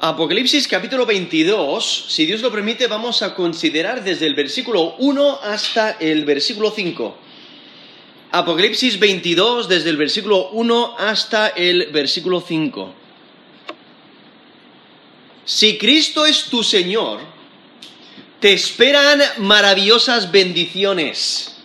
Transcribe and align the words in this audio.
Apocalipsis 0.00 0.68
capítulo 0.68 1.06
22, 1.06 2.06
si 2.08 2.24
Dios 2.24 2.40
lo 2.40 2.52
permite, 2.52 2.86
vamos 2.86 3.20
a 3.22 3.34
considerar 3.34 4.04
desde 4.04 4.26
el 4.26 4.34
versículo 4.34 4.94
1 4.98 5.40
hasta 5.42 5.90
el 5.98 6.24
versículo 6.24 6.70
5. 6.70 7.18
Apocalipsis 8.30 9.00
22, 9.00 9.68
desde 9.68 9.90
el 9.90 9.96
versículo 9.96 10.50
1 10.50 10.94
hasta 11.00 11.48
el 11.48 11.86
versículo 11.90 12.40
5. 12.40 12.94
Si 15.44 15.78
Cristo 15.78 16.26
es 16.26 16.44
tu 16.44 16.62
Señor, 16.62 17.18
te 18.38 18.52
esperan 18.52 19.20
maravillosas 19.38 20.30
bendiciones. 20.30 21.56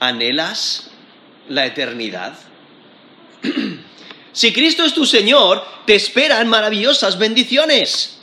¿Anhelas 0.00 0.90
la 1.48 1.66
eternidad? 1.66 2.36
si 4.32 4.52
Cristo 4.52 4.84
es 4.84 4.94
tu 4.94 5.06
Señor, 5.06 5.64
te 5.86 5.94
esperan 5.94 6.48
maravillosas 6.48 7.18
bendiciones. 7.18 8.18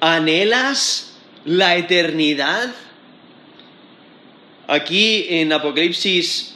¿Anhelas 0.00 1.14
la 1.44 1.76
eternidad? 1.76 2.70
Aquí 4.66 5.26
en 5.30 5.52
Apocalipsis 5.52 6.54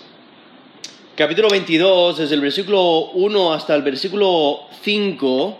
capítulo 1.16 1.48
22, 1.50 2.18
desde 2.18 2.34
el 2.34 2.40
versículo 2.40 3.10
1 3.12 3.52
hasta 3.52 3.74
el 3.74 3.82
versículo 3.82 4.62
5, 4.82 5.58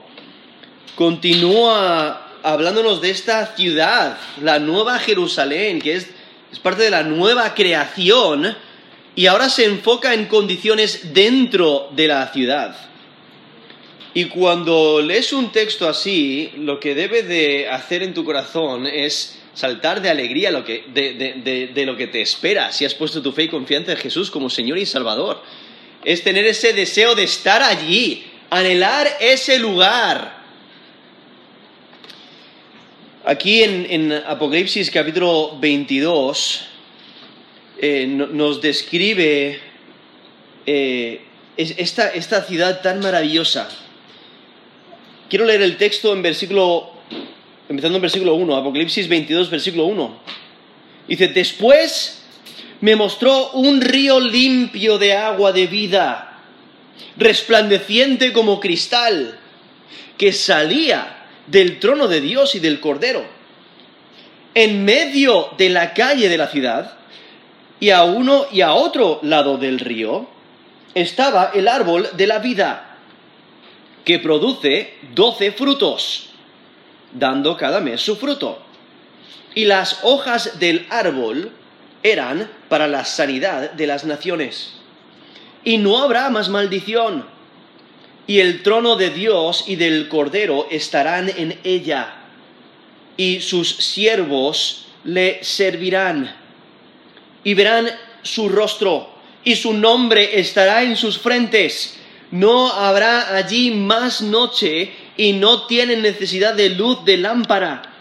continúa 0.95 2.29
hablándonos 2.43 3.01
de 3.01 3.11
esta 3.11 3.55
ciudad, 3.55 4.19
la 4.41 4.59
nueva 4.59 4.99
Jerusalén, 4.99 5.81
que 5.81 5.95
es, 5.95 6.11
es 6.51 6.59
parte 6.59 6.83
de 6.83 6.91
la 6.91 7.03
nueva 7.03 7.55
creación, 7.55 8.57
y 9.15 9.27
ahora 9.27 9.49
se 9.49 9.65
enfoca 9.65 10.15
en 10.15 10.27
condiciones 10.27 11.13
dentro 11.13 11.91
de 11.95 12.09
la 12.09 12.29
ciudad. 12.29 12.77
Y 14.15 14.27
cuando 14.27 15.01
lees 15.01 15.33
un 15.33 15.53
texto 15.53 15.89
así, 15.89 16.51
lo 16.57 16.79
que 16.79 16.95
debe 16.95 17.23
de 17.23 17.69
hacer 17.69 18.03
en 18.03 18.13
tu 18.13 18.25
corazón 18.25 18.87
es 18.87 19.39
saltar 19.55 20.01
de 20.01 20.11
alegría 20.11 20.51
lo 20.51 20.65
que, 20.65 20.85
de, 20.93 21.85
lo 21.85 21.97
que 21.97 22.07
te 22.07 22.21
espera 22.21 22.73
si 22.73 22.85
has 22.85 22.95
puesto 22.95 23.23
tu 23.23 23.33
fe 23.33 23.45
y 23.45 23.49
confianza 23.49 23.93
en 23.93 23.99
Jesús 23.99 24.31
como 24.31 24.51
Señor 24.51 24.79
y 24.79 24.87
Salvador. 24.87 25.43
Es 26.05 26.23
tener 26.23 26.47
ese 26.47 26.73
deseo 26.73 27.15
de 27.15 27.25
estar 27.25 27.63
allí, 27.63 28.25
anhelar 28.51 29.09
ese 29.21 29.59
lugar. 29.59 30.43
Aquí 33.25 33.63
en, 33.63 34.13
Apocalipsis 34.13 34.91
capítulo 34.91 35.57
22 35.59 36.69
eh, 37.83 38.07
nos 38.07 38.63
describe 38.63 39.59
eh, 40.65 41.21
esta, 41.57 42.09
esta 42.11 42.45
ciudad 42.45 42.81
tan 42.81 43.01
maravillosa. 43.01 43.69
Quiero 45.29 45.45
leer 45.45 45.63
el 45.63 45.77
texto 45.77 46.13
en 46.13 46.23
versículo 46.23 46.93
empezando 47.69 47.97
en 47.97 48.03
versículo 48.03 48.35
1, 48.35 48.57
Apocalipsis 48.57 49.09
22, 49.09 49.51
versículo 49.51 49.87
1. 49.87 50.19
Dice, 51.09 51.29
después 51.29 52.23
me 52.81 52.95
mostró 52.97 53.51
un 53.53 53.81
río 53.81 54.21
limpio 54.21 54.99
de 54.99 55.15
agua 55.15 55.53
de 55.53 55.67
vida, 55.67 56.39
resplandeciente 57.17 58.33
como 58.33 58.61
cristal, 58.61 59.39
que 60.17 60.33
salía 60.33 61.27
del 61.47 61.81
trono 61.81 62.07
de 62.09 62.21
Dios 62.21 62.55
y 62.55 62.61
del 62.61 62.79
Cordero. 62.79 63.25
En 64.55 64.85
medio 64.85 65.49
de 65.57 65.71
la 65.71 65.95
calle 65.95 66.29
de 66.29 66.39
la 66.39 66.49
ciudad, 66.49 67.02
y 67.83 67.91
a 67.91 68.05
uno 68.05 68.47
y 68.53 68.61
a 68.61 68.75
otro 68.75 69.19
lado 69.23 69.59
del 69.59 69.81
río, 69.81 70.29
estaba 70.95 71.51
el 71.53 71.67
árbol 71.67 72.09
de 72.13 72.29
la 72.29 72.39
vida, 72.39 72.97
que 74.05 74.21
produce 74.21 74.99
doce 75.13 75.51
frutos 75.51 76.29
dando 77.13 77.57
cada 77.57 77.81
mes 77.81 78.01
su 78.01 78.15
fruto. 78.15 78.63
Y 79.57 79.65
las 79.65 79.99
hojas 80.05 80.61
del 80.61 80.87
árbol 80.91 81.51
eran 82.05 82.49
para 82.69 82.87
la 82.87 83.05
sanidad 83.05 83.73
de 83.73 83.89
las 83.89 84.05
naciones. 84.05 84.75
Y 85.65 85.79
no 85.79 85.99
habrá 85.99 86.31
más 86.31 86.51
maldición. 86.51 87.27
Y 88.29 88.39
el 88.39 88.63
trono 88.63 88.95
de 88.95 89.11
Dios 89.11 89.65
y 89.67 89.75
del 89.75 90.09
Cordero 90.09 90.69
estarán 90.71 91.29
en 91.37 91.59
ella. 91.65 92.15
Y 93.17 93.41
sus 93.41 93.75
siervos 93.75 94.87
le 95.03 95.43
servirán. 95.43 96.42
Y 97.45 97.55
verán 97.55 97.89
su 98.23 98.49
rostro. 98.49 99.11
Y 99.45 99.57
su 99.57 99.73
nombre 99.73 100.39
estará 100.39 100.83
en 100.83 100.97
sus 100.97 101.19
frentes. 101.19 101.99
No 102.31 102.73
habrá 102.73 103.37
allí 103.37 103.71
más 103.71 104.23
noche 104.23 104.93
y 105.17 105.33
no 105.35 105.67
tienen 105.67 106.03
necesidad 106.03 106.55
de 106.55 106.71
luz 106.71 107.05
de 107.05 107.19
lámpara 107.19 107.93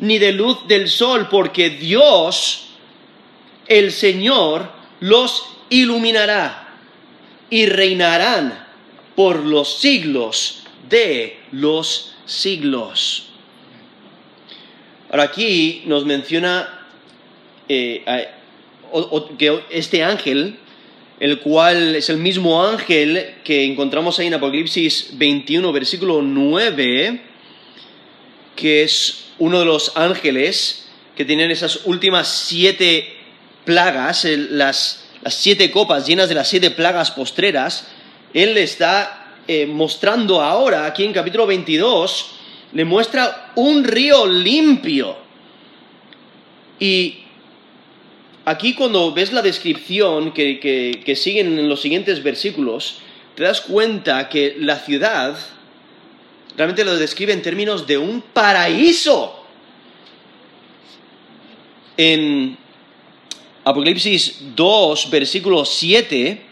ni 0.00 0.18
de 0.18 0.32
luz 0.32 0.66
del 0.66 0.88
sol, 0.88 1.28
porque 1.30 1.70
Dios, 1.70 2.68
el 3.66 3.92
Señor, 3.92 4.70
los 5.00 5.44
iluminará 5.68 6.74
y 7.50 7.66
reinarán 7.66 8.66
por 9.14 9.44
los 9.44 9.78
siglos 9.78 10.62
de 10.88 11.38
los 11.52 12.14
siglos. 12.24 13.28
Ahora 15.10 15.24
aquí 15.24 15.82
nos 15.86 16.04
menciona 16.04 16.86
eh, 17.68 18.02
que 19.38 19.60
este 19.70 20.02
ángel 20.02 20.58
el 21.20 21.40
cual 21.40 21.94
es 21.96 22.08
el 22.08 22.16
mismo 22.16 22.64
ángel 22.66 23.34
que 23.44 23.64
encontramos 23.64 24.18
ahí 24.18 24.28
en 24.28 24.34
Apocalipsis 24.34 25.10
21, 25.12 25.70
versículo 25.70 26.22
9, 26.22 27.20
que 28.56 28.82
es 28.82 29.26
uno 29.38 29.58
de 29.58 29.66
los 29.66 29.96
ángeles 29.96 30.88
que 31.14 31.26
tienen 31.26 31.50
esas 31.50 31.84
últimas 31.84 32.26
siete 32.26 33.16
plagas, 33.66 34.24
las, 34.24 35.04
siete 35.26 35.70
copas 35.70 36.06
llenas 36.06 36.30
de 36.30 36.34
las 36.34 36.48
siete 36.48 36.70
plagas 36.70 37.10
postreras. 37.10 37.88
Él 38.32 38.54
le 38.54 38.62
está 38.62 39.34
eh, 39.46 39.66
mostrando 39.66 40.40
ahora, 40.40 40.86
aquí 40.86 41.04
en 41.04 41.12
capítulo 41.12 41.46
22, 41.46 42.30
le 42.72 42.84
muestra 42.86 43.52
un 43.56 43.84
río 43.84 44.26
limpio. 44.26 45.18
Y 46.78 47.19
aquí 48.50 48.74
cuando 48.74 49.12
ves 49.12 49.32
la 49.32 49.42
descripción 49.42 50.32
que, 50.32 51.14
siguen 51.16 51.58
en 51.58 51.68
los 51.68 51.80
siguientes 51.80 52.22
versículos, 52.22 52.98
te 53.34 53.44
das 53.44 53.60
cuenta 53.60 54.28
que 54.28 54.56
la 54.58 54.78
ciudad 54.78 55.38
realmente 56.56 56.84
lo 56.84 56.96
describe 56.96 57.32
en 57.32 57.42
términos 57.42 57.86
de 57.86 57.96
un 57.96 58.22
paraíso. 58.22 59.36
En 61.96 62.56
Apocalipsis 63.64 64.38
2, 64.56 65.10
versículo 65.10 65.64
7, 65.64 66.42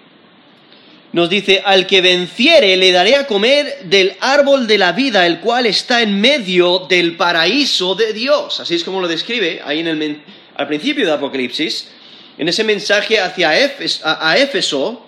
nos 1.13 1.31
dice, 1.31 1.63
al 1.65 1.87
que 1.87 2.01
venciere 2.01 2.77
le 2.77 2.93
daré 2.93 3.17
a 3.17 3.27
comer 3.27 3.85
del 3.85 4.15
árbol 4.21 4.67
de 4.67 4.79
la 4.79 4.93
vida, 4.93 5.27
el 5.27 5.41
cual 5.41 5.67
está 5.67 6.03
en 6.03 6.21
medio 6.21 6.81
del 6.81 7.17
paraíso 7.17 7.95
de 7.95 8.13
Dios. 8.13 8.61
Así 8.61 8.75
es 8.75 8.85
como 8.85 9.01
lo 9.01 9.09
describe 9.09 9.63
ahí 9.65 9.81
en 9.81 9.89
el, 9.89 10.21
al 10.59 10.67
principio 10.67 11.07
de 11.07 11.13
Apocalipsis, 11.13 11.89
en 12.37 12.49
ese 12.49 12.65
mensaje 12.65 13.21
hacia 13.21 13.51
a, 13.51 14.37
Éfeso, 14.37 15.07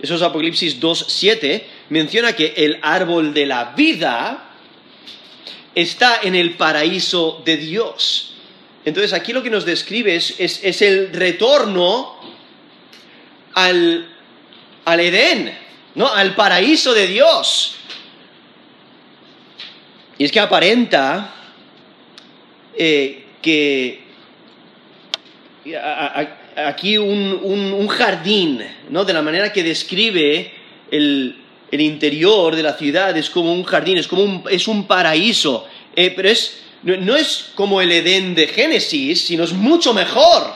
esos 0.00 0.20
Apocalipsis 0.20 0.78
2.7, 0.78 1.62
menciona 1.88 2.34
que 2.34 2.52
el 2.54 2.78
árbol 2.82 3.32
de 3.32 3.46
la 3.46 3.72
vida 3.72 4.50
está 5.74 6.20
en 6.22 6.34
el 6.34 6.54
paraíso 6.56 7.42
de 7.46 7.56
Dios. 7.56 8.34
Entonces 8.84 9.14
aquí 9.14 9.32
lo 9.32 9.42
que 9.42 9.48
nos 9.48 9.64
describe 9.64 10.14
es, 10.14 10.82
el 10.82 11.12
retorno 11.14 12.16
al, 13.54 14.06
Edén, 14.86 15.58
¿no? 15.94 16.12
al 16.12 16.34
paraíso 16.34 16.92
de 16.92 17.06
Dios. 17.06 17.76
Y 20.18 20.24
es 20.24 20.32
que 20.32 20.40
aparenta 20.40 21.34
eh, 22.76 23.24
que 23.40 24.09
aquí 25.74 26.98
un, 26.98 27.88
jardín, 27.88 28.62
¿no? 28.88 29.04
De 29.04 29.12
la 29.12 29.22
manera 29.22 29.52
que 29.52 29.62
describe 29.62 30.52
el, 30.90 31.36
interior 31.72 32.56
de 32.56 32.62
la 32.62 32.74
ciudad, 32.74 33.16
es 33.16 33.30
como 33.30 33.52
un 33.52 33.64
jardín, 33.64 33.98
es 33.98 34.08
como 34.08 34.22
un, 34.22 34.44
es 34.50 34.68
un 34.68 34.86
paraíso. 34.86 35.66
Eh, 35.94 36.12
pero 36.14 36.28
es, 36.28 36.60
no, 36.82 37.16
es 37.16 37.50
como 37.54 37.80
el 37.80 37.92
Edén 37.92 38.34
de 38.34 38.48
Génesis, 38.48 39.26
sino 39.26 39.44
es 39.44 39.52
mucho 39.52 39.92
mejor. 39.94 40.52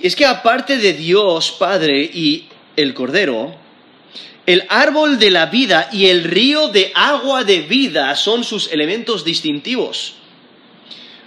Es 0.00 0.14
que 0.14 0.24
aparte 0.24 0.78
de 0.78 0.92
Dios 0.92 1.56
Padre 1.58 2.02
y 2.02 2.46
el 2.76 2.94
Cordero, 2.94 3.54
el 4.46 4.64
árbol 4.68 5.18
de 5.18 5.30
la 5.30 5.46
vida 5.46 5.88
y 5.92 6.06
el 6.06 6.24
río 6.24 6.68
de 6.68 6.92
agua 6.94 7.44
de 7.44 7.60
vida 7.62 8.14
son 8.14 8.44
sus 8.44 8.72
elementos 8.72 9.24
distintivos. 9.24 10.17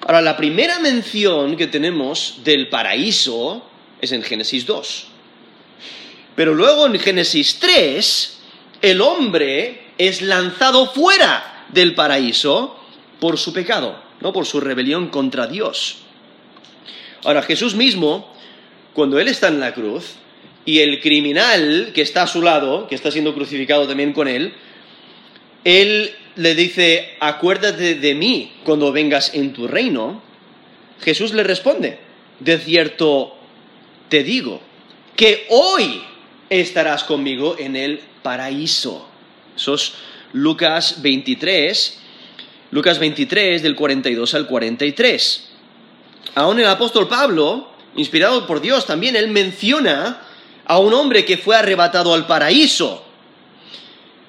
Ahora, 0.02 0.22
la 0.22 0.38
primera 0.38 0.80
mención 0.80 1.56
que 1.56 1.68
tenemos 1.68 2.40
del 2.44 2.70
paraíso 2.70 3.64
es 4.02 4.12
en 4.12 4.24
Génesis 4.24 4.66
2. 4.66 5.08
Pero 6.36 6.56
luego 6.56 6.88
en 6.88 7.00
Génesis 7.00 7.60
3 7.60 8.40
el 8.82 9.02
hombre 9.02 9.82
es 9.98 10.22
lanzado 10.22 10.88
fuera 10.88 11.66
del 11.70 11.94
paraíso 11.94 12.78
por 13.20 13.38
su 13.38 13.54
pecado, 13.54 14.02
no 14.22 14.34
por 14.34 14.46
su 14.46 14.60
rebelión 14.60 15.10
contra 15.10 15.46
Dios. 15.46 15.98
Ahora, 17.24 17.44
Jesús 17.44 17.76
mismo, 17.76 18.34
cuando 18.94 19.20
Él 19.20 19.28
está 19.28 19.50
en 19.50 19.60
la 19.60 19.74
cruz, 19.74 20.16
y 20.66 20.80
el 20.80 21.00
criminal 21.00 21.92
que 21.94 22.02
está 22.02 22.24
a 22.24 22.28
su 22.28 22.42
lado, 22.42 22.88
que 22.88 22.96
está 22.96 23.12
siendo 23.12 23.34
crucificado 23.34 23.88
también 23.88 24.14
con 24.14 24.28
Él, 24.28 24.54
Él 25.64 26.16
le 26.36 26.56
dice, 26.56 27.16
acuérdate 27.20 27.96
de 27.96 28.16
mí 28.16 28.54
cuando 28.64 28.92
vengas 28.92 29.34
en 29.34 29.54
tu 29.54 29.68
reino. 29.68 30.22
Jesús 31.02 31.34
le 31.34 31.44
responde, 31.44 32.00
de 32.40 32.58
cierto 32.58 33.36
te 34.10 34.24
digo, 34.24 34.62
que 35.16 35.46
hoy 35.50 36.02
estarás 36.50 37.04
conmigo 37.04 37.56
en 37.58 37.76
el 37.76 38.02
paraíso. 38.22 39.08
Eso 39.56 39.74
es 39.74 39.94
Lucas 40.34 41.02
23, 41.02 42.00
Lucas 42.72 43.00
23 43.00 43.64
del 43.64 43.76
42 43.76 44.34
al 44.34 44.48
43. 44.48 45.50
Aún 46.36 46.60
el 46.60 46.68
apóstol 46.68 47.08
Pablo, 47.08 47.70
inspirado 47.96 48.48
por 48.48 48.62
Dios 48.62 48.86
también, 48.86 49.16
él 49.16 49.30
menciona 49.30 50.22
a 50.66 50.78
un 50.80 50.94
hombre 50.94 51.26
que 51.26 51.38
fue 51.38 51.56
arrebatado 51.56 52.14
al 52.14 52.28
paraíso, 52.28 53.06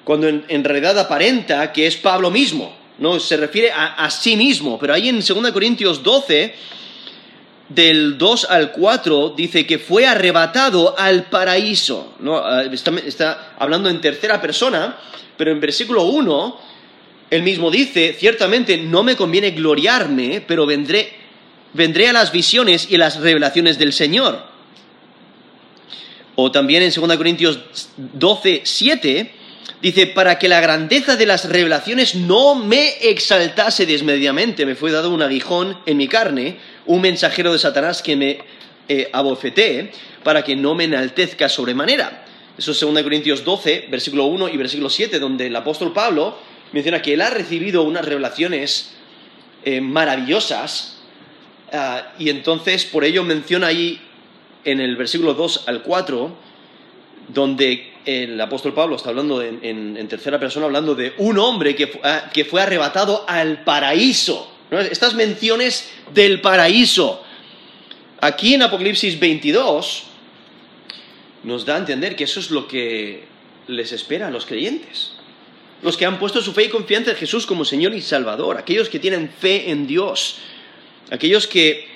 cuando 0.03 0.27
en, 0.27 0.63
realidad 0.63 0.97
aparenta 0.99 1.71
que 1.71 1.87
es 1.87 1.95
Pablo 1.97 2.29
mismo, 2.29 2.75
¿no? 2.99 3.19
Se 3.19 3.37
refiere 3.37 3.71
a, 3.71 4.09
sí 4.09 4.35
mismo, 4.35 4.77
pero 4.77 4.93
ahí 4.93 5.09
en 5.09 5.19
2 5.19 5.51
Corintios 5.51 6.03
12, 6.03 6.53
del 7.69 8.17
2 8.17 8.47
al 8.49 8.71
4, 8.71 9.33
dice 9.35 9.65
que 9.65 9.79
fue 9.79 10.05
arrebatado 10.05 10.97
al 10.97 11.23
paraíso, 11.23 12.13
¿no? 12.19 12.37
Ah, 12.37 12.63
está, 12.63 12.91
está 13.05 13.53
hablando 13.57 13.89
en 13.89 14.01
tercera 14.01 14.41
persona, 14.41 14.97
pero 15.37 15.51
en 15.51 15.59
versículo 15.59 16.03
1, 16.03 16.59
él 17.31 17.41
mismo 17.41 17.71
dice, 17.71 18.15
ciertamente 18.19 18.77
no 18.77 19.03
me 19.03 19.15
conviene 19.15 19.51
gloriarme, 19.51 20.43
pero 20.45 20.65
vendré 20.65 21.23
vendré 21.73 22.07
a 22.07 22.13
las 22.13 22.31
visiones 22.31 22.87
y 22.89 22.97
las 22.97 23.19
revelaciones 23.19 23.77
del 23.77 23.93
Señor. 23.93 24.41
O 26.35 26.51
también 26.51 26.81
en 26.83 26.91
2 26.91 27.17
Corintios 27.17 27.59
12, 27.97 28.61
7, 28.63 29.31
dice, 29.83 30.07
para 30.07 30.39
que 30.39 30.47
la 30.47 30.59
grandeza 30.59 31.15
de 31.15 31.27
las 31.27 31.47
revelaciones 31.47 32.15
no 32.15 32.55
me 32.55 32.97
exaltase 33.01 33.85
desmedidamente, 33.85 34.65
me 34.65 34.73
fue 34.73 34.91
dado 34.91 35.11
un 35.11 35.21
aguijón 35.21 35.77
en 35.85 35.97
mi 35.97 36.07
carne, 36.07 36.57
un 36.87 37.01
mensajero 37.01 37.53
de 37.53 37.59
Satanás 37.59 38.01
que 38.01 38.15
me 38.15 38.39
eh, 38.89 39.09
abofeté, 39.13 39.91
para 40.23 40.43
que 40.43 40.55
no 40.55 40.73
me 40.73 40.85
enaltezca 40.85 41.47
sobremanera. 41.47 42.25
Eso 42.57 42.71
es 42.71 42.79
2 42.79 43.03
Corintios 43.03 43.43
12, 43.43 43.89
versículo 43.91 44.25
1 44.25 44.49
y 44.49 44.57
versículo 44.57 44.89
7, 44.89 45.19
donde 45.19 45.45
el 45.45 45.55
apóstol 45.55 45.93
Pablo 45.93 46.39
menciona 46.71 47.01
que 47.01 47.13
él 47.13 47.21
ha 47.21 47.29
recibido 47.29 47.83
unas 47.83 48.05
revelaciones 48.05 48.93
eh, 49.63 49.81
maravillosas 49.81 50.93
Ah, 51.75 52.13
y 52.19 52.29
entonces 52.29 52.85
por 52.85 53.03
ello 53.03 53.23
menciona 53.23 53.65
ahí 53.65 53.99
en 54.63 54.79
el 54.79 54.95
versículo 54.95 55.33
2 55.33 55.63
al 55.65 55.81
4, 55.81 56.37
donde 57.33 57.93
el 58.05 58.39
apóstol 58.39 58.73
Pablo 58.73 58.95
está 58.95 59.09
hablando 59.09 59.41
en, 59.41 60.07
tercera 60.07 60.39
persona, 60.39 60.65
hablando 60.65 60.95
de 60.95 61.13
un 61.17 61.37
hombre 61.37 61.75
que, 61.75 61.99
ah, 62.03 62.29
fue 62.49 62.61
arrebatado 62.61 63.25
al 63.27 63.63
paraíso. 63.63 64.51
Estas 64.71 65.13
menciones 65.13 65.89
del 66.13 66.41
paraíso. 66.41 67.23
Aquí 68.21 68.55
en 68.55 68.63
Apocalipsis 68.63 69.19
22 69.19 70.03
nos 71.43 71.65
da 71.65 71.75
a 71.75 71.79
entender 71.79 72.15
que 72.15 72.23
eso 72.23 72.39
es 72.39 72.51
lo 72.51 72.67
que 72.67 73.25
les 73.67 73.91
espera 73.91 74.27
a 74.27 74.31
los 74.31 74.45
creyentes. 74.45 75.13
Los 75.81 75.97
que 75.97 76.05
han 76.05 76.17
puesto 76.17 76.41
su 76.41 76.53
fe 76.53 76.65
y 76.65 76.69
confianza 76.69 77.11
en 77.11 77.17
Jesús 77.17 77.45
como 77.45 77.65
Señor 77.65 77.93
y 77.93 78.01
Salvador, 78.01 78.57
aquellos 78.57 78.89
que 78.89 78.99
tienen 78.99 79.29
fe 79.29 79.69
en 79.69 79.85
Dios 79.85 80.37
aquellos 81.13 81.47
que, 81.47 81.91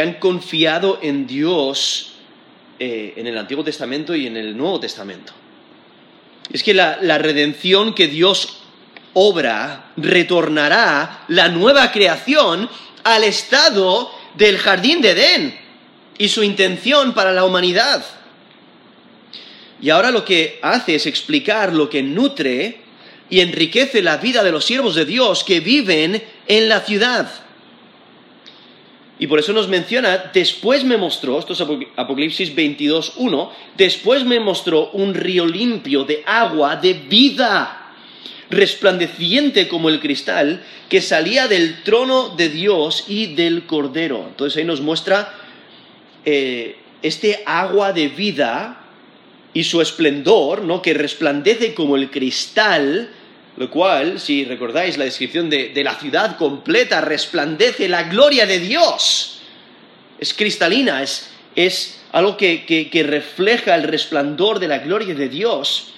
han 0.00 0.14
confiado 0.14 0.98
en 1.02 1.26
Dios 1.26 2.07
eh, 2.78 3.14
en 3.16 3.26
el 3.26 3.36
Antiguo 3.36 3.64
Testamento 3.64 4.14
y 4.14 4.26
en 4.26 4.36
el 4.36 4.56
Nuevo 4.56 4.80
Testamento. 4.80 5.32
Es 6.52 6.62
que 6.62 6.74
la, 6.74 6.98
la 7.02 7.18
redención 7.18 7.94
que 7.94 8.08
Dios 8.08 8.58
obra 9.14 9.92
retornará 9.96 11.24
la 11.28 11.48
nueva 11.48 11.90
creación 11.90 12.68
al 13.04 13.24
estado 13.24 14.10
del 14.34 14.58
jardín 14.58 15.00
de 15.00 15.10
Edén 15.10 15.58
y 16.18 16.28
su 16.28 16.42
intención 16.42 17.14
para 17.14 17.32
la 17.32 17.44
humanidad. 17.44 18.04
Y 19.80 19.90
ahora 19.90 20.10
lo 20.10 20.24
que 20.24 20.58
hace 20.62 20.96
es 20.96 21.06
explicar 21.06 21.72
lo 21.72 21.88
que 21.88 22.02
nutre 22.02 22.80
y 23.30 23.40
enriquece 23.40 24.02
la 24.02 24.16
vida 24.16 24.42
de 24.42 24.52
los 24.52 24.64
siervos 24.64 24.94
de 24.94 25.04
Dios 25.04 25.44
que 25.44 25.60
viven 25.60 26.22
en 26.46 26.68
la 26.68 26.80
ciudad. 26.80 27.30
Y 29.18 29.26
por 29.26 29.40
eso 29.40 29.52
nos 29.52 29.68
menciona, 29.68 30.30
después 30.32 30.84
me 30.84 30.96
mostró, 30.96 31.38
esto 31.38 31.52
es 31.52 31.60
Apocalipsis 31.60 32.54
22.1, 32.54 33.50
después 33.76 34.24
me 34.24 34.38
mostró 34.38 34.90
un 34.92 35.12
río 35.14 35.44
limpio 35.44 36.04
de 36.04 36.22
agua 36.24 36.76
de 36.76 36.92
vida, 36.94 37.94
resplandeciente 38.48 39.66
como 39.66 39.88
el 39.88 39.98
cristal, 39.98 40.62
que 40.88 41.00
salía 41.00 41.48
del 41.48 41.82
trono 41.82 42.30
de 42.30 42.48
Dios 42.48 43.06
y 43.08 43.34
del 43.34 43.66
Cordero. 43.66 44.24
Entonces 44.28 44.56
ahí 44.56 44.64
nos 44.64 44.80
muestra 44.80 45.34
eh, 46.24 46.76
este 47.02 47.42
agua 47.44 47.92
de 47.92 48.08
vida 48.08 48.84
y 49.52 49.64
su 49.64 49.80
esplendor, 49.80 50.62
¿no? 50.62 50.80
que 50.80 50.94
resplandece 50.94 51.74
como 51.74 51.96
el 51.96 52.10
cristal, 52.10 53.10
lo 53.58 53.68
cual, 53.70 54.20
si 54.20 54.44
recordáis 54.44 54.96
la 54.96 55.04
descripción 55.04 55.50
de, 55.50 55.72
la 55.82 55.96
ciudad 55.96 56.36
completa, 56.36 57.00
resplandece 57.00 57.88
la 57.88 58.04
gloria 58.04 58.46
de 58.46 58.60
Dios. 58.60 59.40
Es 60.20 60.32
cristalina, 60.32 61.02
es, 61.02 62.00
algo 62.12 62.36
que, 62.36 63.04
refleja 63.04 63.74
el 63.74 63.82
resplandor 63.82 64.60
de 64.60 64.68
la 64.68 64.78
gloria 64.78 65.12
de 65.12 65.28
Dios. 65.28 65.92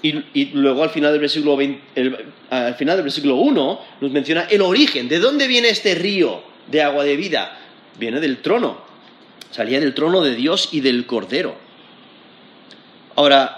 Y, 0.00 0.46
luego 0.54 0.82
al 0.82 0.88
final, 0.88 1.12
del 1.12 1.20
versículo 1.20 1.58
al 2.48 2.74
final 2.76 2.96
del 2.96 3.04
versículo 3.04 3.34
1 3.34 3.80
nos 4.00 4.10
menciona 4.10 4.46
el 4.48 4.62
origen. 4.62 5.10
¿De 5.10 5.18
dónde 5.18 5.46
viene 5.46 5.68
este 5.68 5.94
río 5.94 6.42
de 6.68 6.80
agua 6.80 7.04
de 7.04 7.16
vida? 7.16 7.58
Viene 7.98 8.18
del 8.18 8.38
trono. 8.38 8.80
Salía 9.50 9.78
del 9.78 9.92
trono 9.92 10.22
de 10.22 10.34
Dios 10.34 10.70
y 10.72 10.80
del 10.80 11.04
Cordero. 11.04 11.54
Ahora, 13.14 13.57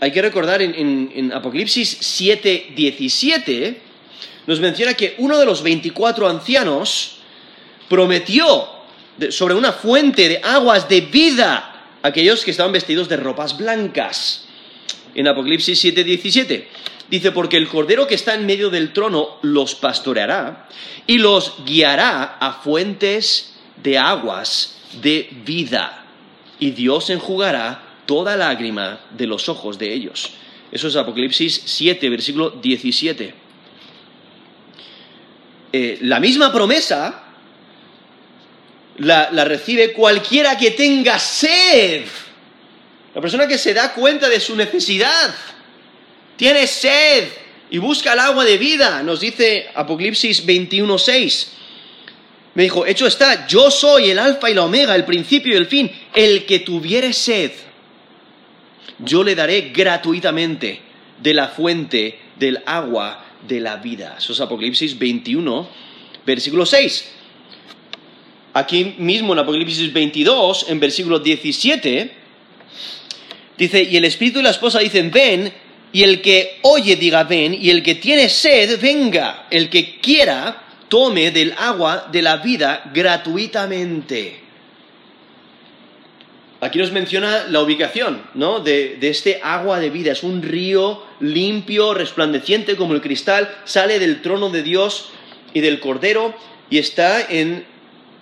hay 0.00 0.12
que 0.12 0.22
recordar 0.22 0.60
en, 0.60 1.32
Apocalipsis 1.32 1.96
7, 2.00 2.72
17, 2.76 3.80
nos 4.46 4.60
menciona 4.60 4.94
que 4.94 5.14
uno 5.18 5.38
de 5.38 5.46
los 5.46 5.62
24 5.62 6.28
ancianos 6.28 7.18
prometió 7.88 8.68
sobre 9.30 9.54
una 9.54 9.72
fuente 9.72 10.28
de 10.28 10.40
aguas 10.42 10.88
de 10.88 11.00
vida 11.00 11.98
a 12.02 12.08
aquellos 12.08 12.44
que 12.44 12.50
estaban 12.50 12.72
vestidos 12.72 13.08
de 13.08 13.16
ropas 13.16 13.56
blancas. 13.56 14.46
En 15.14 15.26
Apocalipsis 15.28 15.80
7, 15.80 16.04
17 16.04 16.68
dice, 17.08 17.32
porque 17.32 17.56
el 17.56 17.68
cordero 17.68 18.06
que 18.06 18.14
está 18.14 18.34
en 18.34 18.44
medio 18.44 18.68
del 18.68 18.92
trono 18.92 19.38
los 19.42 19.74
pastoreará 19.74 20.68
y 21.06 21.18
los 21.18 21.64
guiará 21.64 22.36
a 22.38 22.52
fuentes 22.52 23.54
de 23.82 23.98
aguas 23.98 24.76
de 25.00 25.28
vida, 25.44 26.04
y 26.58 26.70
Dios 26.70 27.10
enjugará 27.10 27.85
toda 28.06 28.36
lágrima 28.36 29.00
de 29.10 29.26
los 29.26 29.48
ojos 29.48 29.78
de 29.78 29.92
ellos. 29.92 30.32
Eso 30.72 30.88
es 30.88 30.96
Apocalipsis 30.96 31.62
7, 31.64 32.08
versículo 32.08 32.50
17. 32.50 33.34
Eh, 35.72 35.98
la 36.02 36.20
misma 36.20 36.52
promesa 36.52 37.22
la, 38.98 39.44
recibe 39.44 39.92
cualquiera 39.92 40.56
que 40.56 40.70
tenga 40.70 41.18
sed. 41.18 42.04
La 43.14 43.20
persona 43.20 43.46
que 43.46 43.58
se 43.58 43.74
da 43.74 43.92
cuenta 43.92 44.28
de 44.28 44.40
su 44.40 44.56
necesidad. 44.56 45.34
Tiene 46.36 46.66
sed 46.66 47.28
y 47.70 47.78
busca 47.78 48.12
el 48.12 48.20
agua 48.20 48.44
de 48.44 48.58
vida, 48.58 49.02
nos 49.02 49.20
dice 49.20 49.68
Apocalipsis 49.74 50.44
6. 50.44 51.52
Me 52.54 52.62
dijo, 52.62 52.86
hecho 52.86 53.06
está, 53.06 53.46
yo 53.46 53.70
soy 53.70 54.10
el 54.10 54.18
alfa 54.18 54.50
y 54.50 54.54
la 54.54 54.64
omega, 54.64 54.94
el 54.94 55.04
principio 55.04 55.54
y 55.54 55.56
el 55.56 55.66
fin, 55.66 55.90
el 56.14 56.46
que 56.46 56.60
tuviere 56.60 57.12
sed 57.12 57.52
yo 58.98 59.22
le 59.22 59.34
daré 59.34 59.72
gratuitamente 59.74 60.80
de 61.22 61.34
la 61.34 61.48
fuente 61.48 62.18
del 62.38 62.62
agua 62.66 63.24
de 63.46 63.60
la 63.60 63.76
vida. 63.76 64.16
Eso 64.18 64.32
es 64.32 64.40
Apocalipsis 64.40 64.98
21, 64.98 65.68
versículo 66.24 66.66
6. 66.66 67.12
Aquí 68.54 68.96
mismo 68.98 69.32
en 69.32 69.38
Apocalipsis 69.40 69.92
22, 69.92 70.66
en 70.68 70.80
versículo 70.80 71.18
17, 71.18 72.10
dice, 73.58 73.82
y 73.82 73.96
el 73.96 74.04
espíritu 74.04 74.40
y 74.40 74.42
la 74.42 74.50
esposa 74.50 74.78
dicen, 74.78 75.10
ven, 75.10 75.52
y 75.92 76.02
el 76.02 76.20
que 76.20 76.58
oye 76.62 76.96
diga, 76.96 77.24
ven, 77.24 77.54
y 77.54 77.70
el 77.70 77.82
que 77.82 77.96
tiene 77.96 78.28
sed, 78.28 78.80
venga, 78.80 79.46
el 79.50 79.68
que 79.68 79.98
quiera, 80.00 80.64
tome 80.88 81.30
del 81.30 81.54
agua 81.58 82.08
de 82.10 82.22
la 82.22 82.38
vida 82.38 82.90
gratuitamente. 82.94 84.45
Aquí 86.66 86.80
nos 86.80 86.90
menciona 86.90 87.46
la 87.48 87.62
ubicación, 87.62 88.22
¿no? 88.34 88.58
De, 88.58 88.98
este 89.00 89.38
agua 89.40 89.78
de 89.78 89.88
vida. 89.88 90.10
Es 90.10 90.24
un 90.24 90.42
río 90.42 91.00
limpio, 91.20 91.94
resplandeciente 91.94 92.74
como 92.74 92.92
el 92.92 93.00
cristal, 93.00 93.56
sale 93.64 94.00
del 94.00 94.20
trono 94.20 94.50
de 94.50 94.64
Dios 94.64 95.10
y 95.54 95.60
del 95.60 95.78
Cordero 95.78 96.34
y 96.68 96.78
está 96.78 97.20
en, 97.20 97.64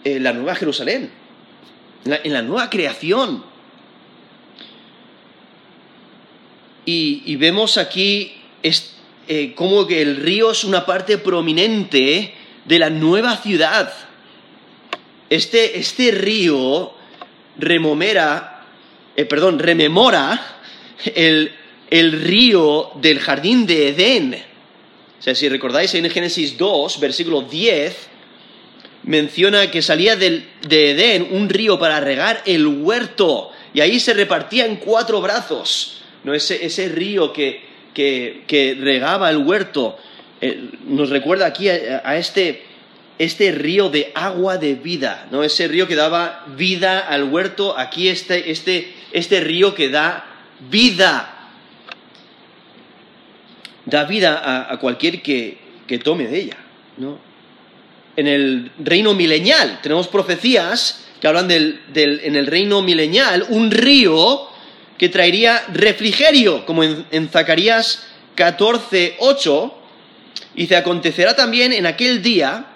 la 0.04 0.34
Nueva 0.34 0.56
Jerusalén, 0.56 1.10
en 2.04 2.32
la, 2.34 2.42
nueva 2.42 2.68
creación. 2.68 3.42
Y, 6.84 7.34
vemos 7.36 7.78
aquí 7.78 8.34
eh, 9.26 9.54
cómo 9.54 9.86
que 9.86 10.02
el 10.02 10.16
río 10.16 10.50
es 10.50 10.64
una 10.64 10.84
parte 10.84 11.16
prominente 11.16 12.34
de 12.66 12.78
la 12.78 12.90
nueva 12.90 13.38
ciudad. 13.38 13.90
Este, 15.30 15.78
este 15.78 16.10
río 16.10 16.92
eh, 17.58 19.25
perdón, 19.25 19.58
rememora 19.58 20.58
el, 21.14 21.52
río 21.90 22.90
del 22.96 23.20
jardín 23.20 23.66
de 23.66 23.88
Edén. 23.88 24.34
O 25.18 25.23
sea, 25.23 25.34
si 25.34 25.49
recordáis 25.49 25.94
en 25.94 26.11
Génesis 26.11 26.58
2, 26.58 27.00
versículo 27.00 27.42
10, 27.42 28.08
menciona 29.04 29.70
que 29.70 29.82
salía 29.82 30.16
de 30.16 30.46
Edén 30.62 31.28
un 31.30 31.49
río 31.49 31.78
para 31.78 32.00
regar 32.00 32.42
el 32.46 32.66
huerto 32.66 33.50
y 33.73 33.80
ahí 33.80 33.99
se 34.00 34.14
repartía 34.14 34.66
en 34.66 34.76
cuatro 34.76 35.20
brazos. 35.20 36.02
¿no? 36.25 36.34
Ese, 36.34 36.64
ese 36.64 36.88
río 36.88 37.32
que, 37.32 37.62
que, 37.94 38.76
regaba 38.80 39.30
el 39.30 39.38
huerto 39.38 39.99
eh, 40.40 40.70
nos 40.87 41.11
recuerda 41.11 41.46
aquí 41.46 41.68
a 41.68 42.16
este 42.16 42.74
este 43.18 43.52
río 43.52 43.90
de 43.90 44.11
agua 44.14 44.59
de 44.59 44.75
vida, 44.75 45.28
¿no? 45.30 45.44
Ese 45.44 45.68
río 45.68 45.87
que 45.87 45.94
daba 45.94 46.44
vida 46.56 46.99
al 46.99 47.25
huerto, 47.25 47.78
aquí 47.78 48.09
este, 48.09 48.50
este, 48.50 48.92
este 49.12 49.40
río 49.40 49.75
que 49.75 49.88
da 49.88 50.25
vida. 50.71 51.30
Da 53.87 54.04
vida 54.04 54.71
a, 54.71 54.78
cualquier 54.78 55.23
que, 55.23 55.59
tome 56.02 56.26
de 56.26 56.38
ella, 56.38 56.56
¿no? 56.97 57.18
En 58.16 58.26
el 58.26 58.71
reino 58.78 59.14
milenial 59.14 59.80
tenemos 59.83 60.09
profecías 60.09 61.04
que 61.21 61.26
hablan 61.28 61.49
del, 61.49 61.80
en 61.94 62.37
el 62.37 62.47
reino 62.47 62.80
milenial 62.80 63.44
un 63.49 63.71
río 63.71 64.49
que 64.99 65.09
traería 65.09 65.64
refrigerio, 65.73 66.64
como 66.64 66.85
en, 66.85 67.04
en 67.11 67.28
Zacarías 67.28 68.06
14, 68.37 69.16
8, 69.18 69.75
y 70.56 70.66
se 70.66 70.76
acontecerá 70.76 71.35
también 71.37 71.73
en 71.73 71.87
aquel 71.87 72.23
día 72.23 72.74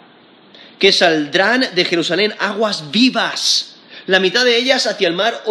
que 0.78 0.92
saldrán 0.92 1.66
de 1.74 1.84
Jerusalén 1.84 2.34
aguas 2.38 2.90
vivas, 2.90 3.76
la 4.06 4.20
mitad 4.20 4.44
de 4.44 4.56
ellas 4.56 4.86
hacia 4.86 5.08
el 5.08 5.14
mar 5.14 5.42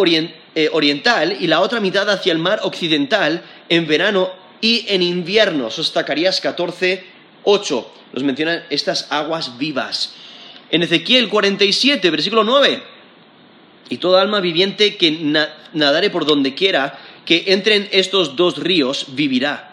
eh, 0.54 0.68
oriental 0.72 1.36
y 1.38 1.46
la 1.46 1.60
otra 1.60 1.80
mitad 1.80 2.08
hacia 2.10 2.32
el 2.32 2.38
mar 2.38 2.60
occidental 2.62 3.42
en 3.68 3.86
verano 3.86 4.30
y 4.60 4.84
en 4.88 5.02
invierno. 5.02 5.68
Eso 5.68 5.82
es 5.82 5.92
Zacarías 5.92 6.40
14, 6.40 7.04
8. 7.44 7.92
Nos 8.14 8.24
mencionan 8.24 8.64
estas 8.70 9.06
aguas 9.10 9.58
vivas. 9.58 10.14
En 10.70 10.82
Ezequiel 10.82 11.28
47, 11.28 12.10
versículo 12.10 12.42
9. 12.42 12.82
Y 13.90 13.98
toda 13.98 14.20
alma 14.20 14.40
viviente 14.40 14.96
que 14.96 15.10
nadare 15.72 16.10
por 16.10 16.26
donde 16.26 16.54
quiera, 16.54 16.98
que 17.24 17.44
entren 17.48 17.88
estos 17.92 18.36
dos 18.36 18.58
ríos, 18.58 19.06
vivirá 19.08 19.67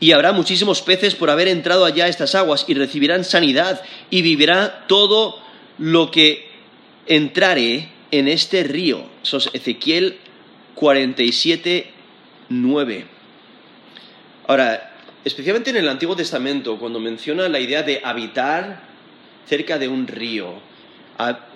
y 0.00 0.12
habrá 0.12 0.32
muchísimos 0.32 0.80
peces 0.80 1.14
por 1.14 1.28
haber 1.28 1.46
entrado 1.46 1.84
allá 1.84 2.06
a 2.06 2.08
estas 2.08 2.34
aguas 2.34 2.64
y 2.66 2.74
recibirán 2.74 3.22
sanidad 3.22 3.82
y 4.08 4.22
vivirá 4.22 4.86
todo 4.88 5.38
lo 5.78 6.10
que 6.10 6.48
entrare 7.06 7.90
en 8.10 8.26
este 8.26 8.64
río. 8.64 9.04
Eso 9.22 9.36
es 9.36 9.50
Ezequiel 9.52 10.18
47, 10.74 11.90
9. 12.48 13.04
Ahora, 14.46 14.96
especialmente 15.24 15.70
en 15.70 15.76
el 15.76 15.88
Antiguo 15.88 16.16
Testamento, 16.16 16.78
cuando 16.78 16.98
menciona 16.98 17.48
la 17.48 17.60
idea 17.60 17.82
de 17.82 18.00
habitar 18.02 18.82
cerca 19.46 19.78
de 19.78 19.88
un 19.88 20.06
río, 20.06 20.54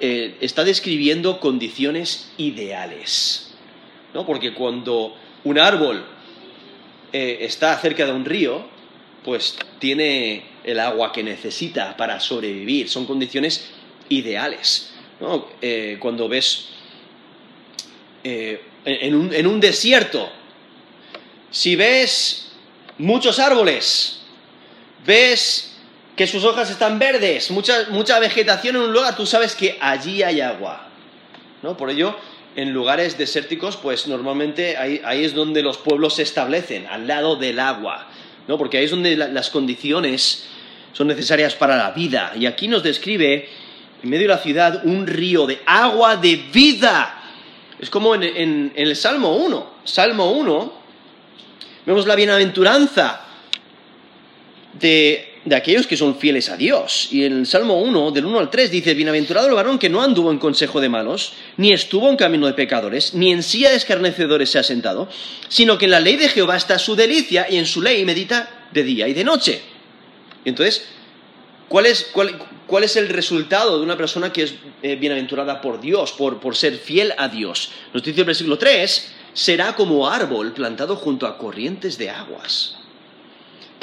eh, 0.01 0.37
está 0.43 0.65
describiendo 0.65 1.41
condiciones 1.41 2.31
ideales. 2.37 3.55
¿no? 4.13 4.27
Porque 4.27 4.53
cuando 4.53 5.17
un 5.45 5.59
árbol 5.59 6.05
eh, 7.17 7.45
está 7.45 7.79
cerca 7.79 8.05
de 8.07 8.11
un 8.13 8.25
río, 8.25 8.67
pues 9.25 9.57
tiene 9.79 10.43
el 10.65 10.81
agua 10.81 11.13
que 11.13 11.23
necesita 11.23 11.97
para 11.97 12.19
sobrevivir. 12.19 12.89
Son 12.89 13.07
condiciones 13.07 13.69
ideales. 14.09 14.93
Eh, 15.63 15.97
cuando 16.01 16.29
ves 16.29 16.71
eh, 18.25 18.61
en, 18.85 19.47
un, 19.47 19.61
desierto, 19.61 20.29
si 21.53 21.77
ves 21.77 22.51
muchos 22.99 23.39
árboles, 23.39 24.23
ves 25.07 25.77
que 26.17 26.27
sus 26.27 26.43
hojas 26.43 26.69
están 26.69 26.99
verdes, 26.99 27.49
mucha, 27.53 27.87
mucha 27.91 28.19
vegetación 28.19 28.75
en 28.75 28.83
un 28.83 28.93
lugar, 28.93 29.15
tú 29.15 29.25
sabes 29.25 29.55
que 29.55 29.79
allí 29.81 30.25
hay 30.25 30.41
agua. 30.41 30.89
¿no? 31.63 31.77
Por 31.77 31.91
ello, 31.91 32.17
en 32.57 32.73
lugares 32.73 33.19
desérticos, 33.19 33.77
pues 33.77 34.07
normalmente 34.07 34.77
ahí, 34.77 35.25
es 35.25 35.35
donde 35.35 35.63
los 35.63 35.79
pueblos 35.79 36.17
se 36.17 36.23
establecen, 36.23 36.87
al 36.87 37.07
lado 37.07 37.37
del 37.37 37.59
agua, 37.59 38.09
¿no? 38.47 38.59
Porque 38.59 38.79
ahí 38.79 38.85
es 38.85 38.91
donde 38.91 39.17
las 39.17 39.51
condiciones 39.51 40.47
son 40.93 41.09
necesarias 41.09 41.55
para 41.55 41.77
la 41.77 41.91
vida. 41.91 42.33
Y 42.39 42.47
aquí 42.47 42.69
nos 42.69 42.83
describe, 42.83 43.49
en 44.03 44.11
medio 44.11 44.29
de 44.29 44.35
la 44.35 44.39
ciudad, 44.39 44.85
un 44.85 45.07
río 45.07 45.47
de 45.47 45.61
agua 45.67 46.17
de 46.17 46.37
vida. 46.53 47.23
Es 47.81 47.91
como 47.91 48.15
en, 48.15 48.23
en 48.23 48.73
el 48.77 48.95
Salmo 48.95 49.37
1. 49.37 49.75
Salmo 49.85 50.31
1, 50.31 50.73
vemos 51.87 52.07
la 52.07 52.15
bienaventuranza 52.15 53.25
de 54.75 55.34
de 55.45 55.57
aquellos 55.57 55.87
que 55.87 55.97
son 55.97 56.17
fieles 56.17 56.49
a 56.49 56.57
Dios. 56.57 57.09
Y 57.11 57.25
en 57.25 57.41
el 57.41 57.47
Salmo 57.47 57.81
1, 57.81 58.11
del 58.13 58.25
1 58.25 58.39
al 58.39 58.51
3, 58.51 58.71
dice, 58.71 58.95
Bienaventurado 58.95 59.49
el 59.49 59.55
varón 59.55 59.79
que 59.79 59.89
no 59.89 60.03
anduvo 60.03 60.31
en 60.31 60.39
consejo 60.39 60.81
de 60.81 60.89
malos, 60.89 61.35
ni 61.57 61.73
estuvo 61.73 62.09
en 62.09 62.17
camino 62.17 62.47
de 62.47 62.55
pecadores, 62.55 63.15
ni 63.15 63.33
en 63.33 63.43
silla 63.43 63.71
de 63.71 63.77
escarnecedores 63.77 64.51
se 64.51 64.59
ha 64.59 64.63
sentado, 64.63 65.09
sino 65.49 65.77
que 65.77 65.85
en 65.85 65.91
la 65.91 66.01
ley 66.01 66.17
de 66.17 66.29
Jehová 66.29 66.57
está 66.57 66.79
su 66.79 66.97
delicia 66.97 67.47
y 67.49 67.57
en 67.57 67.67
su 67.67 67.83
ley 67.83 68.05
medita 68.05 68.69
de 68.73 68.83
día 68.83 69.07
y 69.07 69.15
de 69.15 69.25
noche. 69.25 69.63
entonces, 70.45 70.87
¿cuál 71.69 71.87
es, 71.87 72.11
cuál, 72.13 72.85
es 72.85 72.97
el 72.97 73.09
resultado 73.09 73.79
de 73.79 73.85
una 73.85 73.97
persona 73.97 74.33
que 74.33 74.43
es 74.45 74.55
eh, 74.83 74.97
bienaventurada 74.97 75.61
por 75.61 75.81
Dios, 75.81 76.13
por, 76.13 76.41
por 76.41 76.57
ser 76.57 76.79
fiel 76.79 77.13
a 77.19 77.29
Dios? 77.29 77.71
Nos 77.93 78.03
dice 78.03 78.21
el 78.21 78.27
versículo 78.27 78.59
3, 78.59 79.13
será 79.35 79.75
como 79.75 80.09
árbol 80.09 80.53
plantado 80.53 80.97
junto 80.97 81.27
a 81.27 81.37
corrientes 81.39 81.99
de 81.99 82.11
aguas 82.11 82.77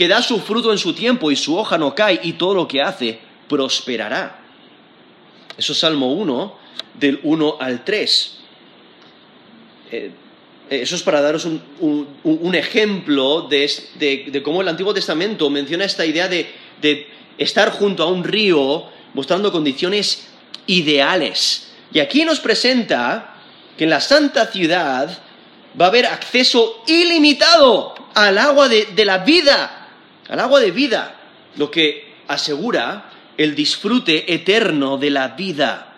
que 0.02 0.08
da 0.08 0.24
su 0.24 0.40
fruto 0.40 0.72
en 0.72 0.80
su 0.80 0.94
tiempo 0.94 1.30
y 1.30 1.36
su 1.36 1.56
hoja 1.56 1.78
no 1.78 1.94
cae 1.94 2.20
y 2.24 2.34
todo 2.34 2.56
lo 2.56 2.68
que 2.68 2.82
hace 2.82 3.20
prosperará. 3.48 4.40
Eso 5.56 5.74
es 5.74 5.78
Salmo 5.78 6.12
1, 6.14 6.58
del 6.96 7.20
1 7.22 7.58
al 7.60 7.84
3. 7.84 8.38
Eh, 9.92 10.12
eso 10.72 10.96
es 10.96 11.04
para 11.04 11.22
daros 11.22 11.46
un, 11.46 12.56
ejemplo 12.56 13.48
de, 13.48 14.42
cómo 14.44 14.64
el 14.64 14.70
Antiguo 14.70 14.92
Testamento 14.92 15.52
menciona 15.52 15.86
esta 15.86 16.04
idea 16.04 16.28
de, 16.28 16.50
estar 17.38 17.70
junto 17.70 18.02
a 18.02 18.08
un 18.08 18.24
río 18.24 18.86
mostrando 19.14 19.52
condiciones 19.52 20.30
ideales. 20.66 21.74
Y 21.94 22.00
aquí 22.00 22.26
nos 22.26 22.40
presenta 22.40 23.36
que 23.78 23.84
en 23.84 23.92
la 23.92 24.02
santa 24.02 24.48
ciudad 24.48 25.16
va 25.80 25.86
a 25.86 25.90
haber 25.90 26.08
acceso 26.08 26.82
ilimitado 26.88 27.94
al 28.16 28.40
agua 28.40 28.68
de 28.68 29.06
la 29.06 29.20
vida 29.20 29.78
al 30.32 30.40
agua 30.40 30.62
de 30.62 30.72
vida, 30.72 31.14
lo 31.58 31.70
que 31.70 32.06
asegura 32.28 33.12
el 33.38 33.54
disfrute 33.54 34.34
eterno 34.34 34.98
de 34.98 35.10
la 35.10 35.28
vida. 35.30 35.94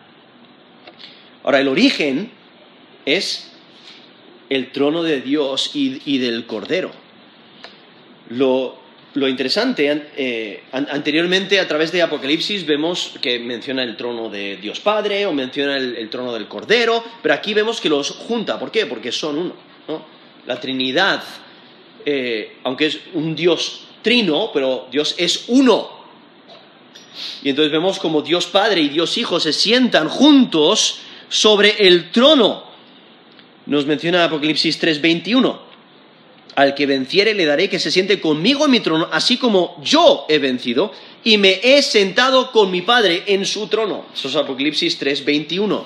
Ahora, 1.44 1.60
el 1.60 1.68
origen 1.68 2.32
es 3.06 3.52
el 4.50 4.72
trono 4.72 5.04
de 5.04 5.22
Dios 5.22 5.72
y, 5.76 6.18
del 6.18 6.48
Cordero. 6.48 6.92
Lo, 8.30 8.80
interesante, 9.16 10.10
eh, 10.18 10.64
anteriormente 10.72 11.60
a 11.60 11.68
través 11.68 11.92
de 11.92 12.02
Apocalipsis 12.02 12.66
vemos 12.66 13.14
que 13.22 13.38
menciona 13.38 13.84
el 13.84 13.96
trono 13.96 14.30
de 14.30 14.58
Dios 14.58 14.80
Padre 14.80 15.28
o 15.28 15.34
menciona 15.34 15.78
el, 15.78 16.10
trono 16.10 16.34
del 16.34 16.48
Cordero, 16.48 17.04
pero 17.22 17.36
aquí 17.36 17.54
vemos 17.54 17.80
que 17.80 17.90
los 17.90 18.10
junta. 18.10 18.58
¿Por 18.58 18.72
qué? 18.72 18.88
Porque 18.88 19.12
son 19.12 19.38
uno. 19.38 19.54
La 20.48 20.60
Trinidad, 20.60 21.24
eh, 22.04 22.58
aunque 22.64 22.88
es 22.88 23.00
un 23.14 23.36
Dios 23.36 23.83
trino, 24.04 24.52
pero 24.54 24.88
Dios 24.92 25.16
es 25.18 25.46
uno. 25.48 25.90
Y 27.42 27.50
entonces 27.50 27.72
vemos 27.72 28.00
como 28.00 28.22
Dios 28.22 28.46
Padre 28.48 28.82
y 28.82 28.90
Dios 28.90 29.18
Hijo 29.18 29.40
se 29.40 29.54
sientan 29.54 30.10
juntos 30.10 31.00
sobre 31.30 31.88
el 31.88 32.12
trono. 32.12 32.64
Nos 33.66 33.86
menciona 33.86 34.26
Apocalipsis 34.26 34.80
3:21. 34.80 35.60
Al 36.56 36.76
que 36.76 36.86
venciere 36.86 37.34
le 37.34 37.46
daré 37.46 37.68
que 37.68 37.80
se 37.80 37.90
siente 37.90 38.22
conmigo 38.22 38.66
en 38.66 38.72
mi 38.72 38.80
trono, 38.80 39.10
así 39.12 39.38
como 39.38 39.82
yo 39.84 40.28
he 40.30 40.38
vencido 40.38 40.92
y 41.24 41.40
me 41.40 41.60
he 41.64 41.82
sentado 41.82 42.52
con 42.52 42.70
mi 42.70 42.84
Padre 42.84 43.24
en 43.26 43.46
su 43.46 43.68
trono. 43.68 44.06
Eso 44.14 44.28
es 44.28 44.36
Apocalipsis 44.36 45.00
3:21. 45.00 45.86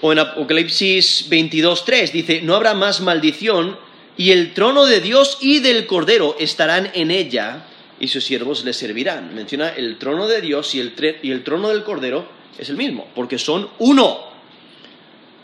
O 0.00 0.12
en 0.12 0.18
Apocalipsis 0.20 1.28
22.3 1.28 2.12
dice, 2.12 2.40
no 2.42 2.54
habrá 2.54 2.74
más 2.74 3.00
maldición 3.00 3.76
y 4.18 4.32
el 4.32 4.52
trono 4.52 4.84
de 4.84 5.00
Dios 5.00 5.38
y 5.40 5.60
del 5.60 5.86
Cordero 5.86 6.36
estarán 6.38 6.90
en 6.92 7.12
ella 7.12 7.64
y 8.00 8.08
sus 8.08 8.24
siervos 8.24 8.64
le 8.64 8.72
servirán. 8.72 9.32
Menciona 9.32 9.70
el 9.70 9.96
trono 9.96 10.26
de 10.26 10.40
Dios 10.40 10.74
y 10.74 10.80
el, 10.80 10.92
y 11.22 11.30
el 11.30 11.44
trono 11.44 11.68
del 11.68 11.84
Cordero 11.84 12.28
es 12.58 12.68
el 12.68 12.76
mismo, 12.76 13.06
porque 13.14 13.38
son 13.38 13.70
uno. 13.78 14.26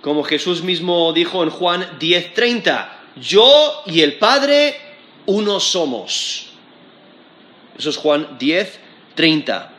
Como 0.02 0.24
Jesús 0.24 0.62
mismo 0.62 1.12
dijo 1.12 1.44
en 1.44 1.50
Juan 1.50 1.98
10:30, 2.00 2.88
yo 3.22 3.82
y 3.86 4.00
el 4.00 4.18
Padre 4.18 4.76
uno 5.26 5.60
somos. 5.60 6.48
Eso 7.78 7.90
es 7.90 7.96
Juan 7.96 8.38
10:30. 8.40 9.70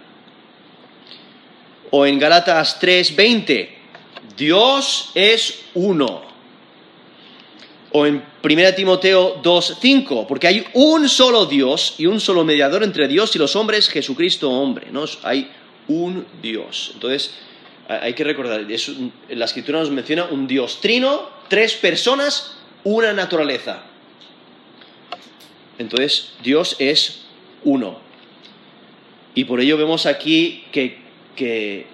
O 1.91 2.05
en 2.05 2.17
Galatas 2.17 2.79
3:20, 2.79 3.69
Dios 4.37 5.11
es 5.15 5.65
uno. 5.73 6.34
O 7.97 8.05
en 8.05 8.21
1 8.43 8.73
Timoteo 8.75 9.41
2.5, 9.41 10.27
porque 10.27 10.47
hay 10.47 10.65
un 10.73 11.07
solo 11.07 11.45
Dios 11.45 11.95
y 11.97 12.07
un 12.07 12.19
solo 12.19 12.43
mediador 12.43 12.83
entre 12.83 13.07
Dios 13.07 13.33
y 13.37 13.39
los 13.39 13.55
hombres, 13.55 13.87
Jesucristo 13.87 14.51
hombre. 14.51 14.87
¿no? 14.91 15.05
Hay 15.23 15.49
un 15.87 16.25
Dios. 16.41 16.91
Entonces, 16.93 17.35
hay 17.87 18.13
que 18.13 18.25
recordar, 18.25 18.67
la 19.29 19.45
escritura 19.45 19.79
nos 19.79 19.91
menciona 19.91 20.25
un 20.25 20.45
Dios 20.45 20.81
trino, 20.81 21.29
tres 21.47 21.75
personas, 21.75 22.57
una 22.83 23.13
naturaleza. 23.13 23.83
Entonces, 25.77 26.33
Dios 26.43 26.75
es 26.79 27.21
uno. 27.63 27.97
Y 29.35 29.45
por 29.45 29.61
ello 29.61 29.77
vemos 29.77 30.05
aquí 30.05 30.65
que, 30.73 30.97
que 31.33 31.87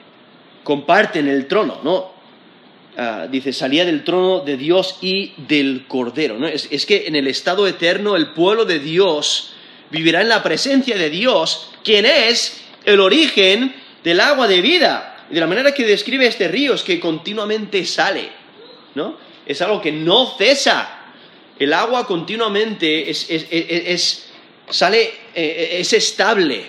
comparten 0.63 1.27
el 1.27 1.45
trono, 1.45 1.79
¿no? 1.83 2.20
Ah, 2.97 3.27
dice, 3.31 3.53
salía 3.53 3.85
del 3.85 4.03
trono 4.03 4.41
de 4.41 4.57
Dios 4.57 4.97
y 5.01 5.31
del 5.37 5.85
Cordero. 5.87 6.37
¿no? 6.37 6.47
Es, 6.47 6.67
es, 6.71 6.85
que 6.85 7.07
en 7.07 7.15
el 7.15 7.27
estado 7.27 7.65
eterno 7.65 8.17
el 8.17 8.31
pueblo 8.31 8.65
de 8.65 8.79
Dios 8.79 9.53
vivirá 9.89 10.21
en 10.21 10.29
la 10.29 10.43
presencia 10.43 10.97
de 10.97 11.09
Dios, 11.09 11.69
quien 11.83 12.05
es 12.05 12.61
el 12.83 12.99
origen 12.99 13.73
del 14.03 14.19
agua 14.19 14.47
de 14.47 14.61
vida. 14.61 15.25
De 15.29 15.39
la 15.39 15.47
manera 15.47 15.73
que 15.73 15.85
describe 15.85 16.27
este 16.27 16.49
río 16.49 16.73
es 16.73 16.83
que 16.83 16.99
continuamente 16.99 17.85
sale, 17.85 18.29
¿no? 18.95 19.17
Es 19.45 19.61
algo 19.61 19.81
que 19.81 19.93
no 19.93 20.35
cesa. 20.37 20.99
El 21.57 21.71
agua 21.73 22.05
continuamente 22.05 23.09
es, 23.09 23.27
es, 23.29 24.31
sale, 24.69 25.11
eh, 25.33 25.77
es 25.79 25.93
estable. 25.93 26.65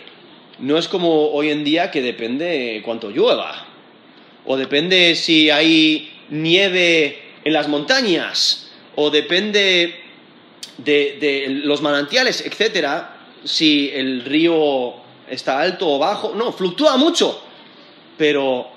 No 0.61 0.79
es 0.79 0.87
como 0.87 1.31
hoy 1.33 1.51
en 1.51 1.65
día 1.65 1.91
que 1.91 2.01
depende 2.01 2.81
cuánto 2.85 3.11
llueva. 3.11 3.67
O 4.45 4.57
depende 4.57 5.15
si 5.17 5.51
hay 5.51 6.12
nieve 6.31 7.23
en 7.45 7.53
las 7.53 7.69
montañas, 7.69 8.71
o 8.95 9.11
depende 9.11 10.03
de, 10.79 11.47
los 11.65 11.83
manantiales, 11.83 12.45
etcétera, 12.45 13.17
si 13.45 13.91
el 13.93 14.25
río 14.25 14.95
está 15.29 15.61
alto 15.61 15.89
o 15.89 15.99
bajo. 15.99 16.35
No, 16.35 16.53
fluctúa 16.53 16.97
mucho, 16.97 17.43
pero 18.17 18.69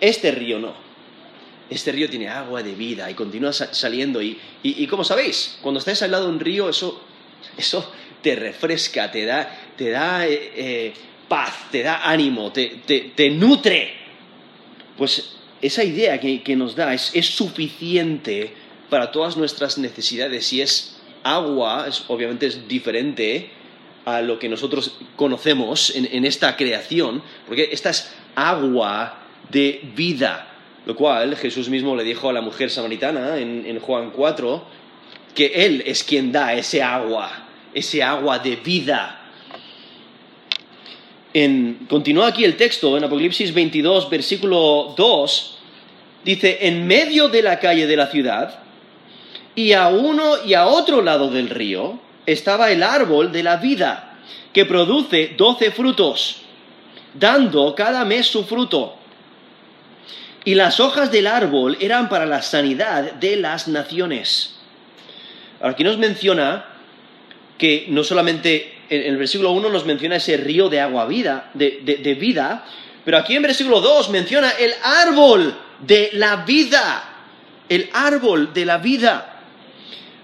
este 0.00 0.30
río 0.30 0.58
no. 0.58 0.74
Este 1.68 1.92
río 1.92 2.08
tiene 2.10 2.28
agua 2.28 2.62
de 2.62 2.74
vida 2.74 3.10
y 3.10 3.14
continúa 3.14 3.52
saliendo. 3.52 4.20
Y, 4.20 4.38
y, 4.62 4.86
como 4.88 5.04
sabéis, 5.04 5.58
cuando 5.62 5.78
estáis 5.78 6.02
al 6.02 6.10
lado 6.10 6.24
de 6.24 6.32
un 6.32 6.40
río, 6.40 6.68
eso, 6.68 7.00
eso 7.56 7.92
te 8.22 8.34
refresca, 8.34 9.10
te 9.10 9.24
da, 9.24 9.56
te 9.76 9.90
da 9.90 10.26
eh, 10.26 10.52
eh, 10.56 10.94
paz, 11.28 11.70
te 11.70 11.84
da 11.84 12.08
ánimo, 12.08 12.50
te, 12.50 12.80
te 13.14 13.30
nutre. 13.30 13.98
Pues 14.98 15.36
esa 15.62 15.84
idea 15.84 16.18
que, 16.20 16.56
nos 16.56 16.74
da 16.74 16.94
es, 16.94 17.10
suficiente 17.26 18.52
para 18.88 19.10
todas 19.12 19.36
nuestras 19.36 19.78
necesidades. 19.78 20.52
Y 20.52 20.62
es 20.62 20.96
agua, 21.22 21.86
obviamente 22.08 22.46
es 22.46 22.66
diferente 22.66 23.50
a 24.04 24.22
lo 24.22 24.38
que 24.38 24.48
nosotros 24.48 24.96
conocemos 25.16 25.94
en, 25.94 26.24
esta 26.24 26.56
creación, 26.56 27.22
porque 27.46 27.68
esta 27.72 27.90
es 27.90 28.12
agua 28.34 29.18
de 29.50 29.80
vida, 29.94 30.46
lo 30.86 30.96
cual 30.96 31.36
Jesús 31.36 31.68
mismo 31.68 31.94
le 31.94 32.04
dijo 32.04 32.30
a 32.30 32.32
la 32.32 32.40
mujer 32.40 32.70
samaritana 32.70 33.36
en, 33.36 33.66
en 33.66 33.78
Juan 33.80 34.10
4, 34.10 34.64
que 35.34 35.46
Él 35.66 35.82
es 35.86 36.02
quien 36.02 36.32
da 36.32 36.54
ese 36.54 36.82
agua, 36.82 37.46
ese 37.74 38.02
agua 38.02 38.38
de 38.38 38.56
vida 38.56 39.19
continúa 41.88 42.28
aquí 42.28 42.44
el 42.44 42.56
texto 42.56 42.96
en 42.96 43.04
Apocalipsis 43.04 43.54
22, 43.54 44.10
versículo 44.10 44.94
2, 44.96 45.58
dice, 46.24 46.58
en 46.62 46.86
medio 46.86 47.28
de 47.28 47.42
la 47.42 47.60
calle 47.60 47.86
de 47.86 47.96
la 47.96 48.08
ciudad, 48.08 48.60
y 49.54 49.72
a 49.72 49.88
uno 49.88 50.44
y 50.44 50.54
a 50.54 50.66
otro 50.66 51.02
lado 51.02 51.28
del 51.30 51.48
río, 51.48 52.00
estaba 52.26 52.70
el 52.70 52.82
árbol 52.82 53.32
de 53.32 53.42
la 53.42 53.56
vida, 53.56 54.18
que 54.52 54.64
produce 54.64 55.34
doce 55.36 55.70
frutos, 55.70 56.42
dando 57.14 57.74
cada 57.74 58.04
mes 58.04 58.26
su 58.26 58.44
fruto. 58.44 58.96
Y 60.44 60.54
las 60.54 60.80
hojas 60.80 61.12
del 61.12 61.26
árbol 61.26 61.76
eran 61.80 62.08
para 62.08 62.26
la 62.26 62.42
sanidad 62.42 63.12
de 63.12 63.36
las 63.36 63.68
naciones. 63.68 64.56
Aquí 65.60 65.84
nos 65.84 65.98
menciona 65.98 66.64
que 67.58 67.86
no 67.88 68.02
solamente 68.02 68.79
en 68.90 69.02
el 69.02 69.16
versículo 69.16 69.52
1 69.52 69.70
nos 69.70 69.86
menciona 69.86 70.16
ese 70.16 70.36
río 70.36 70.68
de 70.68 70.80
agua 70.80 71.06
vida, 71.06 71.50
de, 71.54 72.16
vida, 72.20 72.66
pero 73.04 73.18
aquí 73.18 73.36
en 73.36 73.42
versículo 73.42 73.80
2 73.80 74.10
menciona 74.10 74.50
el 74.50 74.72
árbol 74.82 75.56
de 75.78 76.10
la 76.14 76.44
vida, 76.44 77.04
el 77.68 77.88
árbol 77.92 78.52
de 78.52 78.64
la 78.64 78.78
vida. 78.78 79.42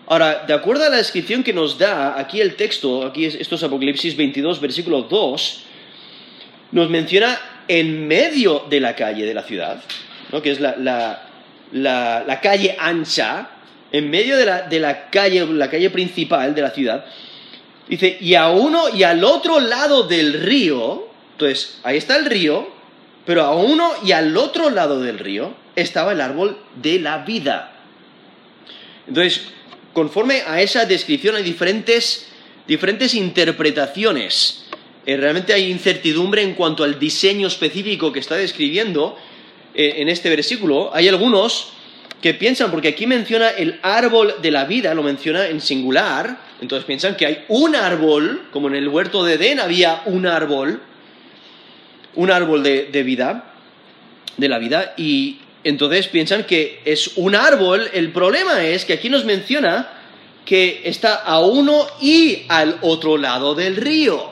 Ahora, 0.09 0.45
de 0.47 0.53
acuerdo 0.53 0.85
a 0.85 0.89
la 0.89 0.97
descripción 0.97 1.45
que 1.45 1.53
nos 1.53 1.79
da 1.79 2.19
aquí 2.19 2.41
el 2.41 2.57
texto, 2.57 3.07
aquí 3.07 3.25
esto 3.25 3.55
es 3.55 3.63
Apocalipsis 3.63 4.17
22, 4.17 4.61
versículo 4.61 5.03
2, 5.03 5.63
nos 6.73 6.91
menciona 6.91 7.39
en 7.69 8.07
medio 8.09 8.65
de 8.69 8.81
la 8.81 8.97
calle 8.97 9.25
de 9.25 9.35
la 9.35 9.45
ciudad, 9.45 9.81
¿no? 10.33 10.43
que 10.43 10.51
es 10.51 10.61
la, 10.61 12.41
calle 12.43 12.77
ancha, 12.81 13.49
en 13.93 14.11
medio 14.11 14.37
de 14.37 14.45
la, 14.45 14.63
de 14.63 14.81
la 14.81 15.09
calle, 15.09 15.47
la 15.47 15.71
calle 15.71 15.91
principal 15.91 16.53
de 16.53 16.63
la 16.63 16.71
ciudad, 16.71 17.05
Dice, 17.89 18.19
y 18.21 18.35
a 18.35 18.51
uno 18.51 18.89
y 18.89 19.05
al 19.05 19.23
otro 19.23 19.61
lado 19.61 20.05
del 20.05 20.43
río, 20.43 21.09
entonces 21.33 21.79
ahí 21.85 21.97
está 21.99 22.17
el 22.17 22.25
río, 22.25 22.69
pero 23.25 23.43
a 23.43 23.55
uno 23.55 23.93
y 24.05 24.13
al 24.13 24.37
otro 24.37 24.71
lado 24.71 25.01
del 25.01 25.19
río 25.19 25.55
estaba 25.77 26.13
el 26.13 26.21
árbol 26.21 26.59
de 26.81 26.99
la 26.99 27.19
vida. 27.19 27.73
Entonces, 29.07 29.49
conforme 29.93 30.43
a 30.47 30.61
esa 30.61 30.85
descripción 30.85 31.37
hay 31.37 31.43
diferentes, 31.43 32.27
diferentes 32.67 33.15
interpretaciones. 33.15 34.65
Eh, 35.05 35.17
realmente 35.17 35.53
hay 35.53 35.71
incertidumbre 35.71 36.43
en 36.43 36.55
cuanto 36.55 36.83
al 36.83 36.99
diseño 36.99 37.47
específico 37.47 38.13
que 38.13 38.19
está 38.19 38.35
describiendo 38.35 39.17
eh, 39.75 39.95
en 39.99 40.09
este 40.09 40.29
versículo. 40.29 40.91
Hay 40.93 41.07
algunos 41.07 41.69
que 42.21 42.35
piensan, 42.35 42.71
porque 42.71 42.89
aquí 42.89 43.07
menciona 43.07 43.51
el 43.51 43.79
árbol 43.83 44.35
de 44.43 44.51
la 44.51 44.65
vida, 44.65 44.95
lo 44.95 45.03
menciona 45.03 45.47
en 45.47 45.61
singular, 45.61 46.41
entonces 46.61 46.87
piensan 46.87 47.17
que 47.17 47.27
hay 47.27 47.45
un 47.49 47.77
árbol, 47.77 48.49
como 48.51 48.69
en 48.69 48.77
el 48.77 48.89
huerto 48.89 49.25
de 49.25 49.35
Edén 49.35 49.61
había 49.61 50.03
un 50.07 50.27
árbol, 50.27 50.81
un 52.15 52.31
árbol 52.31 52.63
de, 52.63 53.03
vida, 53.03 53.53
de 54.37 54.49
la 54.49 54.59
vida, 54.59 54.95
y 54.97 55.39
entonces 55.65 56.09
piensan 56.09 56.45
que 56.45 56.81
es 56.85 57.13
un 57.17 57.35
árbol, 57.35 57.91
el 57.93 58.11
problema 58.11 58.65
es 58.65 58.85
que 58.85 58.95
aquí 58.95 59.11
nos 59.11 59.25
menciona 59.25 59.91
que 60.47 60.83
está 60.85 61.17
a 61.17 61.41
uno 61.41 61.87
y 62.01 62.45
al 62.49 62.79
otro 62.81 63.19
lado 63.19 63.55
del 63.55 63.77
río. 63.77 64.31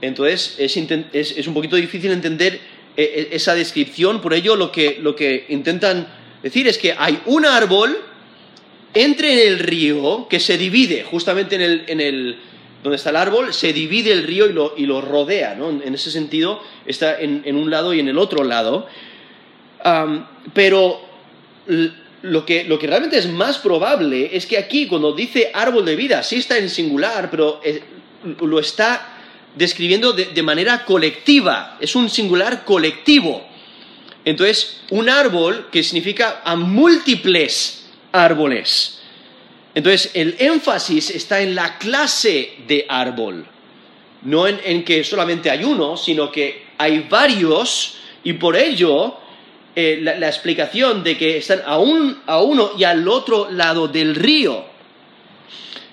Entonces 0.00 0.56
es, 0.58 0.76
es, 0.76 1.46
un 1.46 1.54
poquito 1.54 1.76
difícil 1.76 2.12
entender 2.12 2.54
eh, 2.54 2.60
eh, 2.96 3.28
esa 3.32 3.54
descripción, 3.54 4.20
por 4.20 4.34
ello 4.34 4.54
lo 4.54 4.70
que, 4.70 4.98
lo 5.00 5.16
que 5.16 5.46
intentan 5.48 6.06
decir 6.42 6.68
es 6.68 6.78
que 6.78 6.94
hay 6.96 7.20
un 7.24 7.46
árbol 7.46 7.98
entre 8.94 9.46
el 9.46 9.58
río 9.58 10.28
que 10.28 10.40
se 10.40 10.56
divide 10.56 11.04
justamente 11.04 11.56
en 11.56 11.60
el, 11.60 11.84
en 11.88 12.00
el 12.00 12.36
donde 12.84 12.96
está 12.96 13.10
el 13.10 13.16
árbol, 13.16 13.52
se 13.52 13.72
divide 13.72 14.12
el 14.12 14.24
río 14.24 14.46
y 14.46 14.52
lo, 14.52 14.74
y 14.76 14.86
lo 14.86 15.00
rodea, 15.00 15.54
¿no? 15.54 15.70
En 15.70 15.94
ese 15.94 16.10
sentido 16.10 16.62
está 16.86 17.18
en, 17.18 17.42
en, 17.46 17.56
un 17.56 17.70
lado 17.70 17.94
y 17.94 18.00
en 18.00 18.08
el 18.08 18.18
otro 18.18 18.44
lado. 18.44 18.86
pero 20.52 21.00
lo 22.22 22.44
que, 22.44 22.64
lo 22.64 22.78
que, 22.78 22.86
realmente 22.86 23.16
es 23.16 23.28
más 23.28 23.58
probable 23.58 24.36
es 24.36 24.46
que 24.46 24.58
aquí, 24.58 24.86
cuando 24.86 25.12
dice 25.12 25.50
árbol 25.54 25.86
de 25.86 25.96
vida, 25.96 26.22
sí 26.22 26.36
está 26.36 26.58
en 26.58 26.68
singular, 26.68 27.30
pero 27.30 27.60
eh, 27.64 27.82
lo 28.40 28.60
está 28.60 29.18
describiendo 29.56 30.12
de, 30.12 30.26
de 30.26 30.42
manera 30.42 30.84
colectiva, 30.84 31.78
es 31.80 31.96
un 31.96 32.10
singular 32.10 32.64
colectivo. 32.64 33.46
Entonces, 34.26 34.80
un 34.90 35.08
árbol 35.08 35.68
que 35.70 35.82
significa 35.82 36.42
a 36.44 36.54
múltiples 36.54 37.83
árboles. 38.14 39.00
Entonces, 39.74 40.12
el 40.14 40.36
énfasis 40.38 41.10
está 41.10 41.40
en 41.40 41.54
la 41.54 41.78
clase 41.78 42.54
de 42.66 42.86
árbol, 42.88 43.44
no 44.22 44.46
en, 44.46 44.84
que 44.84 45.02
solamente 45.02 45.50
hay 45.50 45.64
uno, 45.64 45.96
sino 45.96 46.30
que 46.30 46.66
hay 46.78 47.06
varios 47.10 47.96
y 48.22 48.34
por 48.34 48.56
ello 48.56 49.18
eh, 49.74 49.98
la, 50.00 50.16
la 50.16 50.28
explicación 50.28 51.02
de 51.02 51.18
que 51.18 51.38
están 51.38 51.60
a, 51.66 51.78
un, 51.78 52.22
a 52.26 52.40
uno 52.40 52.70
y 52.78 52.84
al 52.84 53.06
otro 53.08 53.50
lado 53.50 53.88
del 53.88 54.14
río. 54.14 54.64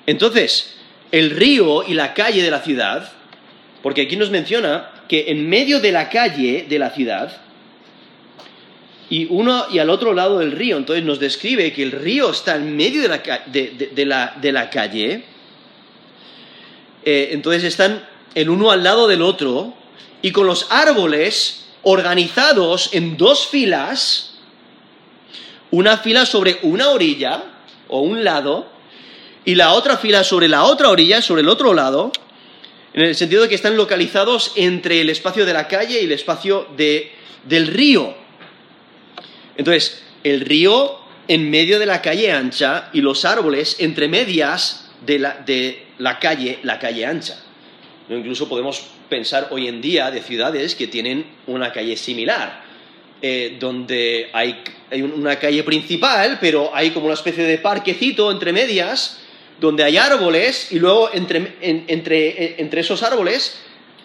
Entonces, 0.05 0.77
el 1.11 1.31
río 1.31 1.83
y 1.87 1.95
la 1.95 2.13
calle 2.13 2.43
de 2.43 2.51
la 2.51 2.61
ciudad, 2.61 3.11
porque 3.81 4.01
aquí 4.01 4.15
nos 4.15 4.29
menciona 4.29 4.91
que 5.09 5.31
en 5.31 5.49
medio 5.49 5.79
de 5.79 5.91
la 5.91 6.09
calle 6.09 6.67
de 6.69 6.79
la 6.79 6.91
ciudad, 6.91 7.41
y 9.11 9.27
uno 9.29 9.65
y 9.69 9.77
al 9.79 9.89
otro 9.91 10.13
lado 10.13 10.39
del 10.39 10.53
río, 10.53 10.77
entonces 10.77 11.03
nos 11.05 11.19
describe 11.19 11.71
que 11.73 11.83
el 11.83 11.91
río 11.91 12.31
está 12.31 12.55
en 12.55 12.75
medio 12.75 13.01
de 13.03 13.07
la, 13.09 13.17
de- 13.45 13.71
de- 13.77 14.29
de 14.41 14.51
la 14.51 14.69
calle, 14.69 15.25
Eh, 17.03 17.29
entonces 17.31 17.63
están 17.63 18.07
el 18.35 18.47
uno 18.49 18.69
al 18.69 18.83
lado 18.83 19.07
del 19.07 19.21
otro, 19.23 19.73
y 20.21 20.31
con 20.31 20.45
los 20.45 20.67
árboles 20.69 21.65
organizados 21.81 22.89
en 22.93 23.17
dos 23.17 23.47
filas, 23.47 24.35
una 25.71 25.97
fila 25.97 26.27
sobre 26.27 26.59
una 26.61 26.89
orilla 26.91 27.43
o 27.87 28.01
un 28.01 28.23
lado, 28.23 28.67
y 29.45 29.55
la 29.55 29.73
otra 29.73 29.97
fila 29.97 30.23
sobre 30.23 30.47
la 30.47 30.63
otra 30.65 30.89
orilla, 30.89 31.23
sobre 31.23 31.41
el 31.41 31.49
otro 31.49 31.73
lado, 31.73 32.11
en 32.93 33.01
el 33.05 33.15
sentido 33.15 33.41
de 33.41 33.49
que 33.49 33.55
están 33.55 33.75
localizados 33.77 34.51
entre 34.55 35.01
el 35.01 35.09
espacio 35.09 35.43
de 35.43 35.53
la 35.53 35.67
calle 35.67 36.01
y 36.01 36.05
el 36.05 36.11
espacio 36.11 36.67
de- 36.77 37.11
del 37.45 37.65
río. 37.65 38.20
Entonces, 39.61 40.01
el 40.23 40.41
río 40.41 40.97
en 41.27 41.51
medio 41.51 41.77
de 41.77 41.85
la 41.85 42.01
calle 42.01 42.31
ancha 42.31 42.89
y 42.93 43.01
los 43.01 43.25
árboles 43.25 43.75
entre 43.77 44.07
medias 44.07 44.89
de 45.05 45.19
la, 45.19 45.35
de 45.45 45.85
la 45.99 46.17
calle, 46.17 46.57
la 46.63 46.79
calle 46.79 47.05
ancha. 47.05 47.37
Incluso 48.09 48.49
podemos 48.49 48.81
pensar 49.07 49.49
hoy 49.51 49.67
en 49.67 49.79
día 49.79 50.09
de 50.09 50.21
ciudades 50.23 50.73
que 50.73 50.87
tienen 50.87 51.27
una 51.45 51.71
calle 51.71 51.95
similar, 51.95 52.63
eh, 53.21 53.57
donde 53.59 54.31
hay, 54.33 54.63
hay 54.89 55.03
un- 55.03 55.11
una 55.13 55.37
calle 55.37 55.61
principal, 55.61 56.39
pero 56.41 56.71
hay 56.73 56.89
como 56.89 57.05
una 57.05 57.13
especie 57.13 57.43
de 57.43 57.59
parquecito 57.59 58.31
entre 58.31 58.51
medias, 58.53 59.19
donde 59.59 59.83
hay 59.83 59.97
árboles 59.97 60.71
y 60.71 60.79
luego 60.79 61.11
entre, 61.13 61.55
en- 61.61 61.85
entre, 61.87 62.59
entre 62.59 62.81
esos 62.81 63.03
árboles 63.03 63.59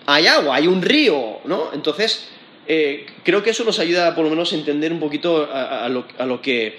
hay 0.04 0.26
agua, 0.26 0.56
hay 0.56 0.66
un 0.66 0.82
río, 0.82 1.40
¿no? 1.46 1.70
Entonces, 1.72 2.28
eh, 2.68 3.06
creo 3.22 3.42
que 3.42 3.50
eso 3.50 3.64
nos 3.64 3.78
ayuda 3.78 4.14
por 4.14 4.24
lo 4.24 4.30
menos 4.30 4.52
a 4.52 4.56
entender 4.56 4.92
un 4.92 4.98
poquito 4.98 5.48
a, 5.52 5.88
lo, 5.88 6.42
que 6.42 6.78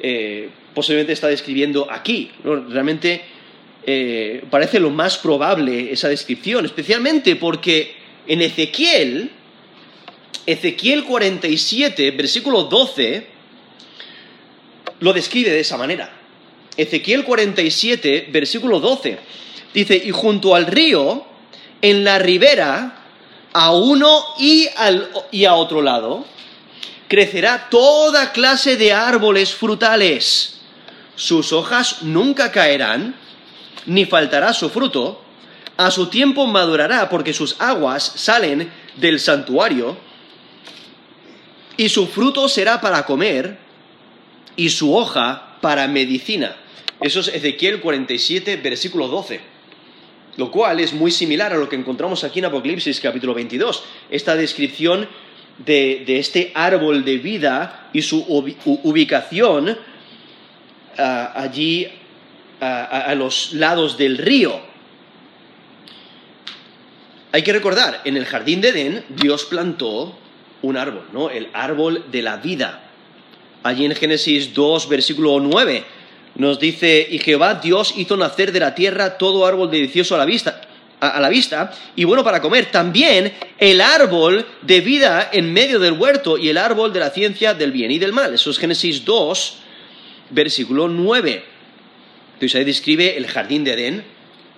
eh, 0.00 0.50
posiblemente 0.74 1.12
está 1.12 1.28
describiendo 1.28 1.90
aquí. 1.90 2.30
Realmente 2.44 3.22
eh, 3.86 4.44
parece 4.50 4.78
lo 4.78 4.90
más 4.90 5.16
probable 5.18 5.92
esa 5.92 6.08
descripción, 6.08 6.66
especialmente 6.66 7.36
porque 7.36 7.94
en 8.26 8.42
Ezequiel, 8.42 9.30
Ezequiel 10.44 11.04
47, 11.04 12.10
versículo 12.10 12.64
12, 12.64 13.26
lo 15.00 15.12
describe 15.12 15.50
de 15.50 15.60
esa 15.60 15.78
manera. 15.78 16.12
Ezequiel 16.76 17.24
47, 17.24 18.28
versículo 18.30 18.80
12, 18.80 19.18
dice, 19.72 20.02
y 20.04 20.10
junto 20.10 20.54
al 20.54 20.66
río, 20.66 21.24
en 21.80 22.04
la 22.04 22.18
ribera, 22.18 23.05
a 23.58 23.70
uno 23.70 24.22
y, 24.38 24.68
al, 24.76 25.08
y 25.30 25.46
a 25.46 25.54
otro 25.54 25.80
lado, 25.80 26.26
crecerá 27.08 27.70
toda 27.70 28.32
clase 28.32 28.76
de 28.76 28.92
árboles 28.92 29.54
frutales. 29.54 30.58
Sus 31.14 31.54
hojas 31.54 32.02
nunca 32.02 32.52
caerán, 32.52 33.16
ni 33.86 34.04
faltará 34.04 34.52
su 34.52 34.68
fruto. 34.68 35.22
A 35.78 35.90
su 35.90 36.08
tiempo 36.08 36.46
madurará, 36.46 37.08
porque 37.08 37.32
sus 37.32 37.56
aguas 37.58 38.12
salen 38.16 38.70
del 38.96 39.20
santuario, 39.20 39.96
y 41.78 41.88
su 41.88 42.08
fruto 42.08 42.50
será 42.50 42.82
para 42.82 43.06
comer, 43.06 43.58
y 44.54 44.68
su 44.68 44.94
hoja 44.94 45.56
para 45.62 45.88
medicina. 45.88 46.56
Eso 47.00 47.20
es 47.20 47.28
Ezequiel 47.28 47.80
47, 47.80 48.58
versículo 48.58 49.08
12. 49.08 49.55
Lo 50.36 50.50
cual 50.50 50.80
es 50.80 50.92
muy 50.92 51.10
similar 51.10 51.52
a 51.52 51.56
lo 51.56 51.68
que 51.68 51.76
encontramos 51.76 52.22
aquí 52.24 52.40
en 52.40 52.46
Apocalipsis 52.46 53.00
capítulo 53.00 53.32
22. 53.34 53.84
Esta 54.10 54.36
descripción 54.36 55.08
de, 55.64 56.04
este 56.18 56.52
árbol 56.54 57.04
de 57.04 57.16
vida 57.18 57.88
y 57.92 58.02
su 58.02 58.22
ubicación 58.64 59.78
ah, 60.98 61.32
allí 61.34 61.88
ah, 62.60 62.88
a, 62.90 63.00
a 63.10 63.14
los 63.14 63.54
lados 63.54 63.96
del 63.96 64.18
río. 64.18 64.60
Hay 67.32 67.42
que 67.42 67.52
recordar, 67.52 68.02
en 68.04 68.16
el 68.16 68.26
jardín 68.26 68.60
de 68.60 68.68
Edén 68.70 69.04
Dios 69.08 69.44
plantó 69.44 70.16
un 70.62 70.76
árbol, 70.76 71.04
¿no? 71.12 71.30
El 71.30 71.48
árbol 71.52 72.04
de 72.10 72.22
la 72.22 72.36
vida. 72.36 72.82
Allí 73.62 73.84
en 73.84 73.94
Génesis 73.94 74.54
2, 74.54 74.88
versículo 74.88 75.40
9, 75.40 75.84
nos 76.36 76.58
dice, 76.58 77.06
y 77.10 77.18
Jehová 77.18 77.54
Dios 77.54 77.94
hizo 77.96 78.16
nacer 78.16 78.52
de 78.52 78.60
la 78.60 78.74
tierra 78.74 79.16
todo 79.16 79.46
árbol 79.46 79.70
delicioso 79.70 80.14
a 80.14 80.18
la 80.18 80.26
vista, 80.26 80.60
a, 81.00 81.18
la 81.20 81.28
vista 81.28 81.72
y 81.94 82.04
bueno 82.04 82.22
para 82.22 82.40
comer. 82.40 82.66
También 82.66 83.32
el 83.58 83.80
árbol 83.80 84.46
de 84.62 84.80
vida 84.80 85.30
en 85.32 85.52
medio 85.52 85.78
del 85.78 85.94
huerto 85.94 86.36
y 86.36 86.48
el 86.48 86.58
árbol 86.58 86.92
de 86.92 87.00
la 87.00 87.10
ciencia 87.10 87.54
del 87.54 87.72
bien 87.72 87.90
y 87.90 87.98
del 87.98 88.12
mal. 88.12 88.34
Eso 88.34 88.50
es 88.50 88.58
Génesis 88.58 89.04
2, 89.04 89.58
versículo 90.30 90.88
9. 90.88 91.42
Entonces 92.34 92.54
ahí 92.54 92.64
describe 92.64 93.16
el 93.16 93.26
jardín 93.26 93.64
de 93.64 93.72
Edén. 93.72 94.04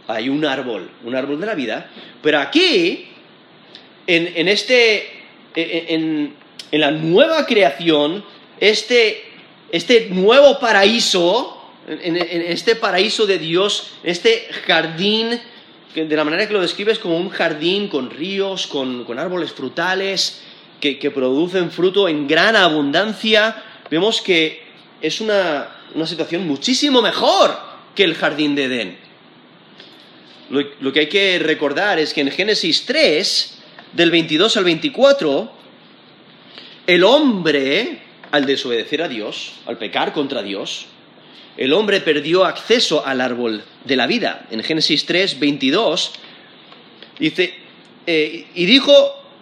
Hay 0.08 0.28
un 0.28 0.44
árbol, 0.44 0.90
un 1.04 1.14
árbol 1.14 1.38
de 1.38 1.46
la 1.46 1.54
vida. 1.54 1.90
Pero 2.22 2.40
aquí, 2.40 3.06
en, 4.06 4.32
en 4.34 4.48
este, 4.48 5.06
en, 5.54 6.34
en 6.72 6.80
la 6.80 6.90
nueva 6.90 7.46
creación, 7.46 8.24
este, 8.58 9.22
este 9.70 10.08
nuevo 10.10 10.58
paraíso, 10.58 11.58
en, 11.88 12.16
este 12.16 12.77
paraíso 12.77 13.27
de 13.27 13.38
Dios, 13.38 13.92
este 14.03 14.48
jardín, 14.66 15.40
que 15.94 16.05
de 16.05 16.16
la 16.16 16.24
manera 16.24 16.46
que 16.46 16.53
lo 16.53 16.61
describe 16.61 16.92
es 16.92 16.98
como 16.98 17.16
un 17.16 17.31
jardín 17.31 17.88
con 17.88 18.11
ríos, 18.11 18.66
con, 18.66 19.05
con 19.05 19.18
árboles 19.18 19.53
frutales, 19.53 20.42
que, 20.81 20.98
que 20.98 21.11
producen 21.11 21.70
fruto 21.70 22.09
en 22.09 22.29
gran 22.29 22.57
abundancia, 22.57 23.62
vemos 23.90 24.20
que 24.20 24.62
es 25.01 25.20
una, 25.20 25.68
una 25.94 26.07
situación 26.07 26.46
muchísimo 26.46 27.01
mejor 27.01 27.59
que 27.94 28.05
el 28.05 28.14
jardín 28.14 28.55
de 28.55 28.64
Edén. 28.64 28.98
Lo, 30.51 30.62
lo, 30.81 30.92
que 30.92 31.01
hay 31.01 31.09
que 31.09 31.38
recordar 31.38 31.98
es 31.98 32.12
que 32.12 32.20
en 32.20 32.31
Génesis 32.31 32.85
3, 32.87 33.59
del 33.94 34.11
22 34.11 34.57
al 34.57 34.64
24, 34.64 35.53
el 36.87 37.05
hombre, 37.05 38.03
al 38.31 38.46
desobedecer 38.46 39.03
a 39.03 39.09
Dios, 39.09 39.53
al 39.66 39.79
pecar 39.79 40.12
contra 40.12 40.42
Dios, 40.42 40.87
el 41.59 41.73
hombre 41.73 42.01
perdió 42.01 42.44
acceso 42.44 43.05
al 43.05 43.21
árbol 43.21 43.64
de 43.85 43.97
la 43.97 44.07
vida. 44.07 44.47
En 44.51 44.62
Génesis 44.62 45.05
3, 45.05 45.40
22, 45.40 46.12
dice, 47.18 47.53
eh, 48.07 48.47
y 48.55 48.64
dijo 48.64 48.92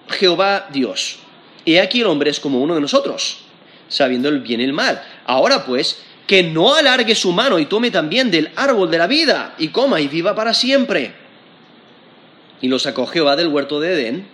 Jehová 0.08 0.68
Dios, 0.72 1.18
he 1.66 1.78
aquí 1.78 2.00
el 2.00 2.06
hombre 2.06 2.30
es 2.30 2.40
como 2.40 2.62
uno 2.62 2.74
de 2.74 2.80
nosotros, 2.80 3.40
sabiendo 3.88 4.30
el 4.30 4.40
bien 4.40 4.62
y 4.62 4.64
el 4.64 4.72
mal. 4.72 5.02
Ahora 5.26 5.66
pues, 5.66 6.02
que 6.26 6.42
no 6.42 6.74
alargue 6.74 7.14
su 7.14 7.32
mano 7.32 7.58
y 7.58 7.66
tome 7.66 7.90
también 7.90 8.30
del 8.30 8.50
árbol 8.56 8.90
de 8.90 8.98
la 8.98 9.06
vida, 9.06 9.54
y 9.58 9.68
coma 9.68 10.00
y 10.00 10.08
viva 10.08 10.34
para 10.34 10.54
siempre. 10.54 11.12
Y 12.62 12.68
lo 12.68 12.78
sacó 12.78 13.06
Jehová 13.06 13.36
del 13.36 13.48
huerto 13.48 13.78
de 13.78 13.92
Edén, 13.92 14.26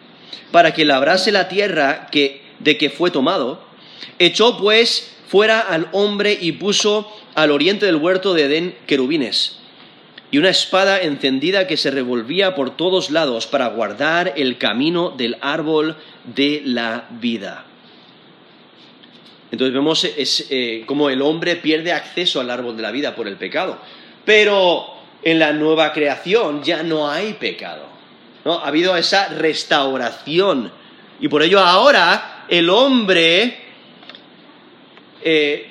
para 0.53 0.73
que 0.73 0.85
labrase 0.85 1.33
la 1.33 1.49
tierra 1.49 2.07
que, 2.13 2.43
de 2.61 2.79
que 2.79 2.91
fue 2.91 3.11
tomado. 3.11 3.65
Echó 4.21 4.57
pues 4.57 5.17
fuera 5.33 5.61
al 5.61 5.89
hombre 5.93 6.37
y 6.39 6.53
puso 6.53 7.11
al 7.35 7.53
oriente 7.53 7.87
del 7.87 7.97
huerto 7.97 8.35
de 8.35 8.45
Edén 8.45 8.77
querubines, 8.87 9.57
y 10.31 10.37
una 10.37 10.51
espada 10.51 11.01
encendida 11.01 11.67
que 11.67 11.79
se 11.79 11.91
revolvía 11.91 12.55
por 12.55 12.77
todos 12.77 13.11
lados 13.11 13.47
para 13.47 13.69
guardar 13.69 14.35
el 14.37 14.59
camino 14.59 15.09
del 15.09 15.39
árbol 15.41 15.97
de 16.25 16.61
la 16.67 17.07
vida. 17.13 17.65
Entonces 19.51 19.73
vemos 19.73 20.05
es, 20.05 20.49
eh, 20.51 20.85
cómo 20.85 21.09
el 21.09 21.23
hombre 21.23 21.57
pierde 21.57 21.93
acceso 21.93 22.39
al 22.39 22.51
árbol 22.51 22.77
de 22.77 22.83
la 22.83 22.91
vida 22.91 23.15
por 23.15 23.27
el 23.27 23.37
pecado. 23.37 23.79
Pero 24.27 24.85
en 25.23 25.39
la 25.39 25.55
nueva 25.55 25.95
creación 25.95 26.63
ya 26.63 26.83
no 26.83 27.11
hay 27.11 27.33
pecado. 27.35 27.87
¿no? 28.45 28.59
Ha 28.59 28.69
habido 28.69 28.95
esa 28.99 29.29
restauración. 29.29 30.71
Y 31.21 31.29
por 31.29 31.43
ello 31.43 31.59
ahora 31.59 32.45
el 32.49 32.69
hombre 32.69 33.62
eh, 35.25 35.71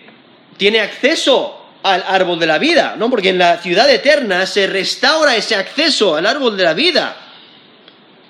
tiene 0.58 0.80
acceso 0.80 1.58
al 1.84 2.04
árbol 2.08 2.40
de 2.40 2.48
la 2.48 2.58
vida, 2.58 2.96
¿no? 2.98 3.10
Porque 3.10 3.30
en 3.30 3.38
la 3.38 3.58
ciudad 3.58 3.90
eterna 3.90 4.46
se 4.46 4.68
restaura 4.68 5.36
ese 5.36 5.56
acceso 5.56 6.16
al 6.16 6.26
árbol 6.26 6.56
de 6.56 6.64
la 6.64 6.74
vida. 6.74 7.18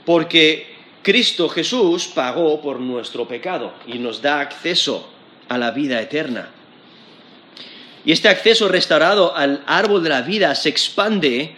Porque 0.06 0.76
Cristo 1.02 1.50
Jesús 1.50 2.08
pagó 2.08 2.62
por 2.62 2.80
nuestro 2.80 3.28
pecado 3.28 3.74
y 3.88 4.00
nos 4.00 4.22
da 4.22 4.40
acceso 4.40 5.10
a 5.50 5.58
la 5.58 5.72
vida 5.72 6.02
eterna. 6.02 6.50
Y 8.06 8.12
este 8.12 8.30
acceso 8.30 8.68
restaurado 8.68 9.36
al 9.36 9.64
árbol 9.68 10.04
de 10.04 10.10
la 10.10 10.22
vida 10.22 10.56
se 10.56 10.70
expande 10.70 11.56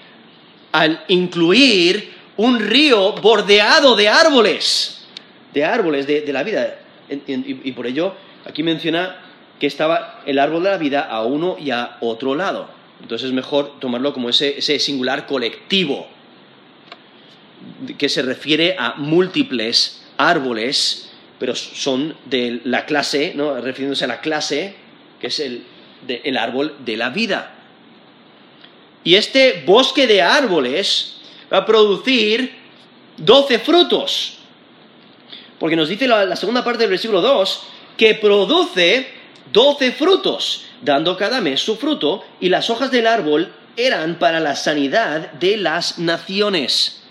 al 0.72 1.04
incluir 1.08 2.12
un 2.38 2.60
río 2.60 3.14
bordeado 3.14 3.96
de 3.96 4.10
árboles, 4.10 5.06
de 5.54 5.64
árboles 5.64 6.08
de, 6.08 6.22
de 6.22 6.34
la 6.34 6.44
vida. 6.44 6.80
Y, 7.28 7.72
por 7.74 7.86
ello, 7.86 8.16
aquí 8.46 8.64
menciona 8.64 9.16
que 9.60 9.68
estaba 9.68 10.22
el 10.26 10.40
árbol 10.40 10.64
de 10.64 10.70
la 10.70 10.78
vida 10.78 11.02
a 11.02 11.24
uno 11.24 11.58
y 11.60 11.72
a 11.72 11.98
otro 12.02 12.36
lado. 12.36 12.70
Entonces 13.02 13.28
es 13.28 13.34
mejor 13.34 13.80
tomarlo 13.80 14.14
como 14.14 14.30
ese, 14.30 14.62
singular 14.80 15.26
colectivo, 15.26 16.08
que 17.98 18.10
se 18.10 18.22
refiere 18.22 18.76
a 18.78 18.96
múltiples 18.96 20.06
árboles, 20.18 21.12
pero 21.40 21.56
son 21.56 22.16
de 22.26 22.62
la 22.64 22.86
clase, 22.86 23.34
¿no? 23.36 23.60
refiriéndose 23.60 24.06
a 24.06 24.08
la 24.08 24.22
clase, 24.22 24.76
que 25.20 25.28
es 25.28 25.40
el, 25.40 25.64
el 26.08 26.38
árbol 26.38 26.76
de 26.80 26.98
la 26.98 27.10
vida. 27.10 27.56
Y 29.04 29.16
este 29.16 29.64
bosque 29.66 30.08
de 30.08 30.22
árboles 30.22 31.16
va 31.52 31.60
a 31.60 31.66
producir 31.66 32.56
doce 33.18 33.60
frutos. 33.60 34.38
Porque 35.60 35.76
nos 35.76 35.90
dice 35.90 36.08
la, 36.08 36.36
segunda 36.36 36.64
parte 36.64 36.80
del 36.80 36.90
versículo 36.90 37.22
2 37.22 37.62
que 37.98 38.16
produce 38.16 39.08
doce 39.54 39.92
frutos, 39.92 40.66
dando 40.82 41.16
cada 41.16 41.40
mes 41.40 41.62
su 41.62 41.78
fruto, 41.78 42.26
y 42.42 42.50
las 42.50 42.70
hojas 42.70 42.92
del 42.92 43.08
árbol 43.08 43.54
eran 43.78 44.20
para 44.20 44.40
la 44.40 44.56
sanidad 44.56 45.32
de 45.34 45.58
las 45.58 46.00
naciones. 46.00 47.04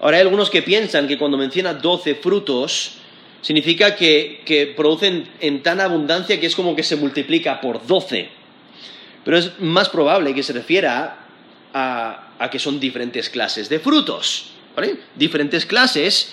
Ahora 0.00 0.18
hay 0.18 0.22
algunos 0.22 0.50
que 0.50 0.60
piensan 0.60 1.08
que 1.08 1.16
cuando 1.16 1.38
menciona 1.38 1.72
doce 1.72 2.14
frutos, 2.16 2.96
significa 3.40 3.94
que, 3.96 4.74
producen 4.76 5.28
en 5.40 5.62
tan 5.62 5.80
abundancia 5.80 6.38
que 6.38 6.46
es 6.46 6.56
como 6.56 6.76
que 6.76 6.82
se 6.82 6.96
multiplica 6.96 7.60
por 7.60 7.86
doce. 7.86 8.28
Pero 9.24 9.38
es 9.38 9.58
más 9.60 9.88
probable 9.88 10.34
que 10.34 10.42
se 10.42 10.52
refiera 10.52 11.20
a 11.72 12.48
que 12.50 12.58
son 12.58 12.78
diferentes 12.78 13.30
clases 13.30 13.68
de 13.68 13.78
frutos. 13.78 14.50
Diferentes 15.14 15.66
clases, 15.66 16.32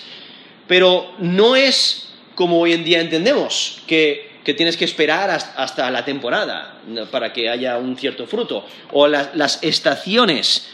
pero 0.66 1.12
no 1.18 1.54
es 1.54 2.08
como 2.34 2.60
hoy 2.60 2.72
en 2.72 2.84
día 2.84 3.00
entendemos, 3.00 3.82
que, 3.86 4.31
tienes 4.54 4.76
que 4.76 4.84
esperar 4.84 5.30
hasta 5.30 5.90
la 5.90 6.04
temporada 6.04 6.80
para 7.10 7.32
que 7.32 7.48
haya 7.48 7.78
un 7.78 7.96
cierto 7.96 8.26
fruto, 8.26 8.66
o 8.90 9.06
las 9.06 9.58
estaciones. 9.62 10.68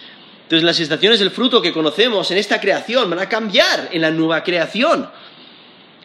Entonces 0.45 0.65
las 0.65 0.81
estaciones 0.81 1.19
del 1.21 1.31
fruto 1.31 1.61
que 1.61 1.73
conocemos 1.73 2.31
en 2.31 2.39
esta 2.39 2.59
creación 2.61 3.11
van 3.11 3.19
a 3.19 3.29
cambiar 3.29 3.91
en 3.93 4.01
la 4.01 4.11
nueva 4.11 4.43
creación. 4.43 5.11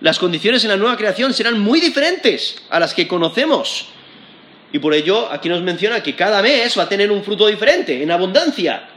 Las 0.02 0.20
condiciones 0.20 0.64
en 0.66 0.72
la 0.72 0.78
nueva 0.78 0.98
creación 0.98 1.34
serán 1.34 1.62
muy 1.62 1.80
diferentes 1.80 2.62
a 2.70 2.78
las 2.80 2.94
que 2.94 3.08
conocemos. 3.08 3.86
Y 4.74 4.80
por 4.80 4.94
ello 4.94 5.32
aquí 5.32 5.48
nos 5.48 5.62
menciona 5.62 6.04
que 6.04 6.16
cada 6.16 6.42
mes 6.42 6.78
va 6.78 6.84
a 6.84 6.90
tener 6.90 7.10
un 7.10 7.24
fruto 7.24 7.48
diferente, 7.48 8.04
en 8.04 8.12
abundancia. 8.12 8.90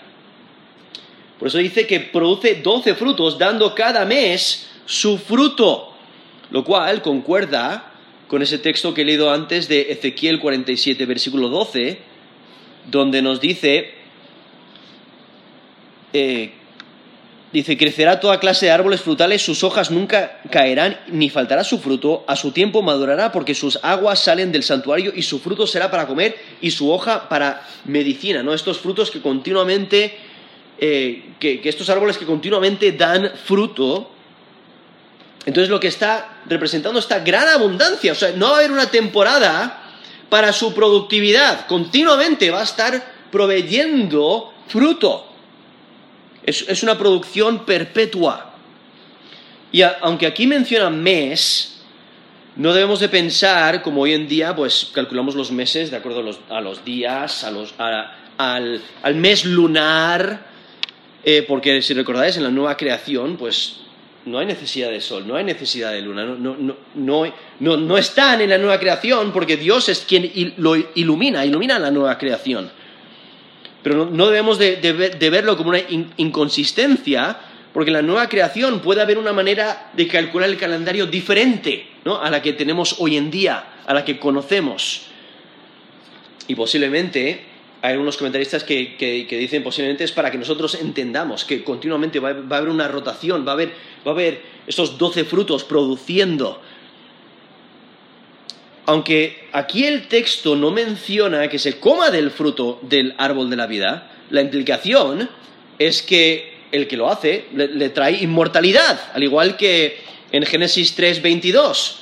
Por 1.38 1.46
eso 1.46 1.58
dice 1.58 1.86
que 1.86 2.00
produce 2.00 2.56
doce 2.56 2.94
frutos, 2.94 3.38
dando 3.38 3.72
cada 3.74 4.04
mes 4.04 4.66
su 4.86 5.18
fruto, 5.18 5.94
lo 6.50 6.64
cual 6.64 7.02
concuerda 7.02 7.92
con 8.28 8.42
ese 8.42 8.58
texto 8.58 8.94
que 8.94 9.02
he 9.02 9.04
leído 9.04 9.30
antes 9.30 9.68
de 9.68 9.92
Ezequiel 9.92 10.40
47, 10.40 11.06
versículo 11.06 11.48
12, 11.48 11.98
donde 12.90 13.22
nos 13.22 13.40
dice, 13.40 13.92
eh, 16.12 16.52
dice, 17.52 17.76
crecerá 17.76 18.20
toda 18.20 18.40
clase 18.40 18.66
de 18.66 18.72
árboles 18.72 19.00
frutales, 19.00 19.42
sus 19.42 19.62
hojas 19.64 19.90
nunca 19.90 20.40
caerán, 20.50 20.98
ni 21.08 21.30
faltará 21.30 21.64
su 21.64 21.78
fruto, 21.78 22.24
a 22.26 22.36
su 22.36 22.52
tiempo 22.52 22.82
madurará, 22.82 23.32
porque 23.32 23.54
sus 23.54 23.78
aguas 23.82 24.20
salen 24.20 24.52
del 24.52 24.62
santuario 24.62 25.12
y 25.14 25.22
su 25.22 25.38
fruto 25.38 25.66
será 25.66 25.90
para 25.90 26.06
comer 26.06 26.36
y 26.60 26.70
su 26.70 26.90
hoja 26.90 27.28
para 27.28 27.66
medicina, 27.84 28.42
¿no? 28.42 28.54
Estos 28.54 28.78
frutos 28.78 29.10
que 29.10 29.20
continuamente 29.20 30.14
eh, 30.78 31.22
que, 31.38 31.60
estos 31.64 31.88
árboles 31.88 32.18
que 32.18 32.26
continuamente 32.26 32.92
dan 32.92 33.32
fruto, 33.44 34.10
entonces 35.46 35.70
lo 35.70 35.78
que 35.78 35.86
está 35.86 36.40
representando 36.46 36.98
esta 36.98 37.20
gran 37.20 37.48
abundancia, 37.48 38.12
o 38.12 38.16
sea, 38.16 38.32
no 38.32 38.46
va 38.46 38.56
a 38.56 38.58
haber 38.58 38.72
una 38.72 38.90
temporada 38.90 39.80
para 40.28 40.52
su 40.52 40.74
productividad, 40.74 41.66
continuamente 41.66 42.50
va 42.50 42.60
a 42.60 42.64
estar 42.64 43.14
proveyendo 43.30 44.52
fruto. 44.66 45.32
Es, 46.42 46.82
una 46.82 46.98
producción 46.98 47.64
perpetua. 47.64 48.54
Y 49.70 49.82
aunque 49.82 50.26
aquí 50.26 50.46
menciona 50.46 50.90
mes, 50.90 51.80
no 52.56 52.72
debemos 52.72 53.00
de 53.00 53.08
pensar, 53.08 53.82
como 53.82 54.02
hoy 54.02 54.14
en 54.14 54.26
día, 54.28 54.54
pues 54.54 54.90
calculamos 54.92 55.36
los 55.36 55.52
meses 55.52 55.90
de 55.90 55.96
acuerdo 55.96 56.20
a 56.48 56.60
los, 56.60 56.84
días, 56.84 57.44
al, 58.38 58.82
al 59.02 59.14
mes 59.14 59.44
lunar, 59.44 60.46
eh, 61.24 61.44
porque 61.46 61.82
si 61.82 61.94
recordáis, 61.94 62.36
en 62.36 62.44
la 62.44 62.50
nueva 62.50 62.76
creación, 62.76 63.36
pues 63.36 63.80
no 64.26 64.38
hay 64.38 64.46
necesidad 64.46 64.90
de 64.90 65.00
sol, 65.00 65.26
no 65.26 65.36
hay 65.36 65.44
necesidad 65.44 65.92
de 65.92 66.02
luna, 66.02 66.24
no, 66.94 67.96
están 67.96 68.40
en 68.40 68.50
la 68.50 68.58
nueva 68.58 68.78
creación 68.78 69.32
porque 69.32 69.56
Dios 69.56 69.88
es 69.88 70.00
quien 70.00 70.54
lo 70.58 70.76
ilumina, 70.94 71.44
ilumina 71.44 71.78
la 71.78 71.90
nueva 71.90 72.18
creación. 72.18 72.70
Pero 73.82 74.04
no, 74.06 74.26
debemos 74.26 74.58
de, 74.58 75.30
verlo 75.30 75.56
como 75.56 75.70
una 75.70 75.80
inconsistencia, 76.16 77.36
porque 77.72 77.90
en 77.90 77.94
la 77.94 78.02
nueva 78.02 78.28
creación 78.28 78.80
puede 78.80 79.00
haber 79.00 79.16
una 79.16 79.32
manera 79.32 79.90
de 79.92 80.08
calcular 80.08 80.48
el 80.48 80.58
calendario 80.58 81.06
diferente 81.06 81.86
a 82.04 82.28
la 82.28 82.42
que 82.42 82.52
tenemos 82.52 82.96
hoy 82.98 83.16
en 83.16 83.30
día, 83.30 83.64
a 83.86 83.94
la 83.94 84.04
que 84.04 84.18
conocemos. 84.18 85.02
Y 86.48 86.56
posiblemente 86.56 87.55
hay 87.86 87.96
unos 87.96 88.16
comentaristas 88.16 88.64
que, 88.64 89.26
dicen 89.30 89.62
posiblemente 89.62 90.02
es 90.02 90.10
para 90.10 90.32
que 90.32 90.38
nosotros 90.38 90.74
entendamos 90.74 91.44
que 91.44 91.62
continuamente 91.62 92.18
va, 92.18 92.30
a 92.30 92.56
haber 92.56 92.68
una 92.68 92.88
rotación, 92.88 93.46
va 93.46 93.52
a 93.52 93.54
haber, 93.54 93.68
va 94.04 94.10
a 94.10 94.14
haber 94.14 94.42
estos 94.66 94.98
doce 94.98 95.24
frutos 95.24 95.62
produciendo. 95.62 96.60
Aunque 98.86 99.48
aquí 99.52 99.84
el 99.84 100.08
texto 100.08 100.56
no 100.56 100.72
menciona 100.72 101.48
que 101.48 101.60
se 101.60 101.78
coma 101.78 102.10
del 102.10 102.32
fruto 102.32 102.80
del 102.82 103.14
árbol 103.18 103.50
de 103.50 103.56
la 103.56 103.68
vida, 103.68 104.10
la 104.30 104.40
implicación 104.40 105.30
es 105.78 106.02
que 106.02 106.56
el 106.72 106.88
que 106.88 106.96
lo 106.96 107.08
hace 107.08 107.44
le, 107.54 107.88
trae 107.90 108.20
inmortalidad, 108.20 108.98
al 109.14 109.22
igual 109.22 109.56
que 109.56 109.98
en 110.32 110.44
Génesis 110.44 110.98
3:22, 110.98 111.98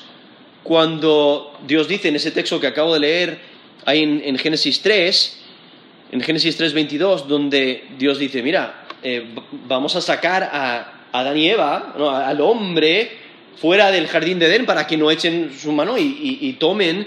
cuando 0.63 1.59
Dios 1.67 1.89
dice 1.89 2.09
en 2.09 2.17
ese 2.17 2.31
texto 2.31 2.59
que 2.59 2.69
acabo 2.69 2.95
de 2.95 3.01
leer 3.01 3.39
ahí 3.85 4.03
en, 4.03 4.23
en 4.25 4.39
Génesis 4.39 4.81
3, 4.81 5.44
en 6.15 6.21
Génesis 6.21 6.57
3:22, 6.57 7.27
donde 7.27 7.89
Dios 7.99 8.21
dice, 8.21 8.41
mira, 8.41 8.87
eh, 9.03 9.35
vamos 9.67 9.97
a 9.97 10.01
sacar 10.01 10.45
a 10.45 11.09
Adán 11.11 11.37
y 11.37 11.51
Eva, 11.51 11.93
al 12.29 12.41
hombre, 12.41 13.11
fuera 13.57 13.91
del 13.91 14.07
jardín 14.07 14.39
de 14.39 14.47
Edén 14.47 14.65
para 14.65 14.87
que 14.87 14.97
no 14.97 15.11
echen 15.11 15.51
su 15.53 15.73
mano 15.73 15.97
y, 15.99 16.57
tomen 16.61 17.05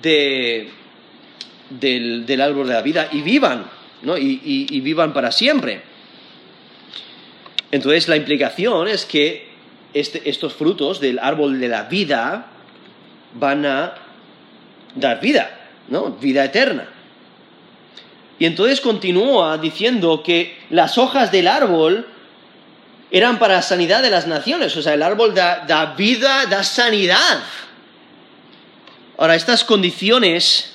del, 0.00 0.70
árbol 2.40 2.66
de 2.68 2.72
la 2.72 2.80
vida 2.80 3.10
y 3.12 3.20
vivan, 3.20 3.66
¿no? 4.00 4.16
y, 4.16 4.80
vivan 4.80 5.12
para 5.12 5.32
siempre. 5.32 5.82
Entonces 7.70 8.08
la 8.08 8.16
implicación 8.16 8.88
es 8.88 9.04
que 9.04 9.50
este, 9.92 10.30
estos 10.30 10.54
frutos 10.54 10.98
del 10.98 11.18
árbol 11.18 11.60
de 11.60 11.68
la 11.68 11.82
vida 11.82 12.46
van 13.34 13.66
a 13.66 13.94
dar 14.94 15.20
vida, 15.20 15.68
¿no? 15.88 16.12
Vida 16.12 16.42
eterna. 16.42 16.95
Y 18.38 18.44
entonces 18.44 18.80
continúa 18.80 19.56
diciendo 19.58 20.22
que 20.22 20.58
las 20.70 20.98
hojas 20.98 21.32
del 21.32 21.48
árbol 21.48 22.06
eran 23.10 23.38
para 23.38 23.62
sanidad 23.62 24.02
de 24.02 24.10
las 24.10 24.26
naciones, 24.26 24.76
o 24.76 24.82
sea, 24.82 24.94
el 24.94 25.02
árbol 25.02 25.34
da, 25.34 25.94
vida, 25.96 26.44
da 26.46 26.62
sanidad. 26.62 27.40
Ahora, 29.16 29.36
estas 29.36 29.64
condiciones 29.64 30.74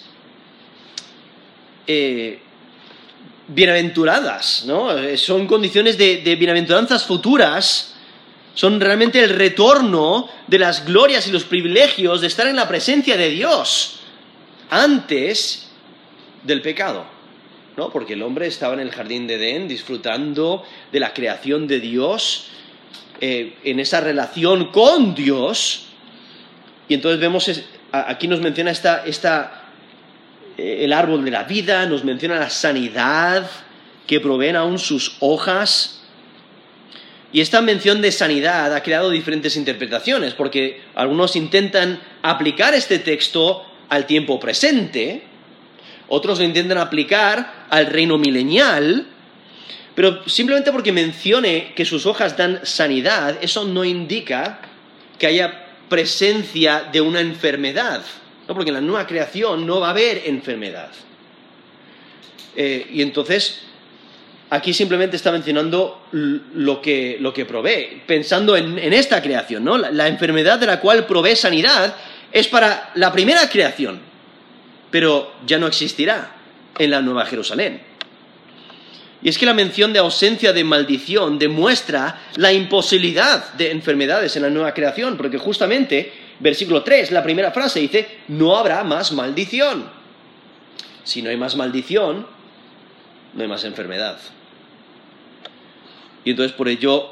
eh, 1.86 2.40
bienaventuradas, 3.48 4.64
¿no? 4.66 4.98
Eh, 4.98 5.18
son 5.18 5.46
condiciones 5.46 5.98
de 5.98 6.36
bienaventuranzas 6.36 7.06
futuras, 7.06 7.92
son 8.54 8.80
realmente 8.80 9.24
el 9.24 9.30
retorno 9.30 10.30
de 10.48 10.60
las 10.60 10.86
glorias 10.86 11.28
y 11.28 11.32
los 11.32 11.44
privilegios 11.44 12.22
de 12.22 12.28
estar 12.28 12.48
en 12.48 12.56
la 12.56 12.68
presencia 12.68 13.16
de 13.18 13.30
Dios 13.30 14.00
antes 14.70 15.68
del 16.44 16.62
pecado. 16.62 17.06
Porque 17.90 18.14
el 18.14 18.24
hombre 18.24 18.48
estaba 18.48 18.74
en 18.74 18.82
el 18.82 18.92
jardín 18.92 19.28
de 19.28 19.36
Edén 19.36 19.68
disfrutando 19.68 20.64
de 20.92 21.00
la 21.00 21.14
creación 21.14 21.68
de 21.68 21.80
Dios, 21.80 22.48
eh, 23.20 23.56
en 23.64 23.80
esa 23.80 24.02
relación 24.02 24.72
con 24.72 25.16
Dios. 25.16 25.88
Y 26.88 26.94
entonces 26.94 27.20
vemos, 27.20 27.50
aquí 27.92 28.28
nos 28.28 28.42
menciona 28.42 28.72
esta, 28.72 29.64
eh, 30.58 30.80
el 30.82 30.94
árbol 30.94 31.24
de 31.24 31.32
la 31.32 31.44
vida, 31.44 31.86
nos 31.86 32.04
menciona 32.04 32.38
la 32.38 32.50
sanidad 32.50 33.50
que 34.08 34.20
proveen 34.20 34.56
aún 34.56 34.78
sus 34.78 35.18
hojas. 35.20 36.02
Y 37.34 37.42
esta 37.42 37.62
mención 37.62 38.02
de 38.02 38.12
sanidad 38.12 38.76
ha 38.76 38.84
creado 38.84 39.10
diferentes 39.10 39.56
interpretaciones, 39.56 40.34
porque 40.34 40.82
algunos 40.96 41.36
intentan 41.36 42.00
aplicar 42.22 42.74
este 42.74 43.00
texto 43.00 43.66
al 43.88 44.06
tiempo 44.06 44.40
presente, 44.40 45.24
otros 46.14 46.40
lo 46.40 46.46
intentan 46.46 46.78
aplicar 46.78 47.68
al 47.70 47.86
reino 47.86 48.18
milenial, 48.18 49.08
pero 49.96 50.28
simplemente 50.28 50.74
porque 50.74 50.92
mencione 50.92 51.72
que 51.74 51.86
sus 51.86 52.06
hojas 52.06 52.36
dan 52.36 52.60
sanidad, 52.64 53.38
eso 53.42 53.64
no 53.64 53.86
indica 53.86 54.60
que 55.18 55.28
haya 55.28 55.68
presencia 55.88 56.90
de 56.92 57.00
una 57.00 57.22
enfermedad, 57.22 58.02
¿no? 58.46 58.54
porque 58.54 58.72
en 58.72 58.76
la 58.76 58.82
nueva 58.82 59.08
creación 59.08 59.66
no 59.66 59.80
va 59.80 59.88
a 59.88 59.92
haber 59.92 60.24
enfermedad. 60.26 60.90
Eh, 62.58 62.88
y 62.92 63.02
entonces, 63.02 63.62
aquí 64.50 64.74
simplemente 64.74 65.16
está 65.16 65.32
mencionando 65.32 66.08
lo 66.12 66.82
que, 66.82 67.16
lo 67.22 67.34
que 67.34 67.46
provee, 67.46 68.02
pensando 68.06 68.58
en, 68.58 68.78
esta 68.92 69.22
creación, 69.22 69.64
¿no? 69.64 69.78
La, 69.78 70.10
enfermedad 70.10 70.60
de 70.60 70.66
la 70.66 70.82
cual 70.82 71.06
provee 71.06 71.38
sanidad 71.38 71.96
es 72.34 72.50
para 72.50 72.92
la 72.96 73.14
primera 73.14 73.50
creación, 73.50 74.11
pero 74.92 75.34
ya 75.48 75.58
no 75.58 75.68
existirá 75.68 76.36
en 76.78 76.92
la 76.92 77.02
Nueva 77.02 77.26
Jerusalén. 77.26 77.82
Y 79.24 79.30
es 79.30 79.38
que 79.38 79.46
la 79.46 79.54
mención 79.54 79.94
de 79.94 80.00
ausencia 80.00 80.52
de 80.52 80.64
maldición 80.64 81.38
demuestra 81.38 82.22
la 82.36 82.52
imposibilidad 82.54 83.54
de 83.54 83.72
enfermedades 83.72 84.36
en 84.36 84.42
la 84.42 84.50
nueva 84.50 84.74
creación, 84.74 85.16
porque 85.16 85.38
justamente, 85.38 86.12
versículo 86.40 86.84
3, 86.84 87.12
la 87.12 87.22
primera 87.22 87.52
frase 87.52 87.80
dice, 87.80 88.08
no 88.30 88.58
habrá 88.58 88.84
más 88.84 89.12
maldición. 89.12 89.90
Si 91.04 91.22
no 91.22 91.30
hay 91.30 91.38
más 91.38 91.56
maldición, 91.56 92.26
no 93.34 93.42
hay 93.42 93.48
más 93.48 93.64
enfermedad. 93.64 94.18
Y 96.24 96.32
entonces 96.32 96.56
por 96.56 96.68
ello 96.68 97.12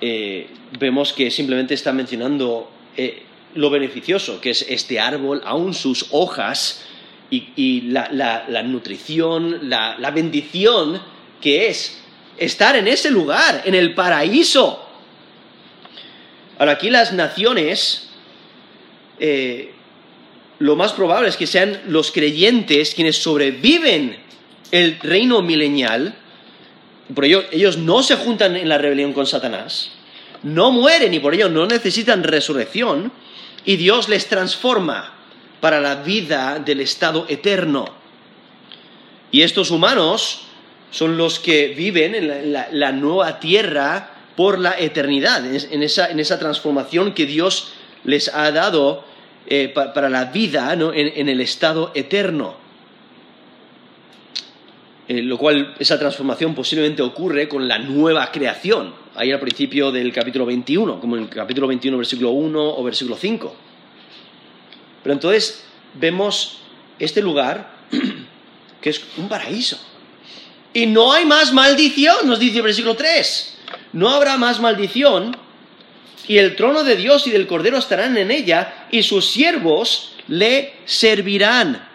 eh, 0.00 0.48
vemos 0.78 1.12
que 1.12 1.30
simplemente 1.30 1.74
está 1.74 1.92
mencionando 1.92 2.70
eh, 2.96 3.22
lo 3.54 3.70
beneficioso 3.70 4.40
que 4.40 4.50
es 4.50 4.66
este 4.68 5.00
árbol, 5.00 5.42
aún 5.44 5.74
sus 5.74 6.06
hojas 6.10 6.84
y, 7.30 7.82
la, 7.82 8.62
nutrición, 8.64 9.68
la, 9.68 10.10
bendición 10.14 11.00
que 11.40 11.68
es 11.68 12.00
estar 12.36 12.76
en 12.76 12.88
ese 12.88 13.10
lugar, 13.10 13.62
en 13.64 13.74
el 13.74 13.94
paraíso. 13.94 14.80
Ahora 16.58 16.72
aquí 16.72 16.90
las 16.90 17.12
naciones, 17.12 18.08
eh, 19.18 19.72
lo 20.60 20.76
más 20.76 20.92
probable 20.92 21.28
es 21.28 21.36
que 21.36 21.46
sean 21.46 21.80
los 21.88 22.12
creyentes 22.12 22.94
quienes 22.94 23.16
sobreviven 23.16 24.16
el 24.70 24.98
reino 25.00 25.42
milenial, 25.42 26.14
por 27.14 27.24
ello 27.24 27.44
ellos 27.50 27.76
no 27.76 28.02
se 28.02 28.16
juntan 28.16 28.56
en 28.56 28.68
la 28.68 28.78
rebelión 28.78 29.12
con 29.12 29.26
Satanás, 29.26 29.90
no 30.42 30.70
mueren 30.70 31.12
y 31.12 31.18
por 31.18 31.34
ello 31.34 31.48
no 31.48 31.66
necesitan 31.66 32.22
resurrección, 32.22 33.12
y 33.64 33.76
Dios 33.76 34.08
les 34.08 34.26
transforma 34.26 35.12
para 35.60 35.80
la 35.80 35.96
vida 35.96 36.58
del 36.58 36.80
estado 36.80 37.26
eterno. 37.28 37.86
Y 39.30 39.42
estos 39.42 39.70
humanos 39.70 40.42
son 40.90 41.16
los 41.16 41.38
que 41.38 41.68
viven 41.68 42.14
en 42.14 42.52
la, 42.52 42.92
nueva 42.92 43.40
tierra 43.40 44.10
por 44.36 44.58
la 44.58 44.78
eternidad, 44.78 45.44
en 45.44 45.82
esa, 45.82 46.38
transformación 46.38 47.14
que 47.14 47.26
Dios 47.26 47.72
les 48.04 48.32
ha 48.32 48.50
dado 48.52 49.04
eh, 49.46 49.72
para 49.74 50.08
la 50.08 50.26
vida 50.26 50.72
en 50.72 51.28
el 51.28 51.40
estado 51.40 51.90
eterno. 51.94 52.63
Eh, 55.06 55.20
lo 55.20 55.36
cual 55.36 55.74
esa 55.78 55.98
transformación 55.98 56.54
posiblemente 56.54 57.02
ocurre 57.02 57.46
con 57.46 57.68
la 57.68 57.78
nueva 57.78 58.32
creación, 58.32 58.94
ahí 59.14 59.32
al 59.32 59.40
principio 59.40 59.92
del 59.92 60.10
capítulo 60.12 60.46
21, 60.46 60.98
como 60.98 61.16
en 61.16 61.24
el 61.24 61.28
capítulo 61.28 61.66
21, 61.66 61.98
versículo 61.98 62.30
1 62.30 62.76
o 62.76 62.82
versículo 62.82 63.14
5. 63.14 63.54
Pero 65.02 65.12
entonces 65.12 65.64
vemos 65.92 66.60
este 66.98 67.20
lugar 67.20 67.74
que 68.80 68.90
es 68.90 69.04
un 69.18 69.28
paraíso. 69.28 69.78
Y 70.72 70.86
no 70.86 71.12
hay 71.12 71.26
más 71.26 71.52
maldición, 71.52 72.16
nos 72.24 72.38
dice 72.38 72.56
el 72.56 72.62
versículo 72.62 72.96
3. 72.96 73.58
No 73.92 74.08
habrá 74.08 74.38
más 74.38 74.58
maldición, 74.58 75.36
y 76.26 76.38
el 76.38 76.56
trono 76.56 76.82
de 76.82 76.96
Dios 76.96 77.26
y 77.26 77.30
del 77.30 77.46
Cordero 77.46 77.76
estarán 77.76 78.16
en 78.16 78.30
ella, 78.30 78.86
y 78.90 79.02
sus 79.02 79.26
siervos 79.26 80.12
le 80.28 80.72
servirán. 80.86 81.93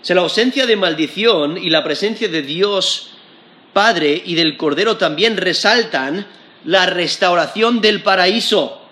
O 0.00 0.14
la 0.14 0.20
ausencia 0.20 0.66
de 0.66 0.76
maldición 0.76 1.58
y 1.58 1.70
la 1.70 1.84
presencia 1.84 2.28
de 2.28 2.42
Dios 2.42 3.10
Padre 3.72 4.22
y 4.24 4.34
del 4.34 4.56
Cordero 4.56 4.96
también 4.96 5.36
resaltan 5.36 6.26
la 6.64 6.86
restauración 6.86 7.80
del 7.80 8.02
paraíso. 8.02 8.82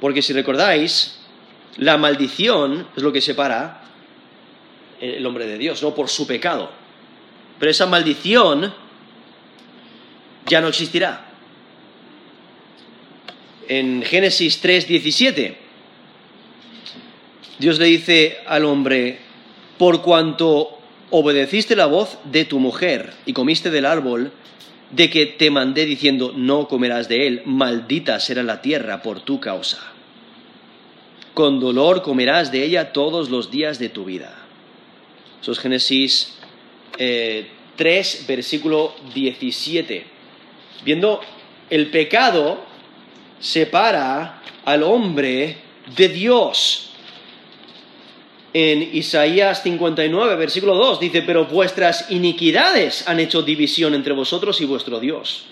Porque 0.00 0.22
si 0.22 0.32
recordáis, 0.32 1.18
la 1.76 1.96
maldición 1.96 2.88
es 2.96 3.02
lo 3.02 3.12
que 3.12 3.20
separa 3.20 3.82
el 5.00 5.24
hombre 5.26 5.46
de 5.46 5.58
Dios, 5.58 5.82
no 5.82 5.94
por 5.94 6.08
su 6.08 6.26
pecado. 6.26 6.70
Pero 7.58 7.70
esa 7.70 7.86
maldición 7.86 8.72
ya 10.46 10.60
no 10.60 10.68
existirá. 10.68 11.26
En 13.68 14.02
Génesis 14.02 14.62
3:17, 14.62 15.56
Dios 17.58 17.78
le 17.78 17.86
dice 17.86 18.38
al 18.46 18.64
hombre, 18.64 19.23
por 19.78 20.02
cuanto 20.02 20.78
obedeciste 21.10 21.76
la 21.76 21.86
voz 21.86 22.18
de 22.24 22.44
tu 22.44 22.58
mujer 22.58 23.12
y 23.26 23.32
comiste 23.32 23.70
del 23.70 23.86
árbol 23.86 24.32
de 24.90 25.10
que 25.10 25.26
te 25.26 25.50
mandé 25.50 25.86
diciendo, 25.86 26.32
no 26.36 26.68
comerás 26.68 27.08
de 27.08 27.26
él, 27.26 27.42
maldita 27.44 28.20
será 28.20 28.42
la 28.42 28.62
tierra 28.62 29.02
por 29.02 29.20
tu 29.20 29.40
causa. 29.40 29.78
Con 31.34 31.58
dolor 31.58 32.02
comerás 32.02 32.52
de 32.52 32.64
ella 32.64 32.92
todos 32.92 33.28
los 33.28 33.50
días 33.50 33.78
de 33.78 33.88
tu 33.88 34.04
vida. 34.04 34.34
Eso 35.42 35.52
es 35.52 35.58
Génesis 35.58 36.34
3, 36.96 36.98
eh, 36.98 38.24
versículo 38.28 38.94
17. 39.14 40.04
Viendo 40.84 41.20
el 41.70 41.90
pecado 41.90 42.64
separa 43.40 44.42
al 44.64 44.82
hombre 44.84 45.58
de 45.96 46.08
Dios 46.08 46.93
en 48.54 48.94
Isaías 48.94 49.64
59, 49.64 50.36
versículo 50.36 50.76
2, 50.76 51.00
dice, 51.00 51.22
pero 51.22 51.46
vuestras 51.46 52.08
iniquidades 52.12 53.06
han 53.08 53.18
hecho 53.18 53.42
división 53.42 53.94
entre 53.94 54.14
vosotros 54.14 54.60
y 54.60 54.64
vuestro 54.64 55.00
Dios, 55.00 55.46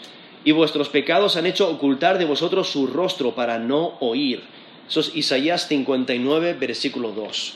y 0.45 0.53
vuestros 0.53 0.88
pecados 0.88 1.37
han 1.37 1.47
hecho 1.47 1.69
ocultar 1.69 2.17
de 2.19 2.25
vosotros 2.27 2.71
su 2.71 2.87
rostro 2.87 3.35
para 3.35 3.59
no 3.59 3.97
oír. 3.99 4.45
Eso 4.88 5.01
es 5.01 5.17
Isaías 5.17 5.67
59, 5.67 6.55
versículo 6.55 7.11
2. 7.11 7.55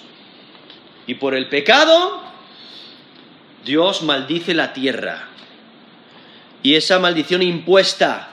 Y 1.07 1.15
por 1.15 1.37
el 1.37 1.49
pecado, 1.49 2.21
Dios 3.65 4.03
maldice 4.03 4.53
la 4.53 4.73
tierra. 4.73 5.29
Y 6.65 6.75
esa 6.75 6.99
maldición 6.99 7.43
impuesta 7.43 8.33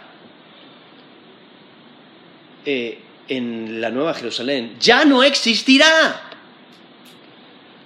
eh, 2.65 2.99
en 3.27 3.81
la 3.81 3.91
Nueva 3.91 4.15
Jerusalén 4.15 4.77
ya 4.79 5.05
no 5.05 5.21
existirá 5.21 6.32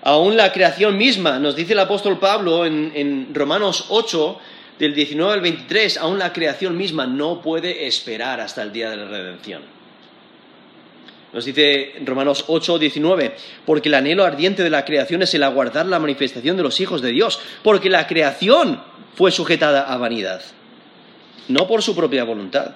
aún 0.03 0.37
la 0.37 0.51
creación 0.51 0.97
misma, 0.97 1.39
nos 1.39 1.55
dice 1.55 1.73
el 1.73 1.79
apóstol 1.79 2.19
Pablo 2.19 2.65
en, 2.65 3.33
Romanos 3.33 3.85
8, 3.89 4.39
del 4.79 4.93
19 4.93 5.33
al 5.33 5.41
23, 5.41 5.97
aún 5.97 6.19
la 6.19 6.31
creación 6.31 6.77
misma 6.77 7.07
no 7.07 7.41
puede 7.41 7.87
esperar 7.87 8.39
hasta 8.39 8.61
el 8.61 8.71
día 8.71 8.89
de 8.91 8.97
la 8.97 9.05
redención. 9.05 9.61
Nos 11.33 11.45
dice 11.45 11.93
Romanos 12.05 12.45
8, 12.47 12.79
19, 12.79 13.35
porque 13.65 13.89
el 13.89 13.95
anhelo 13.95 14.23
ardiente 14.23 14.63
de 14.63 14.69
la 14.69 14.85
creación 14.85 15.23
es 15.23 15.33
el 15.33 15.43
aguardar 15.43 15.85
la 15.85 15.99
manifestación 15.99 16.57
de 16.57 16.63
los 16.63 16.79
hijos 16.79 17.01
de 17.01 17.11
Dios, 17.11 17.39
porque 17.63 17.89
la 17.89 18.07
creación 18.07 18.81
fue 19.15 19.31
sujetada 19.31 19.81
a 19.81 19.97
vanidad, 19.97 20.41
no 21.47 21.67
por 21.67 21.81
su 21.81 21.95
propia 21.95 22.23
voluntad, 22.23 22.75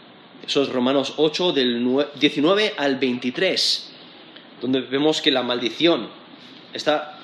Eso 0.45 0.63
es 0.63 0.69
Romanos 0.69 1.13
8 1.17 1.51
del 1.53 2.07
19 2.15 2.73
al 2.77 2.97
23, 2.97 3.91
donde 4.61 4.81
vemos 4.81 5.21
que 5.21 5.31
la 5.31 5.43
maldición 5.43 6.09
está, 6.73 7.19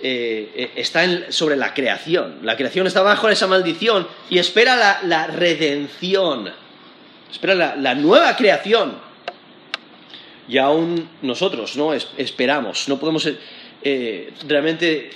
eh, 0.00 0.72
está 0.76 1.30
sobre 1.30 1.56
la 1.56 1.74
creación. 1.74 2.38
La 2.42 2.56
creación 2.56 2.86
está 2.86 3.02
bajo 3.02 3.28
esa 3.28 3.46
maldición 3.46 4.06
y 4.30 4.38
espera 4.38 5.00
la, 5.02 5.26
redención, 5.26 6.50
espera 7.30 7.76
la, 7.76 7.94
nueva 7.94 8.36
creación. 8.36 8.98
Y 10.48 10.58
aún 10.58 11.08
nosotros 11.22 11.76
no 11.76 11.92
esperamos, 11.94 12.88
no 12.88 12.98
podemos 12.98 13.28
eh, 13.82 14.32
realmente, 14.46 15.10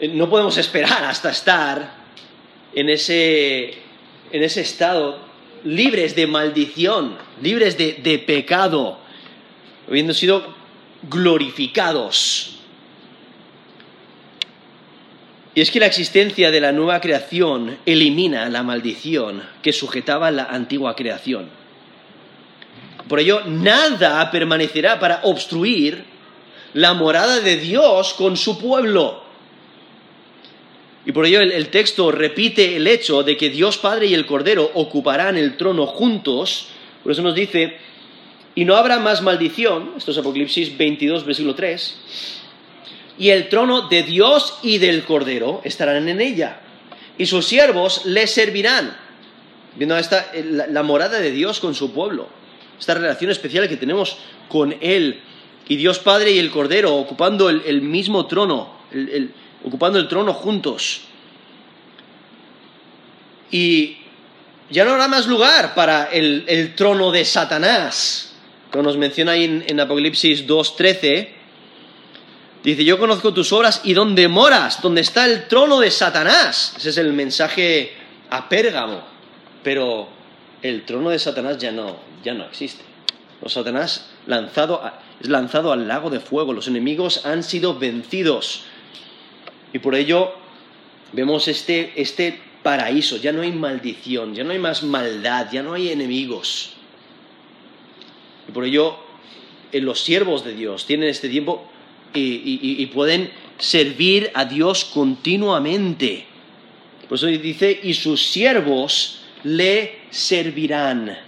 eh, 0.00 0.08
no 0.08 0.28
podemos 0.28 0.56
esperar 0.56 1.04
hasta 1.04 1.30
estar 1.30 1.94
en 2.74 2.88
ese, 2.88 3.78
en 4.32 4.42
ese 4.42 4.62
estado 4.62 5.25
libres 5.66 6.14
de 6.14 6.26
maldición, 6.26 7.16
libres 7.42 7.76
de, 7.76 8.24
pecado 8.24 8.98
habiendo 9.88 10.14
sido 10.14 10.54
glorificados. 11.02 12.58
Y 15.54 15.60
es 15.60 15.70
que 15.70 15.80
la 15.80 15.86
existencia 15.86 16.50
de 16.50 16.60
la 16.60 16.72
nueva 16.72 17.00
creación 17.00 17.78
elimina 17.86 18.48
la 18.48 18.62
maldición 18.62 19.42
que 19.62 19.72
sujetaba 19.72 20.30
la 20.30 20.44
antigua 20.44 20.94
creación. 20.94 21.48
Por 23.08 23.20
ello, 23.20 23.42
nada 23.46 24.30
permanecerá 24.30 24.98
para 25.00 25.20
obstruir 25.22 26.04
la 26.74 26.94
morada 26.94 27.40
de 27.40 27.56
Dios 27.56 28.14
con 28.14 28.36
su 28.36 28.58
pueblo. 28.58 29.25
Y 31.06 31.12
por 31.12 31.24
ello 31.24 31.40
el, 31.40 31.68
texto 31.68 32.10
repite 32.10 32.74
el 32.74 32.88
hecho 32.88 33.22
de 33.22 33.36
que 33.36 33.48
Dios 33.48 33.78
Padre 33.78 34.06
y 34.06 34.14
el 34.14 34.26
Cordero 34.26 34.68
ocuparán 34.74 35.38
el 35.38 35.56
trono 35.56 35.86
juntos. 35.86 36.66
Por 37.04 37.12
eso 37.12 37.22
nos 37.22 37.36
dice, 37.36 37.76
y 38.56 38.64
no 38.64 38.74
habrá 38.74 38.98
más 38.98 39.22
maldición, 39.22 39.92
esto 39.96 40.10
es 40.10 40.18
Apocalipsis 40.18 40.76
22, 40.76 41.24
versículo 41.24 41.54
3, 41.54 41.96
y 43.18 43.30
el 43.30 43.48
trono 43.48 43.82
de 43.82 44.02
Dios 44.02 44.58
y 44.64 44.78
del 44.78 45.04
Cordero 45.04 45.60
estarán 45.62 46.08
en 46.08 46.20
ella, 46.20 46.60
y 47.16 47.26
sus 47.26 47.46
siervos 47.46 48.04
le 48.04 48.26
servirán. 48.26 48.96
Viendo 49.76 49.96
esta, 49.96 50.32
la, 50.34 50.82
morada 50.82 51.20
de 51.20 51.30
Dios 51.30 51.60
con 51.60 51.74
su 51.74 51.92
pueblo, 51.92 52.28
esta 52.80 52.94
relación 52.94 53.30
especial 53.30 53.68
que 53.68 53.76
tenemos 53.76 54.16
con 54.48 54.74
Él, 54.80 55.20
y 55.68 55.76
Dios 55.76 56.00
Padre 56.00 56.32
y 56.32 56.38
el 56.38 56.50
Cordero 56.50 56.96
ocupando 56.96 57.48
el, 57.48 57.82
mismo 57.82 58.26
trono, 58.26 58.74
ocupando 59.66 59.98
el 59.98 60.08
trono 60.08 60.32
juntos. 60.32 61.02
Y 63.50 63.98
ya 64.70 64.84
no 64.84 64.92
habrá 64.92 65.08
más 65.08 65.26
lugar 65.26 65.74
para 65.74 66.04
el, 66.04 66.74
trono 66.74 67.10
de 67.10 67.24
Satanás. 67.24 68.32
Como 68.70 68.84
nos 68.84 68.96
menciona 68.96 69.32
ahí 69.32 69.64
en, 69.66 69.80
Apocalipsis 69.80 70.46
2.13, 70.46 71.28
dice, 72.62 72.84
yo 72.84 72.98
conozco 72.98 73.34
tus 73.34 73.52
obras 73.52 73.80
y 73.84 73.92
dónde 73.94 74.28
moras, 74.28 74.80
donde 74.80 75.00
está 75.00 75.26
el 75.26 75.46
trono 75.48 75.80
de 75.80 75.90
Satanás. 75.90 76.74
Ese 76.76 76.90
es 76.90 76.98
el 76.98 77.12
mensaje 77.12 77.92
a 78.30 78.48
Pérgamo. 78.48 79.02
Pero 79.62 80.08
el 80.62 80.84
trono 80.84 81.10
de 81.10 81.18
Satanás 81.18 81.58
ya 81.58 81.72
no, 81.72 81.96
ya 82.24 82.34
no 82.34 82.44
existe. 82.44 82.84
Satanás 83.46 84.06
lanzado 84.26 84.82
es 85.20 85.28
lanzado 85.28 85.72
al 85.72 85.86
lago 85.86 86.10
de 86.10 86.20
fuego, 86.20 86.52
los 86.52 86.68
enemigos 86.68 87.24
han 87.24 87.42
sido 87.42 87.78
vencidos. 87.78 88.64
Y 89.76 89.78
por 89.78 89.94
ello 89.94 90.32
vemos 91.12 91.48
este, 91.48 91.92
este 91.96 92.40
paraíso, 92.62 93.18
ya 93.18 93.30
no 93.30 93.42
hay 93.42 93.52
maldición, 93.52 94.34
ya 94.34 94.42
no 94.42 94.52
hay 94.52 94.58
más 94.58 94.82
maldad, 94.82 95.48
ya 95.52 95.62
no 95.62 95.74
hay 95.74 95.90
enemigos. 95.90 96.72
Y 98.48 98.52
por 98.52 98.64
ello 98.64 98.96
eh, 99.72 99.82
los 99.82 100.00
siervos 100.00 100.46
de 100.46 100.54
Dios 100.54 100.86
tienen 100.86 101.10
este 101.10 101.28
tiempo 101.28 101.70
y, 102.14 102.86
pueden 102.86 103.30
servir 103.58 104.30
a 104.32 104.46
Dios 104.46 104.86
continuamente. 104.86 106.24
Por 107.06 107.16
eso 107.16 107.26
dice, 107.26 107.78
y 107.82 107.92
sus 107.92 108.28
siervos 108.28 109.20
le 109.44 109.98
servirán. 110.08 111.18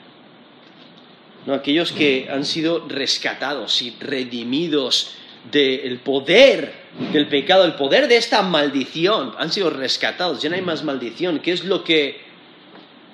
¿no? 1.45 1.53
aquellos 1.53 1.93
que 1.93 2.29
han 2.31 2.47
sido 2.47 2.89
rescatados 2.89 3.83
y 3.83 3.95
redimidos 4.01 5.17
del 5.53 5.99
poder 5.99 6.78
del 7.13 7.29
pecado, 7.29 7.65
el 7.65 7.75
poder 7.75 8.09
de 8.09 8.17
esta 8.17 8.43
maldición, 8.43 9.35
han 9.39 9.53
sido 9.53 9.71
rescatados, 9.71 10.43
ya 10.43 10.49
no 10.49 10.57
hay 10.57 10.63
más 10.63 10.83
maldición. 10.83 11.39
¿Qué 11.41 11.53
es 11.53 11.65
lo 11.65 11.85
que, 11.85 12.21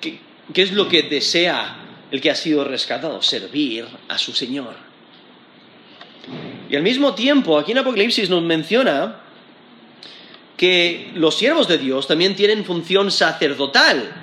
qué 0.01 0.61
es 0.61 0.71
lo 0.71 0.87
que 0.87 1.03
desea 1.03 1.77
el 2.11 2.21
que 2.21 2.31
ha 2.31 2.35
sido 2.35 2.63
rescatado? 2.63 3.21
Servir 3.21 3.85
a 4.07 4.17
su 4.17 4.33
Señor. 4.33 4.75
Y 6.69 6.75
al 6.75 6.81
mismo 6.81 7.13
tiempo, 7.13 7.59
aquí 7.59 7.73
en 7.73 7.79
Apocalipsis 7.79 8.29
nos 8.29 8.41
menciona 8.41 9.21
que 10.57 11.11
los 11.13 11.35
siervos 11.35 11.67
de 11.67 11.77
Dios 11.77 12.07
también 12.07 12.35
tienen 12.35 12.65
función 12.65 13.11
sacerdotal 13.11 14.21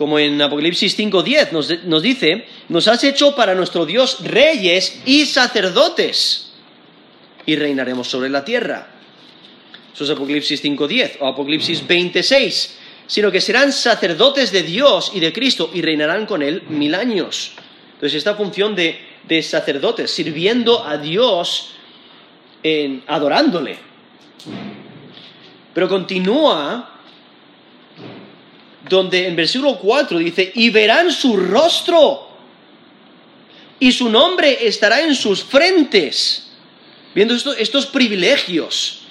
como 0.00 0.18
en 0.18 0.40
Apocalipsis 0.40 0.98
5.10 0.98 1.52
nos, 1.52 1.84
nos 1.84 2.02
dice, 2.02 2.46
nos 2.70 2.88
has 2.88 3.04
hecho 3.04 3.34
para 3.34 3.54
nuestro 3.54 3.84
Dios 3.84 4.24
reyes 4.24 4.98
y 5.04 5.26
sacerdotes 5.26 6.49
y 7.46 7.56
reinaremos 7.56 8.08
sobre 8.08 8.28
la 8.28 8.44
tierra. 8.44 8.88
Eso 9.92 10.04
es 10.04 10.10
Apocalipsis 10.10 10.62
5.10 10.62 11.16
o 11.20 11.26
Apocalipsis 11.26 11.86
26, 11.86 12.78
sino 13.06 13.30
que 13.30 13.40
serán 13.40 13.72
sacerdotes 13.72 14.52
de 14.52 14.62
Dios 14.62 15.12
y 15.14 15.20
de 15.20 15.32
Cristo 15.32 15.70
y 15.74 15.82
reinarán 15.82 16.26
con 16.26 16.42
Él 16.42 16.62
mil 16.68 16.94
años. 16.94 17.52
Entonces 17.94 18.18
esta 18.18 18.34
función 18.34 18.74
de, 18.74 18.98
de 19.26 19.42
sacerdotes, 19.42 20.10
sirviendo 20.10 20.86
a 20.86 20.96
Dios, 20.96 21.72
en, 22.62 23.02
adorándole. 23.06 23.78
Pero 25.74 25.88
continúa 25.88 26.90
donde 28.88 29.28
en 29.28 29.36
versículo 29.36 29.78
4 29.78 30.18
dice, 30.18 30.50
y 30.54 30.70
verán 30.70 31.12
su 31.12 31.36
rostro, 31.36 32.28
y 33.78 33.92
su 33.92 34.08
nombre 34.08 34.66
estará 34.66 35.00
en 35.00 35.14
sus 35.14 35.44
frentes, 35.44 36.49
viendo 37.14 37.34
estos 37.34 37.86
privilegios 37.86 39.02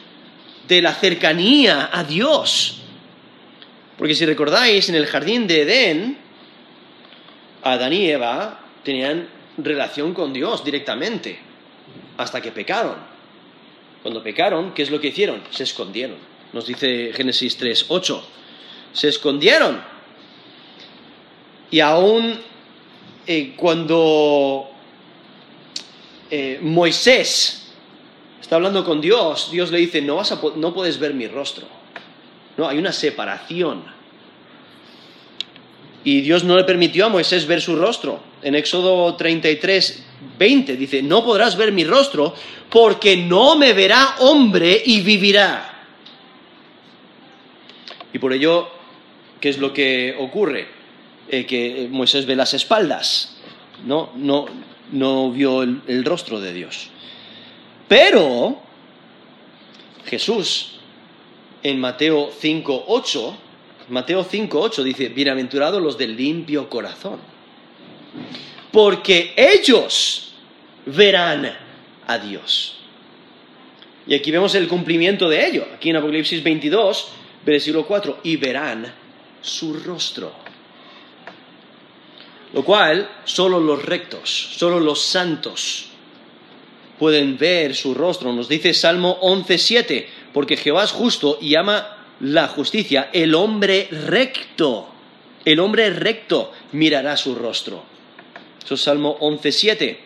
de 0.67 0.81
la 0.81 0.93
cercanía 0.93 1.89
a 1.91 2.03
Dios. 2.03 2.81
Porque 3.97 4.15
si 4.15 4.25
recordáis, 4.25 4.89
en 4.89 4.95
el 4.95 5.07
jardín 5.07 5.47
de 5.47 5.61
Edén, 5.61 6.17
Adán 7.63 7.93
y 7.93 8.09
Eva 8.09 8.59
tenían 8.83 9.27
relación 9.57 10.13
con 10.13 10.31
Dios 10.31 10.63
directamente, 10.63 11.37
hasta 12.17 12.41
que 12.41 12.51
pecaron. 12.51 12.95
Cuando 14.01 14.23
pecaron, 14.23 14.73
¿qué 14.73 14.83
es 14.83 14.91
lo 14.91 15.01
que 15.01 15.07
hicieron? 15.07 15.41
Se 15.49 15.63
escondieron. 15.63 16.17
Nos 16.53 16.65
dice 16.65 17.11
Génesis 17.13 17.57
3, 17.57 17.85
8 17.89 18.23
se 18.93 19.09
escondieron. 19.09 19.81
Y 21.71 21.79
aún 21.79 22.39
eh, 23.27 23.53
cuando 23.55 24.69
eh, 26.29 26.59
Moisés 26.61 27.68
está 28.41 28.55
hablando 28.55 28.83
con 28.83 29.01
Dios, 29.01 29.49
Dios 29.51 29.71
le 29.71 29.79
dice, 29.79 30.01
no, 30.01 30.15
vas 30.15 30.31
a, 30.31 30.39
no 30.55 30.73
puedes 30.73 30.99
ver 30.99 31.13
mi 31.13 31.27
rostro. 31.27 31.67
No, 32.57 32.67
hay 32.67 32.77
una 32.77 32.91
separación. 32.91 33.83
Y 36.03 36.21
Dios 36.21 36.43
no 36.43 36.57
le 36.57 36.63
permitió 36.63 37.05
a 37.05 37.09
Moisés 37.09 37.45
ver 37.45 37.61
su 37.61 37.75
rostro. 37.75 38.19
En 38.41 38.55
Éxodo 38.55 39.15
33, 39.15 40.03
20 40.37 40.77
dice, 40.77 41.03
no 41.03 41.23
podrás 41.23 41.57
ver 41.57 41.71
mi 41.71 41.83
rostro 41.83 42.33
porque 42.69 43.17
no 43.17 43.55
me 43.55 43.73
verá 43.73 44.15
hombre 44.19 44.81
y 44.85 45.01
vivirá. 45.01 45.85
Y 48.11 48.19
por 48.19 48.33
ello 48.33 48.79
¿qué 49.39 49.49
es 49.49 49.57
lo 49.57 49.73
que 49.73 50.15
ocurre? 50.17 50.67
Eh, 51.29 51.45
que 51.45 51.87
Moisés 51.91 52.25
ve 52.25 52.35
las 52.35 52.53
espaldas, 52.53 53.37
no, 53.85 54.11
no, 54.15 54.45
no 54.91 55.31
vio 55.31 55.61
el 55.63 56.03
rostro 56.05 56.39
de 56.39 56.53
Dios. 56.53 56.89
Pero 57.89 58.61
Jesús 60.05 60.79
en 61.63 61.79
Mateo 61.79 62.31
5.8, 62.31 63.35
Mateo 63.89 64.23
5.8 64.23 64.83
dice, 64.83 65.09
bienaventurados 65.09 65.81
los 65.81 65.97
del 65.97 66.15
limpio 66.15 66.69
corazón, 66.69 67.19
porque 68.71 69.33
ellos 69.35 70.33
verán 70.85 71.51
a 72.05 72.17
Dios. 72.19 72.77
Y 74.05 74.13
aquí 74.13 74.29
vemos 74.29 74.53
el 74.53 74.67
cumplimiento 74.67 75.27
de 75.27 75.47
ello, 75.47 75.65
aquí 75.73 75.89
en 75.89 75.95
Apocalipsis 75.95 76.43
22, 76.43 77.07
versículo 77.43 77.87
4, 77.87 78.19
y 78.23 78.37
verán 78.37 78.93
su 79.41 79.73
rostro. 79.73 80.31
Lo 82.53 82.63
cual 82.63 83.09
solo 83.25 83.59
los 83.59 83.83
rectos, 83.83 84.29
solo 84.29 84.79
los 84.79 85.01
santos 85.01 85.88
pueden 86.99 87.37
ver 87.37 87.75
su 87.75 87.95
rostro. 87.95 88.33
Nos 88.33 88.49
dice 88.49 88.73
Salmo 88.73 89.19
11.7, 89.21 90.05
porque 90.33 90.57
Jehová 90.57 90.83
es 90.83 90.91
justo 90.91 91.39
y 91.41 91.55
ama 91.55 91.97
la 92.19 92.47
justicia. 92.47 93.09
El 93.13 93.33
hombre 93.33 93.87
recto, 93.89 94.89
el 95.45 95.59
hombre 95.59 95.89
recto 95.89 96.51
mirará 96.73 97.17
su 97.17 97.33
rostro. 97.33 97.83
Eso 98.63 98.75
es 98.75 98.81
Salmo 98.81 99.17
11.7. 99.19 99.97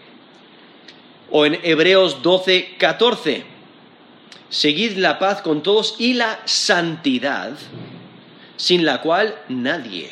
O 1.31 1.45
en 1.45 1.59
Hebreos 1.63 2.21
12.14, 2.21 3.43
seguid 4.49 4.97
la 4.97 5.17
paz 5.17 5.41
con 5.41 5.63
todos 5.63 5.95
y 5.97 6.13
la 6.13 6.39
santidad 6.45 7.57
sin 8.55 8.85
la 8.85 9.01
cual 9.01 9.35
nadie 9.49 10.11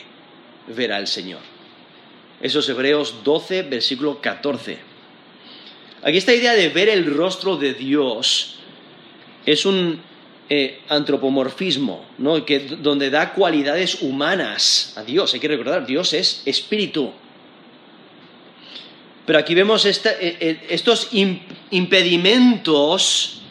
verá 0.67 0.97
al 0.97 1.07
Señor. 1.07 1.39
Esos 2.41 2.67
Hebreos 2.67 3.23
12, 3.23 3.61
versículo 3.63 4.19
14. 4.19 4.90
Aquí 6.03 6.17
esta 6.17 6.33
idea 6.33 6.53
de 6.53 6.69
ver 6.69 6.89
el 6.89 7.05
rostro 7.13 7.57
de 7.57 7.73
Dios 7.73 8.55
es 9.45 9.65
un 9.65 10.01
eh, 10.49 10.81
antropomorfismo, 10.89 12.05
¿no? 12.17 12.43
que, 12.45 12.59
donde 12.59 13.09
da 13.09 13.33
cualidades 13.33 14.01
humanas 14.01 14.93
a 14.97 15.03
Dios. 15.03 15.33
Hay 15.33 15.39
que 15.39 15.47
recordar, 15.47 15.85
Dios 15.85 16.13
es 16.13 16.41
espíritu. 16.45 17.11
Pero 19.25 19.37
aquí 19.39 19.53
vemos 19.53 19.85
eh, 19.85 19.91
eh, 20.19 20.65
estos 20.69 21.11
im- 21.13 21.39
impedimentos 21.69 23.41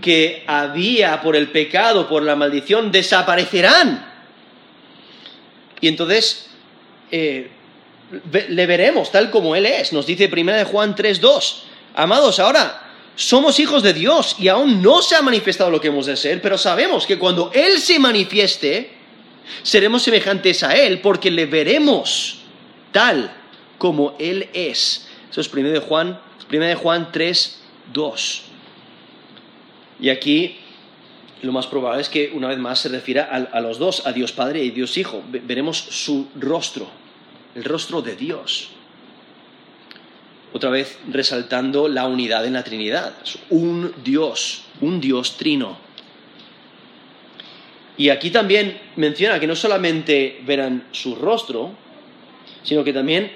que 0.00 0.44
había 0.46 1.20
por 1.20 1.34
el 1.34 1.48
pecado, 1.48 2.08
por 2.08 2.22
la 2.22 2.36
maldición, 2.36 2.92
desaparecerán. 2.92 4.12
Y 5.80 5.88
entonces 5.88 6.48
le 8.48 8.66
veremos 8.66 9.10
tal 9.10 9.30
como 9.30 9.56
Él 9.56 9.66
es. 9.66 9.92
Nos 9.92 10.06
dice 10.06 10.30
1 10.32 10.52
de 10.52 10.64
Juan 10.64 10.94
3.2. 10.94 11.54
Amados, 11.94 12.38
ahora 12.38 12.80
somos 13.16 13.60
hijos 13.60 13.82
de 13.82 13.92
Dios 13.92 14.36
y 14.38 14.48
aún 14.48 14.82
no 14.82 15.00
se 15.02 15.14
ha 15.16 15.22
manifestado 15.22 15.70
lo 15.70 15.80
que 15.80 15.88
hemos 15.88 16.06
de 16.06 16.16
ser, 16.16 16.42
pero 16.42 16.58
sabemos 16.58 17.06
que 17.06 17.18
cuando 17.18 17.50
Él 17.54 17.78
se 17.78 17.98
manifieste, 17.98 18.90
seremos 19.62 20.02
semejantes 20.02 20.62
a 20.62 20.74
Él 20.76 21.00
porque 21.00 21.30
le 21.30 21.46
veremos 21.46 22.38
tal 22.92 23.32
como 23.78 24.16
Él 24.18 24.48
es. 24.52 25.06
Eso 25.30 25.40
es 25.40 25.52
1 25.52 25.68
de 25.70 25.78
Juan, 25.80 26.18
1 26.52 26.64
de 26.64 26.74
Juan 26.74 27.12
3.2. 27.12 28.40
Y 30.00 30.08
aquí 30.10 30.56
lo 31.42 31.52
más 31.52 31.66
probable 31.66 32.00
es 32.02 32.08
que 32.08 32.30
una 32.34 32.48
vez 32.48 32.58
más 32.58 32.80
se 32.80 32.88
refiera 32.88 33.24
a, 33.52 33.60
los 33.60 33.78
dos, 33.78 34.06
a 34.06 34.12
Dios 34.12 34.32
Padre 34.32 34.64
y 34.64 34.70
Dios 34.70 34.96
Hijo. 34.96 35.22
Ve- 35.28 35.42
veremos 35.44 35.76
su 35.78 36.28
rostro, 36.36 36.88
el 37.54 37.64
rostro 37.64 38.02
de 38.02 38.16
Dios. 38.16 38.70
Otra 40.52 40.70
vez 40.70 40.98
resaltando 41.10 41.88
la 41.88 42.06
unidad 42.06 42.46
en 42.46 42.52
la 42.52 42.62
Trinidad. 42.62 43.14
Un 43.50 43.92
Dios, 44.04 44.62
un 44.80 45.00
Dios 45.00 45.36
trino. 45.36 45.76
Y 47.96 48.08
aquí 48.08 48.30
también 48.30 48.80
menciona 48.96 49.38
que 49.38 49.46
no 49.46 49.56
solamente 49.56 50.40
verán 50.44 50.86
su 50.92 51.14
rostro, 51.16 51.72
sino 52.62 52.82
que 52.82 52.92
también 52.92 53.30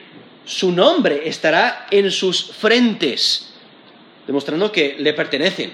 su 0.45 0.73
nombre 0.73 1.29
estará 1.29 1.87
en 1.91 2.11
sus 2.11 2.53
frentes, 2.53 3.53
demostrando 4.27 4.73
que 4.73 4.97
le 4.99 5.13
pertenecen, 5.13 5.73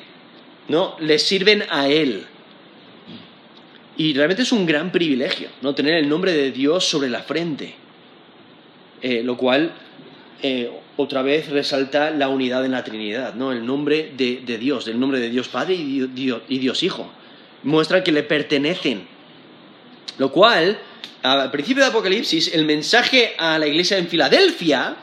¿no? 0.68 0.97
Le 0.99 1.18
sirven 1.18 1.64
a 1.70 1.88
Él. 1.88 2.26
Y 3.97 4.12
realmente 4.12 4.42
es 4.42 4.53
un 4.53 4.66
gran 4.66 4.90
privilegio, 4.90 5.51
¿no? 5.62 5.74
Tener 5.74 5.95
el 5.95 6.09
nombre 6.09 6.32
de 6.32 6.51
Dios 6.51 6.84
sobre 6.84 7.09
la 7.09 7.22
frente. 7.22 7.84
Eh, 9.07 9.22
lo 9.22 9.36
cual 9.36 9.70
eh, 10.42 10.70
otra 10.96 11.20
vez 11.20 11.50
resalta 11.50 12.11
la 12.11 12.28
unidad 12.28 12.64
en 12.64 12.70
la 12.72 12.82
Trinidad, 12.84 13.34
¿no? 13.34 13.52
El 13.52 13.66
nombre 13.66 14.12
de, 14.16 14.40
Dios, 14.59 14.88
el 14.88 14.98
nombre 14.98 15.20
de 15.20 15.28
Dios 15.28 15.48
Padre 15.48 15.74
y 15.74 15.84
Dio- 15.84 16.07
Dio- 16.07 16.42
y 16.48 16.59
Dios 16.59 16.82
Hijo. 16.82 17.12
Muestra 17.64 18.02
que 18.02 18.12
le 18.12 18.22
pertenecen. 18.22 19.07
Lo 20.16 20.32
cual, 20.32 20.78
al 21.22 21.50
principio 21.50 21.82
de 21.82 21.90
Apocalipsis, 21.90 22.55
el 22.55 22.64
mensaje 22.64 23.34
a 23.36 23.59
la 23.59 23.66
iglesia 23.66 23.98
en 23.98 24.09
Filadelfia, 24.09 24.96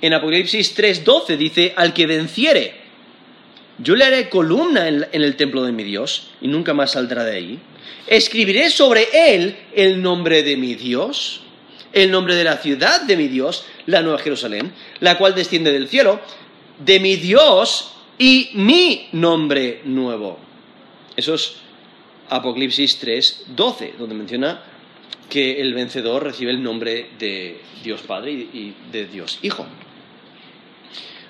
en 0.00 0.14
Apocalipsis 0.14 0.74
3:12 0.74 1.36
dice, 1.36 1.74
al 1.76 1.92
que 1.92 2.06
venciere, 2.06 2.74
yo 3.76 3.94
le 3.94 4.04
haré 4.04 4.30
columna 4.30 4.88
en 4.88 5.06
el 5.22 5.36
templo 5.36 5.64
de 5.64 5.72
mi 5.72 5.82
Dios 5.84 6.30
y 6.40 6.48
nunca 6.48 6.72
más 6.72 6.92
saldrá 6.92 7.24
de 7.24 7.36
ahí. 7.36 7.58
Escribiré 8.06 8.70
sobre 8.70 9.06
él 9.34 9.54
el 9.74 10.00
nombre 10.00 10.42
de 10.42 10.56
mi 10.56 10.74
Dios, 10.74 11.42
el 11.92 12.10
nombre 12.10 12.34
de 12.34 12.44
la 12.44 12.58
ciudad 12.58 13.02
de 13.02 13.16
mi 13.16 13.28
Dios, 13.28 13.64
la 13.86 14.02
nueva 14.02 14.18
Jerusalén, 14.18 14.72
la 15.00 15.18
cual 15.18 15.34
desciende 15.34 15.72
del 15.72 15.88
cielo, 15.88 16.20
de 16.78 17.00
mi 17.00 17.16
Dios 17.16 17.92
y 18.18 18.50
mi 18.54 19.08
nombre 19.12 19.80
nuevo. 19.84 20.38
Eso 21.16 21.34
es 21.34 21.56
Apocalipsis 22.28 22.98
3, 22.98 23.46
12, 23.48 23.94
donde 23.98 24.14
menciona 24.14 24.62
que 25.28 25.60
el 25.60 25.74
vencedor 25.74 26.24
recibe 26.24 26.50
el 26.50 26.62
nombre 26.62 27.10
de 27.18 27.60
Dios 27.82 28.02
Padre 28.02 28.32
y 28.32 28.74
de 28.90 29.06
Dios 29.06 29.38
Hijo. 29.42 29.66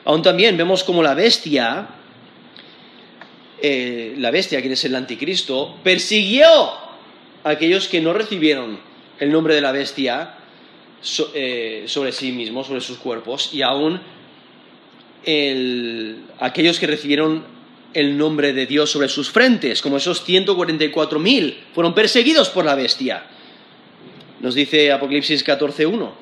Aún 0.04 0.22
también 0.22 0.56
vemos 0.56 0.82
como 0.82 1.02
la 1.02 1.14
bestia, 1.14 1.88
eh, 3.60 4.14
la 4.16 4.30
bestia, 4.30 4.60
quien 4.60 4.72
es 4.72 4.84
el 4.84 4.94
anticristo, 4.94 5.76
persiguió 5.82 6.48
a 6.48 7.50
aquellos 7.50 7.88
que 7.88 8.00
no 8.00 8.12
recibieron 8.12 8.78
el 9.18 9.30
nombre 9.30 9.54
de 9.54 9.60
la 9.60 9.72
bestia 9.72 10.39
eh, 11.34 11.84
sobre 11.86 12.12
sí 12.12 12.32
mismos, 12.32 12.66
sobre 12.66 12.80
sus 12.80 12.98
cuerpos, 12.98 13.50
y 13.52 13.62
aún 13.62 14.00
el- 15.24 16.22
aquellos 16.38 16.78
que 16.78 16.86
recibieron 16.86 17.44
el 17.92 18.16
nombre 18.16 18.52
de 18.52 18.66
Dios 18.66 18.90
sobre 18.90 19.08
sus 19.08 19.30
frentes, 19.30 19.82
como 19.82 19.96
esos 19.96 20.24
144.000, 20.24 21.56
fueron 21.74 21.94
perseguidos 21.94 22.48
por 22.48 22.64
la 22.64 22.74
bestia. 22.74 23.24
Nos 24.40 24.54
dice 24.54 24.92
Apocalipsis 24.92 25.44
14.1. 25.44 26.12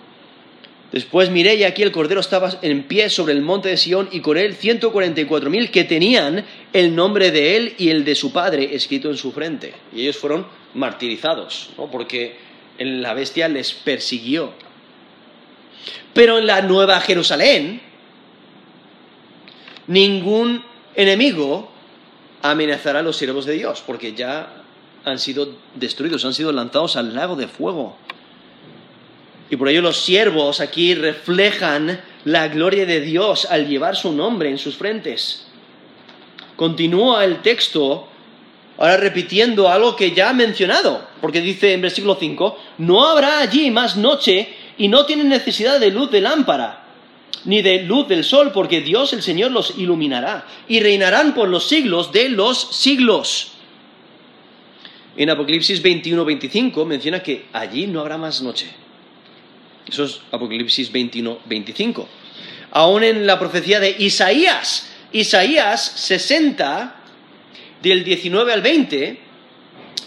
Después 0.91 1.29
miré 1.29 1.57
y 1.57 1.64
aquí 1.64 1.83
el 1.83 1.93
Cordero 1.93 2.20
estaba 2.20 2.51
en 2.62 2.85
pie 2.85 3.11
sobre 3.11 3.35
el 3.35 3.43
monte 3.43 3.68
de 3.68 3.76
Sión 3.76 4.09
y 4.11 4.20
con 4.20 4.39
él 4.39 4.57
144.000 4.57 5.70
que 5.70 5.85
tenían 5.85 6.47
el 6.72 6.97
nombre 6.97 7.31
de 7.31 7.57
él 7.57 7.74
y 7.76 7.91
el 7.91 8.07
de 8.07 8.14
su 8.14 8.33
padre 8.33 8.74
escrito 8.74 9.11
en 9.11 9.18
su 9.18 9.31
frente. 9.31 9.74
Y 9.95 10.01
ellos 10.01 10.16
fueron 10.16 10.47
martirizados, 10.72 11.70
¿no? 11.76 11.91
porque 11.91 12.37
la 12.79 13.12
bestia 13.12 13.49
les 13.49 13.74
persiguió. 13.74 14.55
Pero 16.15 16.39
en 16.39 16.47
la 16.47 16.63
nueva 16.63 17.01
Jerusalén, 17.01 17.81
ningún 19.87 20.63
enemigo 20.95 21.71
amenazará 22.43 23.01
a 23.01 23.03
los 23.03 23.17
siervos 23.17 23.47
de 23.47 23.55
Dios, 23.55 23.83
porque 23.87 24.15
ya 24.15 24.63
han 25.05 25.19
sido 25.19 25.55
destruidos, 25.75 26.25
han 26.25 26.35
sido 26.35 26.53
lanzados 26.53 26.97
al 26.97 27.15
lago 27.15 27.37
de 27.37 27.49
fuego. 27.49 27.97
Y 29.51 29.57
por 29.57 29.69
ello 29.69 29.81
los 29.81 29.99
siervos 29.99 30.61
aquí 30.61 30.95
reflejan 30.95 32.01
la 32.25 32.49
gloria 32.49 32.85
de 32.85 33.01
Dios 33.01 33.47
al 33.51 33.67
llevar 33.67 33.97
su 33.97 34.13
nombre 34.13 34.51
en 34.51 34.59
sus 34.59 34.77
frentes. 34.77 35.47
Continúa 36.57 37.25
el 37.25 37.41
texto 37.41 38.09
ahora 38.77 38.97
repitiendo 38.97 39.69
algo 39.69 39.97
que 39.97 40.13
ya 40.13 40.31
ha 40.31 40.33
mencionado, 40.33 41.07
porque 41.21 41.41
dice 41.41 41.73
en 41.73 41.81
versículo 41.81 42.17
5, 42.19 42.59
no 42.79 43.07
habrá 43.07 43.41
allí 43.41 43.71
más 43.71 43.97
noche 43.97 44.55
y 44.79 44.89
no 44.89 45.05
tienen 45.05 45.29
necesidad 45.29 45.81
de 45.81 45.91
luz 45.91 46.11
de 46.11 46.20
lámpara, 46.20 46.85
ni 47.45 47.62
de 47.62 47.83
luz 47.83 48.09
del 48.09 48.24
sol, 48.24 48.53
porque 48.53 48.81
Dios 48.81 49.12
el 49.12 49.22
Señor 49.22 49.51
los 49.51 49.74
iluminará 49.76 50.47
y 50.68 50.81
reinarán 50.81 51.35
por 51.35 51.49
los 51.49 51.68
siglos 51.68 52.12
de 52.12 52.29
los 52.29 52.76
siglos. 52.76 53.53
En 55.16 55.31
Apocalipsis 55.31 55.83
21-25 55.83 56.87
menciona 56.87 57.22
que 57.22 57.47
allí 57.53 57.89
no 57.89 58.01
habrá 58.01 58.16
más 58.16 58.41
noche. 58.41 58.66
Eso 59.89 60.05
es 60.05 60.20
Apocalipsis 60.31 60.93
21-25. 60.93 62.07
Aún 62.70 63.03
en 63.03 63.26
la 63.26 63.39
profecía 63.39 63.81
de 63.81 63.97
Isaías, 63.99 64.91
Isaías 65.12 65.83
60, 65.97 66.95
del 67.83 68.05
19 68.05 68.53
al 68.53 68.62
20, 68.62 69.18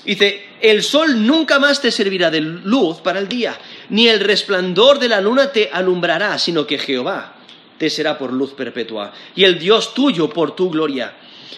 dice, 0.05 0.45
el 0.61 0.83
sol 0.83 1.25
nunca 1.25 1.59
más 1.59 1.81
te 1.81 1.91
servirá 1.91 2.29
de 2.29 2.41
luz 2.41 3.01
para 3.01 3.19
el 3.19 3.27
día, 3.27 3.57
ni 3.91 4.07
el 4.07 4.21
resplandor 4.21 4.99
de 4.99 5.09
la 5.09 5.21
luna 5.21 5.51
te 5.51 5.69
alumbrará, 5.71 6.39
sino 6.39 6.65
que 6.65 6.79
Jehová 6.79 7.35
te 7.77 7.89
será 7.89 8.17
por 8.17 8.31
luz 8.31 8.53
perpetua, 8.53 9.11
y 9.35 9.43
el 9.43 9.59
Dios 9.59 9.93
tuyo 9.93 10.29
por 10.29 10.55
tu 10.55 10.69
gloria. 10.69 11.13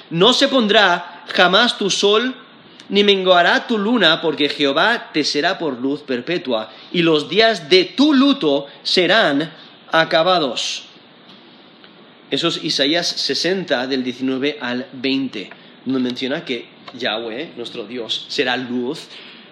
No 0.10 0.34
se 0.34 0.48
pondrá 0.48 1.26
jamás 1.34 1.78
tu 1.78 1.90
sol, 1.90 2.34
ni 2.90 3.04
menguará 3.04 3.68
tu 3.68 3.78
luna, 3.78 4.20
porque 4.20 4.50
Jehová 4.50 5.12
te 5.14 5.24
será 5.24 5.60
por 5.60 5.80
luz 5.80 6.02
perpetua, 6.02 6.72
y 6.92 7.04
los 7.04 7.30
días 7.30 7.70
de 7.70 7.86
tu 7.86 8.14
luto 8.14 8.68
serán 8.82 9.54
acabados. 9.92 10.86
Eso 12.32 12.48
es 12.48 12.64
Isaías 12.64 13.08
60 13.08 13.86
del 13.86 14.04
19 14.04 14.58
al 14.60 14.88
20, 14.92 15.50
donde 15.86 16.00
menciona 16.00 16.44
que 16.44 16.68
Yahweh, 16.98 17.54
nuestro 17.56 17.86
Dios, 17.86 18.26
será 18.28 18.58
luz 18.58 19.08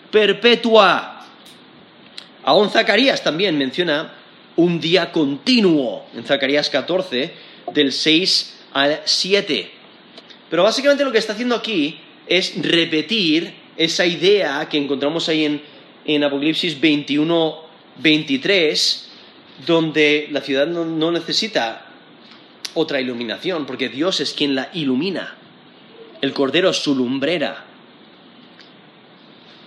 perpetua. 0.10 1.21
Aún 2.44 2.70
Zacarías 2.70 3.24
también 3.24 3.58
menciona 3.58 4.14
un 4.56 4.80
día 4.80 5.12
continuo, 5.12 6.06
en 6.14 6.24
Zacarías 6.24 6.70
14, 6.70 7.34
del 7.74 7.92
6 7.92 8.60
al 8.74 9.02
7. 9.06 9.72
Pero 10.50 10.64
básicamente 10.64 11.04
lo 11.04 11.12
que 11.12 11.18
está 11.18 11.34
haciendo 11.34 11.56
aquí 11.56 12.00
es 12.28 12.54
repetir 12.62 13.54
esa 13.78 14.06
idea 14.06 14.68
que 14.70 14.78
encontramos 14.78 15.30
ahí 15.30 15.46
en, 15.46 15.62
en 16.06 16.24
Apocalipsis 16.24 16.80
21, 16.80 17.60
23, 17.98 19.10
donde 19.66 20.28
la 20.32 20.42
ciudad 20.42 20.68
no, 20.68 20.86
no 20.86 21.12
necesita 21.12 21.88
otra 22.74 23.00
iluminación, 23.00 23.66
porque 23.66 23.90
Dios 23.90 24.20
es 24.20 24.34
quien 24.34 24.56
la 24.56 24.70
ilumina. 24.74 25.36
El 26.22 26.34
Cordero 26.34 26.70
es 26.70 26.78
su 26.78 26.96
lumbrera. 26.96 27.66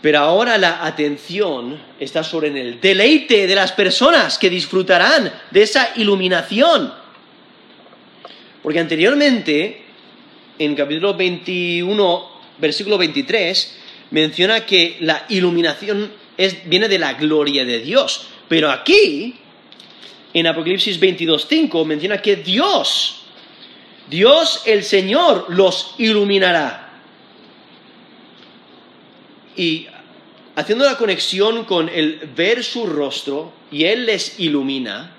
Pero 0.05 0.19
ahora 0.19 0.59
la 0.59 0.85
atención 0.85 1.81
está 1.99 2.23
sobre 2.23 2.49
en 2.49 2.59
el 2.59 2.79
deleite 2.79 3.47
de 3.47 3.55
las 3.55 3.73
personas 3.73 4.37
que 4.37 4.51
disfrutarán 4.51 5.33
de 5.51 5.63
esa 5.63 5.93
iluminación. 5.97 6.93
Porque 8.63 8.81
anteriormente, 8.81 9.83
en 10.59 10.75
capítulo 10.75 11.15
21, 11.15 12.29
versículo 12.59 12.99
23, 12.99 13.79
menciona 14.11 14.67
que 14.67 14.99
la 15.01 15.25
iluminación 15.31 16.13
es- 16.37 16.69
viene 16.69 16.87
de 16.89 16.99
la 16.99 17.15
gloria 17.15 17.65
de 17.65 17.79
Dios. 17.79 18.27
Pero 18.47 18.71
aquí 18.71 19.37
en 20.35 20.47
Apocalipsis 20.47 21.01
22.5 21.01 21.83
menciona 21.87 22.21
que 22.21 22.37
Dios, 22.37 23.23
Dios 24.11 24.65
el 24.67 24.85
Señor 24.85 25.47
los 25.49 25.95
iluminará. 25.97 26.93
Y 29.57 29.87
haciendo 30.57 30.85
la 30.85 30.97
conexión 30.97 31.65
con 31.65 31.89
el 31.89 32.31
ver 32.37 32.63
su 32.63 32.87
rostro 32.87 33.53
y 33.71 33.85
Él 33.85 34.07
les 34.07 34.39
ilumina, 34.39 35.13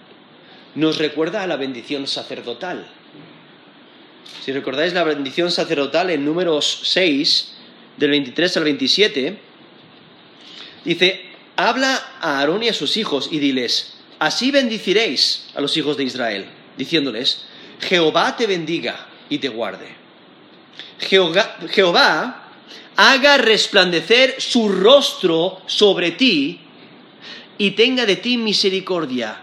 nos 0.76 0.98
recuerda 0.98 1.44
a 1.44 1.48
la 1.48 1.56
bendición 1.56 2.08
sacerdotal. 2.08 2.88
Si 4.44 4.52
recordáis 4.52 4.94
la 4.94 5.04
bendición 5.04 5.52
sacerdotal 5.52 6.10
en 6.10 6.26
números 6.26 6.82
6, 6.84 7.56
del 7.98 8.10
23 8.12 8.58
al 8.58 8.64
27, 8.64 9.40
dice, 10.84 11.26
habla 11.56 11.96
a 12.20 12.40
Aarón 12.40 12.64
y 12.64 12.70
a 12.70 12.74
sus 12.74 12.98
hijos 12.98 13.30
y 13.32 13.40
diles, 13.40 13.94
así 14.20 14.52
bendiciréis 14.52 15.48
a 15.56 15.62
los 15.62 15.76
hijos 15.78 15.98
de 15.98 16.04
Israel, 16.04 16.46
diciéndoles, 16.78 17.46
Jehová 17.80 18.36
te 18.36 18.48
bendiga 18.48 19.08
y 19.30 19.38
te 19.38 19.50
guarde. 19.50 19.88
Jehová, 21.00 21.58
Jehová 21.70 22.45
haga 22.96 23.38
resplandecer 23.38 24.36
su 24.40 24.70
rostro 24.70 25.62
sobre 25.66 26.12
ti 26.12 26.60
y 27.58 27.72
tenga 27.72 28.06
de 28.06 28.18
ti 28.18 28.38
misericordia. 28.38 29.42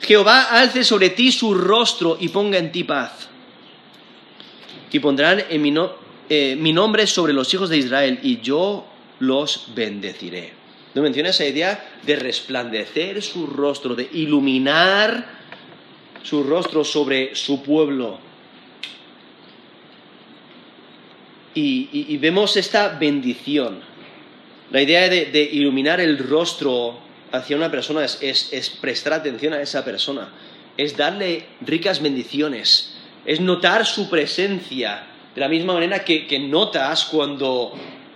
Jehová 0.00 0.44
alce 0.44 0.84
sobre 0.84 1.10
ti 1.10 1.30
su 1.30 1.54
rostro 1.54 2.16
y 2.20 2.28
ponga 2.28 2.58
en 2.58 2.72
ti 2.72 2.84
paz. 2.84 3.28
Y 4.92 4.98
pondrán 4.98 5.44
en 5.48 5.62
mi, 5.62 5.74
eh, 6.28 6.56
mi 6.58 6.72
nombre 6.72 7.06
sobre 7.06 7.32
los 7.32 7.52
hijos 7.54 7.68
de 7.68 7.78
Israel 7.78 8.18
y 8.22 8.40
yo 8.40 8.86
los 9.20 9.68
bendeciré. 9.74 10.52
¿No 10.94 11.02
menciona 11.02 11.28
esa 11.28 11.46
idea 11.46 11.98
de 12.02 12.16
resplandecer 12.16 13.22
su 13.22 13.46
rostro, 13.46 13.94
de 13.94 14.08
iluminar 14.12 15.38
su 16.22 16.42
rostro 16.42 16.82
sobre 16.82 17.36
su 17.36 17.62
pueblo? 17.62 18.29
Y, 21.54 22.16
vemos 22.18 22.56
esta 22.56 22.88
bendición. 22.90 23.80
La 24.70 24.82
idea 24.82 25.08
de, 25.08 25.50
iluminar 25.52 26.00
el 26.00 26.18
rostro 26.18 26.98
hacia 27.32 27.56
una 27.56 27.70
persona 27.70 28.04
es, 28.04 28.78
prestar 28.80 29.14
atención 29.14 29.52
a 29.54 29.62
esa 29.62 29.84
persona, 29.84 30.28
es 30.76 30.96
darle 30.96 31.46
ricas 31.60 32.00
bendiciones, 32.00 32.94
es 33.24 33.40
notar 33.40 33.84
su 33.84 34.08
presencia, 34.08 35.06
de 35.34 35.40
la 35.40 35.48
misma 35.48 35.74
manera 35.74 36.04
que, 36.04 36.38
notas 36.38 37.04
cuando 37.04 37.72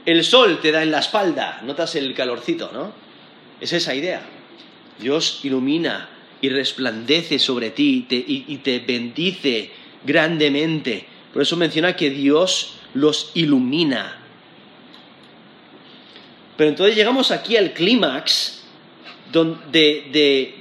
el 0.06 0.24
sol 0.24 0.60
te 0.60 0.72
da 0.72 0.82
en 0.82 0.90
la 0.90 1.00
espalda, 1.00 1.60
notas 1.64 1.94
el 1.96 2.14
calorcito, 2.14 2.70
¿no? 2.72 2.92
Es 3.60 3.72
esa 3.72 3.94
idea. 3.94 4.22
Dios 4.98 5.40
ilumina 5.42 6.08
y 6.40 6.48
resplandece 6.50 7.38
sobre 7.38 7.70
ti 7.70 8.06
y 8.08 8.56
te, 8.58 8.78
bendice 8.80 9.70
grandemente. 10.04 11.06
Por 11.32 11.42
eso 11.42 11.56
menciona 11.56 11.96
que 11.96 12.10
Dios 12.10 12.74
los 12.94 13.30
ilumina. 13.34 14.18
Pero 16.56 16.70
entonces 16.70 16.96
llegamos 16.96 17.30
aquí 17.30 17.56
al 17.56 17.72
clímax 17.72 18.62
eh, 19.72 20.54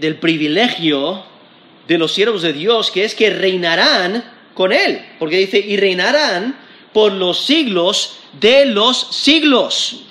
del 0.00 0.16
privilegio 0.18 1.24
de 1.86 1.98
los 1.98 2.12
siervos 2.12 2.42
de 2.42 2.52
Dios, 2.52 2.90
que 2.90 3.04
es 3.04 3.14
que 3.14 3.30
reinarán 3.30 4.24
con 4.54 4.72
Él. 4.72 5.04
Porque 5.18 5.38
dice, 5.38 5.58
y 5.58 5.76
reinarán 5.76 6.58
por 6.92 7.12
los 7.12 7.44
siglos 7.44 8.18
de 8.40 8.66
los 8.66 8.98
siglos. 9.14 10.02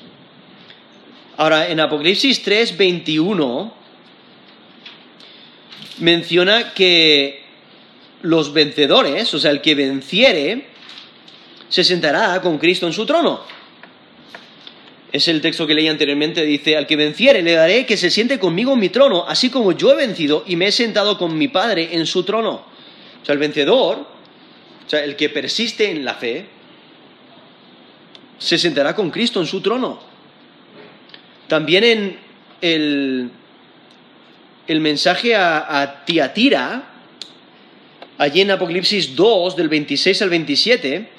Ahora, 1.38 1.70
en 1.70 1.82
Apocalipsis 1.82 2.43
3, 2.43 2.78
21, 2.78 3.74
menciona 6.00 6.74
que 6.74 7.43
los 8.22 8.54
vencedores, 8.54 9.34
o 9.34 9.39
sea, 9.39 9.52
el 9.52 9.62
que 9.62 9.76
venciere, 9.76 10.74
se 11.76 11.84
sentará 11.84 12.39
con 12.39 12.57
Cristo 12.57 12.88
en 12.88 12.93
su 12.93 13.05
trono. 13.05 13.41
Es 15.11 15.28
el 15.28 15.41
texto 15.41 15.67
que 15.67 15.73
leí 15.73 15.89
anteriormente, 15.89 16.45
dice, 16.45 16.78
al 16.78 16.88
que 16.88 16.95
venciere 16.95 17.41
le 17.41 17.51
daré 17.51 17.86
que 17.86 17.97
se 17.97 18.09
siente 18.09 18.39
conmigo 18.39 18.71
en 18.71 18.80
mi 18.80 18.88
trono, 18.88 19.26
así 19.28 19.49
como 19.49 19.73
yo 19.73 19.91
he 19.91 19.95
vencido 19.97 20.45
y 20.47 20.55
me 20.55 20.67
he 20.67 20.71
sentado 20.71 21.17
con 21.17 21.38
mi 21.38 21.49
Padre 21.49 21.89
en 21.91 22.05
su 22.05 22.23
trono. 22.23 22.63
O 23.21 23.26
sea, 23.26 23.34
el 23.34 23.39
vencedor, 23.39 23.97
o 23.97 24.89
sea, 24.89 25.03
el 25.03 25.17
que 25.17 25.28
persiste 25.28 25.91
en 25.91 26.05
la 26.05 26.13
fe, 26.13 26.45
se 28.38 28.57
sentará 28.57 28.95
con 28.95 29.11
Cristo 29.11 29.41
en 29.41 29.47
su 29.47 29.59
trono. 29.59 29.99
También 31.49 31.84
en 31.84 32.19
el, 32.61 33.32
el 34.65 34.80
mensaje 34.80 35.36
a, 35.36 35.82
a, 35.82 36.05
Tiatira, 36.05 36.88
allí 38.17 38.39
en 38.39 38.51
Apocalipsis 38.51 39.13
2, 39.13 39.57
del 39.57 39.67
26 39.67 40.21
al 40.21 40.30
27, 40.30 41.14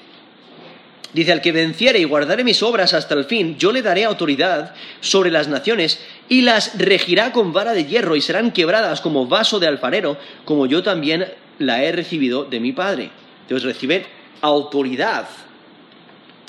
dice, 1.17 1.33
al 1.33 1.41
que 1.41 1.51
venciere 1.51 1.99
y 1.99 2.05
guardare 2.05 2.45
mis 2.45 2.63
obras 2.63 2.93
hasta 2.93 3.15
el 3.15 3.25
fin, 3.25 3.57
yo 3.57 3.73
le 3.73 3.81
daré 3.81 4.05
autoridad 4.05 4.75
sobre 5.01 5.31
las 5.31 5.49
naciones 5.49 5.99
y 6.29 6.43
las 6.43 6.79
regirá 6.79 7.33
con 7.33 7.55
vara 7.55 7.73
de 7.73 7.87
hierro 7.87 8.17
y 8.17 8.21
serán 8.21 8.53
quebradas 8.53 9.01
como 9.01 9.27
vaso 9.27 9.59
de 9.59 9.67
alfarero, 9.67 10.19
como 10.45 10.67
yo 10.67 10.83
también 10.83 11.27
la 11.59 11.83
he 11.83 11.91
recibido 11.91 12.45
de 12.45 12.61
mi 12.61 12.73
Padre. 12.73 13.09
Entonces 13.43 13.65
recibe 13.65 14.05
autoridad 14.43 15.27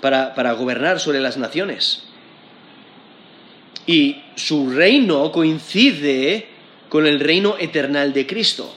para, 0.02 0.52
gobernar 0.54 1.00
sobre 1.00 1.22
las 1.22 1.38
naciones. 1.38 2.04
Y 3.86 4.22
su 4.36 4.70
reino 4.70 5.32
coincide 5.32 6.46
con 6.90 7.08
el 7.08 7.22
reino 7.22 7.56
eternal 7.58 8.12
de 8.12 8.28
Cristo. 8.28 8.76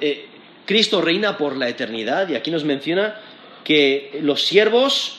Eh, 0.00 0.26
Cristo 0.64 1.00
reina 1.00 1.38
por 1.38 1.56
la 1.56 1.68
eternidad 1.68 2.28
y 2.28 2.34
aquí 2.34 2.50
nos 2.50 2.64
menciona 2.64 3.14
que 3.66 4.20
los 4.22 4.46
siervos 4.46 5.16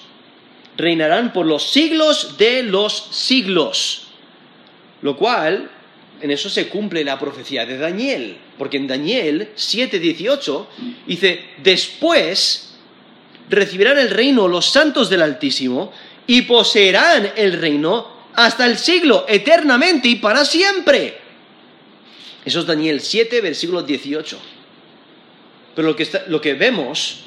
reinarán 0.78 1.34
por 1.34 1.46
los 1.46 1.70
siglos 1.70 2.38
de 2.38 2.64
los 2.64 3.10
siglos. 3.12 4.04
Lo 5.02 5.18
cual, 5.18 5.70
en 6.22 6.32
eso 6.32 6.50
se 6.50 6.70
cumple 6.70 7.04
la 7.04 7.20
profecía 7.20 7.66
de 7.66 7.78
Daniel, 7.78 8.38
porque 8.58 8.78
en 8.78 8.88
Daniel 8.88 9.50
7:18 9.54 10.66
dice, 11.06 11.44
después 11.62 12.78
recibirán 13.50 13.98
el 13.98 14.12
reino 14.12 14.48
los 14.48 14.68
santos 14.68 15.10
del 15.10 15.24
Altísimo 15.24 15.92
y 16.26 16.44
poseerán 16.44 17.34
el 17.36 17.52
reino 17.52 18.30
hasta 18.34 18.66
el 18.66 18.78
siglo, 18.78 19.26
eternamente 19.28 20.08
y 20.08 20.16
para 20.16 20.46
siempre. 20.46 21.18
Eso 22.46 22.62
es 22.62 22.66
Daniel 22.66 23.02
7, 23.02 23.42
versículo 23.42 23.84
18. 23.84 24.40
Pero 25.76 25.90
lo 25.90 25.98
que, 25.98 26.08
lo 26.28 26.40
que 26.40 26.54
vemos 26.54 27.27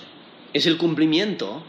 es 0.52 0.66
el 0.66 0.76
cumplimiento 0.76 1.62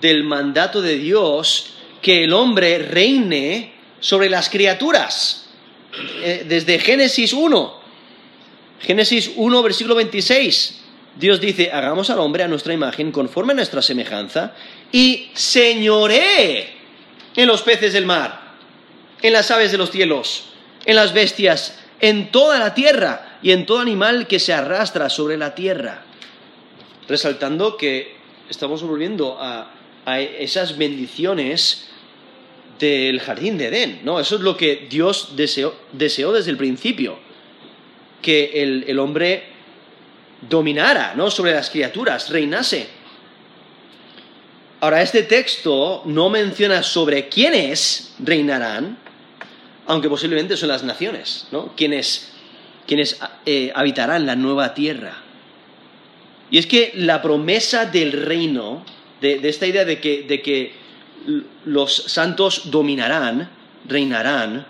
del 0.00 0.24
mandato 0.24 0.82
de 0.82 0.96
Dios 0.96 1.74
que 2.02 2.24
el 2.24 2.32
hombre 2.32 2.78
reine 2.78 3.72
sobre 4.00 4.28
las 4.28 4.50
criaturas. 4.50 5.46
Eh, 6.22 6.44
desde 6.46 6.78
Génesis 6.78 7.32
1, 7.32 7.80
Génesis 8.80 9.32
1, 9.36 9.62
versículo 9.62 9.94
26. 9.94 10.80
Dios 11.16 11.40
dice, 11.40 11.70
hagamos 11.72 12.10
al 12.10 12.18
hombre 12.18 12.42
a 12.42 12.48
nuestra 12.48 12.74
imagen, 12.74 13.12
conforme 13.12 13.52
a 13.52 13.56
nuestra 13.56 13.80
semejanza, 13.80 14.54
y 14.90 15.30
señoré 15.32 16.70
en 17.36 17.46
los 17.46 17.62
peces 17.62 17.92
del 17.92 18.04
mar, 18.04 18.56
en 19.22 19.32
las 19.32 19.50
aves 19.50 19.72
de 19.72 19.78
los 19.78 19.90
cielos, 19.90 20.46
en 20.84 20.96
las 20.96 21.14
bestias, 21.14 21.78
en 22.00 22.30
toda 22.30 22.58
la 22.58 22.74
tierra 22.74 23.38
y 23.42 23.52
en 23.52 23.64
todo 23.64 23.78
animal 23.78 24.26
que 24.26 24.40
se 24.40 24.52
arrastra 24.52 25.08
sobre 25.08 25.36
la 25.36 25.54
tierra. 25.54 26.02
Resaltando 27.08 27.76
que 27.76 28.14
estamos 28.48 28.82
volviendo 28.82 29.36
a, 29.40 29.70
esas 30.06 30.76
bendiciones 30.76 31.88
del 32.78 33.18
jardín 33.20 33.56
de 33.56 33.68
Edén, 33.68 34.00
¿no? 34.04 34.20
Eso 34.20 34.36
es 34.36 34.42
lo 34.42 34.54
que 34.54 34.86
Dios 34.90 35.34
deseó, 35.34 35.74
desde 35.92 36.50
el 36.50 36.58
principio, 36.58 37.18
que 38.20 38.62
el, 38.62 38.84
el 38.86 38.98
hombre 38.98 39.54
dominara 40.48 41.14
¿no? 41.16 41.30
sobre 41.30 41.52
las 41.52 41.70
criaturas, 41.70 42.30
reinase. 42.30 42.86
Ahora, 44.80 45.00
este 45.00 45.22
texto 45.22 46.02
no 46.04 46.28
menciona 46.28 46.82
sobre 46.82 47.28
quiénes 47.28 48.14
reinarán, 48.18 48.98
aunque 49.86 50.08
posiblemente 50.08 50.56
son 50.56 50.68
las 50.68 50.82
naciones, 50.82 51.46
¿no? 51.52 51.74
quienes, 51.74 52.32
quienes 52.86 53.18
eh, 53.46 53.72
habitarán 53.74 54.26
la 54.26 54.36
nueva 54.36 54.74
tierra. 54.74 55.23
Y 56.54 56.58
es 56.58 56.68
que 56.68 56.92
la 56.94 57.20
promesa 57.20 57.84
del 57.84 58.12
reino, 58.12 58.84
de, 59.20 59.40
esta 59.42 59.66
idea 59.66 59.84
de 59.84 59.98
que, 59.98 60.72
los 61.64 61.92
santos 61.92 62.70
dominarán, 62.70 63.50
reinarán, 63.88 64.64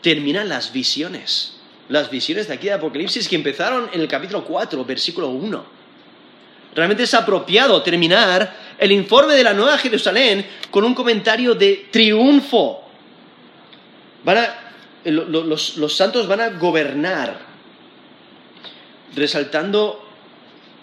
terminan 0.00 0.48
las 0.48 0.72
visiones 0.72 1.58
las 1.88 2.08
visiones 2.08 2.46
de 2.46 2.54
aquí 2.54 2.68
de 2.68 2.74
Apocalipsis 2.74 3.28
que 3.28 3.34
empezaron 3.34 3.90
en 3.92 4.00
el 4.00 4.06
capítulo 4.06 4.44
4, 4.44 4.84
versículo 4.84 5.28
1. 5.30 5.64
Realmente 6.76 7.02
es 7.02 7.14
apropiado 7.14 7.82
terminar 7.82 8.56
el 8.78 8.92
informe 8.92 9.34
de 9.34 9.42
la 9.42 9.54
Nueva 9.54 9.76
Jerusalén 9.76 10.46
con 10.70 10.84
un 10.84 10.94
comentario 10.94 11.56
de 11.56 11.88
triunfo. 11.90 12.88
Los 15.04 15.96
santos 15.96 16.28
van 16.28 16.40
a 16.40 16.50
gobernar, 16.50 17.38
resaltando 19.16 20.03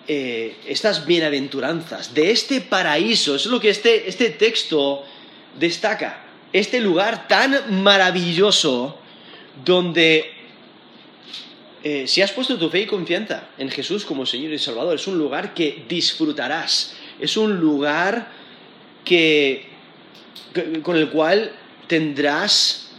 eh, 0.08 0.58
estas 0.68 1.06
bienaventuranzas, 1.06 2.14
de 2.14 2.32
este 2.32 2.62
paraíso. 2.62 3.36
Eso 3.36 3.49
es 3.49 3.52
lo 3.52 3.60
que 3.60 3.70
este, 3.70 4.10
este 4.10 4.30
texto 4.32 5.04
destaca. 5.60 6.26
Este 6.54 6.80
lugar 6.82 7.28
tan 7.28 7.82
maravilloso 7.82 8.97
donde 9.64 10.32
eh, 11.84 12.08
si 12.08 12.22
has 12.22 12.32
puesto 12.32 12.58
tu 12.60 12.70
fe 12.70 12.82
y 12.82 12.86
confianza 12.86 13.49
en 13.58 13.70
Jesús 13.70 14.06
como 14.06 14.26
Señor 14.26 14.54
y 14.54 14.60
Salvador, 14.60 14.95
es 14.95 15.08
un 15.08 15.18
lugar 15.18 15.54
que 15.54 15.84
disfrutarás. 15.88 16.93
Es 17.20 17.38
un 17.38 17.60
lugar 17.60 18.32
que, 19.04 19.68
con 20.84 20.95
el 20.95 21.10
cual 21.10 21.54
tendrás 21.88 22.91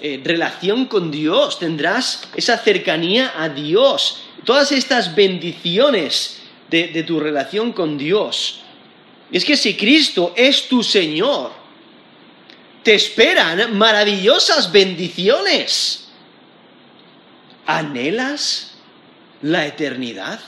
eh, 0.00 0.20
relación 0.24 0.86
con 0.86 1.10
Dios, 1.10 1.58
tendrás 1.58 2.28
esa 2.34 2.58
cercanía 2.58 3.32
a 3.36 3.48
Dios, 3.48 4.22
todas 4.46 4.72
estas 4.72 5.14
bendiciones 5.14 6.38
de, 6.70 7.02
tu 7.02 7.20
relación 7.20 7.72
con 7.72 7.98
Dios. 7.98 8.60
Es 9.30 9.44
que 9.44 9.56
si 9.56 9.76
Cristo 9.76 10.32
es 10.36 10.68
tu 10.68 10.82
Señor, 10.82 11.52
te 12.82 12.94
esperan 12.94 13.76
maravillosas 13.76 14.70
bendiciones. 14.70 16.08
¿Anhelas 17.66 18.76
la 19.42 19.66
eternidad? 19.66 20.38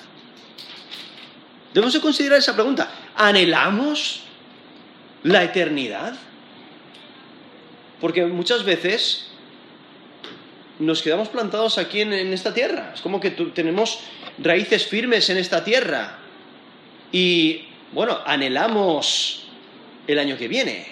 Debemos 1.74 1.92
de 1.92 2.00
considerar 2.00 2.38
esa 2.38 2.54
pregunta. 2.54 2.90
¿Anhelamos 3.16 4.20
la 5.24 5.42
eternidad? 5.42 6.14
Porque 8.00 8.24
muchas 8.26 8.62
veces 8.64 9.27
nos 10.78 11.02
quedamos 11.02 11.28
plantados 11.28 11.78
aquí 11.78 12.00
en, 12.00 12.12
esta 12.32 12.54
tierra. 12.54 12.92
Es 12.94 13.00
como 13.00 13.20
que 13.20 13.30
tenemos 13.30 14.00
raíces 14.38 14.86
firmes 14.86 15.28
en 15.30 15.38
esta 15.38 15.64
tierra. 15.64 16.18
Y, 17.10 17.64
bueno, 17.92 18.18
anhelamos 18.24 19.46
el 20.06 20.18
año 20.18 20.36
que 20.36 20.48
viene. 20.48 20.86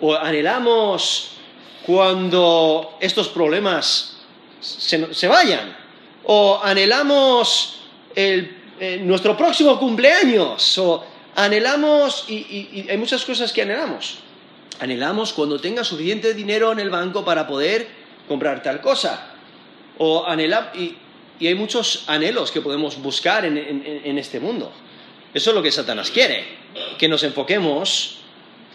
O 0.00 0.14
anhelamos 0.14 1.32
cuando 1.84 2.96
estos 3.00 3.28
problemas 3.28 4.18
se, 4.60 5.28
vayan. 5.28 5.76
O 6.24 6.60
anhelamos 6.62 7.80
eh, 8.14 9.00
nuestro 9.02 9.36
próximo 9.36 9.78
cumpleaños. 9.78 10.78
O 10.78 11.04
anhelamos, 11.34 12.24
y 12.28 12.86
hay 12.88 12.96
muchas 12.96 13.24
cosas 13.24 13.52
que 13.52 13.62
anhelamos. 13.62 14.18
Anhelamos 14.80 15.32
cuando 15.32 15.60
tenga 15.60 15.82
suficiente 15.82 16.34
dinero 16.34 16.70
en 16.70 16.78
el 16.78 16.88
banco 16.88 17.24
para 17.24 17.48
poder 17.48 17.97
comprar 18.28 18.62
tal 18.62 18.80
cosa. 18.80 19.34
O 19.98 20.26
anhelar, 20.26 20.72
y, 20.76 20.96
hay 21.46 21.54
muchos 21.54 22.04
anhelos 22.06 22.52
que 22.52 22.60
podemos 22.60 23.00
buscar 23.00 23.44
en, 23.44 24.18
este 24.18 24.38
mundo. 24.38 24.72
Eso 25.34 25.50
es 25.50 25.56
lo 25.56 25.62
que 25.62 25.72
Satanás 25.72 26.10
quiere, 26.10 26.44
que 26.98 27.08
nos 27.08 27.22
enfoquemos 27.22 28.18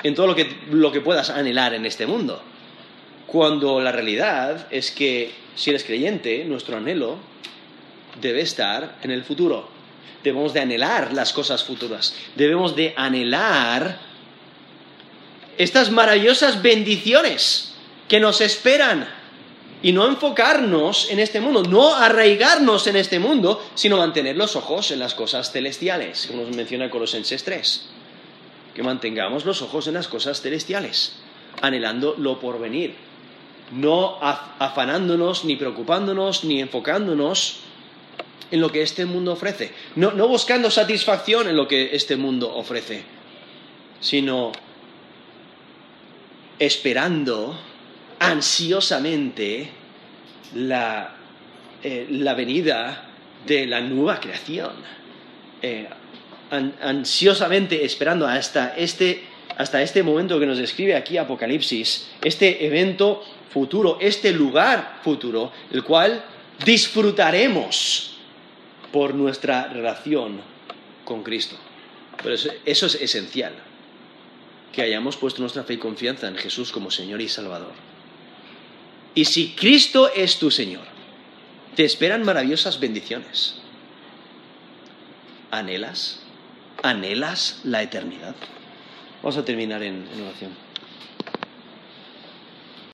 en 0.01 0.15
todo 0.15 0.27
lo 0.27 0.35
que, 0.35 0.49
lo 0.69 0.91
que 0.91 1.01
puedas 1.01 1.29
anhelar 1.29 1.73
en 1.73 1.85
este 1.85 2.05
mundo. 2.05 2.41
Cuando 3.27 3.79
la 3.81 3.91
realidad 3.91 4.67
es 4.71 4.91
que 4.91 5.31
si 5.55 5.69
eres 5.69 5.83
creyente, 5.83 6.45
nuestro 6.45 6.77
anhelo 6.77 7.17
debe 8.21 8.41
estar 8.41 8.97
en 9.03 9.11
el 9.11 9.23
futuro. 9.23 9.69
Debemos 10.23 10.53
de 10.53 10.61
anhelar 10.61 11.13
las 11.13 11.33
cosas 11.33 11.63
futuras. 11.63 12.15
Debemos 12.35 12.75
de 12.75 12.93
anhelar 12.95 13.99
estas 15.57 15.91
maravillosas 15.91 16.61
bendiciones 16.61 17.73
que 18.07 18.19
nos 18.19 18.41
esperan 18.41 19.07
y 19.83 19.91
no 19.91 20.07
enfocarnos 20.07 21.11
en 21.11 21.19
este 21.19 21.41
mundo, 21.41 21.61
no 21.61 21.93
arraigarnos 21.93 22.87
en 22.87 22.95
este 22.95 23.19
mundo, 23.19 23.61
sino 23.75 23.97
mantener 23.97 24.37
los 24.37 24.55
ojos 24.55 24.89
en 24.91 24.99
las 24.99 25.13
cosas 25.13 25.51
celestiales, 25.51 26.25
como 26.27 26.43
nos 26.43 26.55
menciona 26.55 26.89
Colosenses 26.89 27.43
3. 27.43 27.89
Que 28.73 28.81
mantengamos 28.81 29.43
los 29.43 29.61
ojos 29.61 29.87
en 29.87 29.95
las 29.95 30.07
cosas 30.07 30.41
celestiales, 30.41 31.17
anhelando 31.61 32.15
lo 32.17 32.39
por 32.39 32.59
venir, 32.59 32.95
no 33.73 34.17
afanándonos, 34.21 35.43
ni 35.43 35.57
preocupándonos, 35.57 36.45
ni 36.45 36.61
enfocándonos 36.61 37.59
en 38.51 38.61
lo 38.61 38.71
que 38.71 38.83
este 38.83 39.05
mundo 39.05 39.33
ofrece, 39.33 39.73
no, 39.97 40.11
no 40.11 40.29
buscando 40.29 40.71
satisfacción 40.71 41.49
en 41.49 41.57
lo 41.57 41.67
que 41.67 41.93
este 41.93 42.15
mundo 42.15 42.55
ofrece, 42.55 43.03
sino 43.99 44.53
esperando 46.57 47.57
ansiosamente 48.23 49.69
la, 50.55 51.15
eh, 51.83 52.07
la 52.09 52.33
venida 52.33 53.09
de 53.45 53.65
la 53.67 53.81
nueva 53.81 54.19
creación. 54.19 54.71
Eh, 55.61 55.87
ansiosamente 56.81 57.83
esperando 57.83 58.27
hasta 58.27 58.75
este, 58.77 59.23
hasta 59.57 59.81
este 59.81 60.03
momento 60.03 60.39
que 60.39 60.45
nos 60.45 60.59
describe 60.59 60.95
aquí 60.95 61.17
Apocalipsis, 61.17 62.09
este 62.23 62.65
evento 62.65 63.23
futuro, 63.49 63.97
este 63.99 64.31
lugar 64.31 64.99
futuro, 65.03 65.51
el 65.71 65.83
cual 65.83 66.23
disfrutaremos 66.63 68.17
por 68.91 69.15
nuestra 69.15 69.67
relación 69.69 70.41
con 71.03 71.23
Cristo. 71.23 71.55
Pero 72.21 72.35
eso 72.35 72.85
es 72.85 72.95
esencial, 72.95 73.53
que 74.71 74.83
hayamos 74.83 75.17
puesto 75.17 75.41
nuestra 75.41 75.63
fe 75.63 75.73
y 75.73 75.77
confianza 75.77 76.27
en 76.27 76.35
Jesús 76.35 76.71
como 76.71 76.91
Señor 76.91 77.19
y 77.19 77.27
Salvador. 77.27 77.92
Y 79.15 79.25
si 79.25 79.49
Cristo 79.49 80.09
es 80.13 80.39
tu 80.39 80.49
Señor, 80.49 80.85
te 81.75 81.85
esperan 81.85 82.23
maravillosas 82.23 82.79
bendiciones. 82.79 83.55
¿Anhelas? 85.51 86.19
¿Anhelas 86.81 87.61
la 87.63 87.83
eternidad? 87.83 88.35
Vamos 89.21 89.37
a 89.37 89.45
terminar 89.45 89.83
en, 89.83 90.07
en 90.13 90.21
oración. 90.21 90.62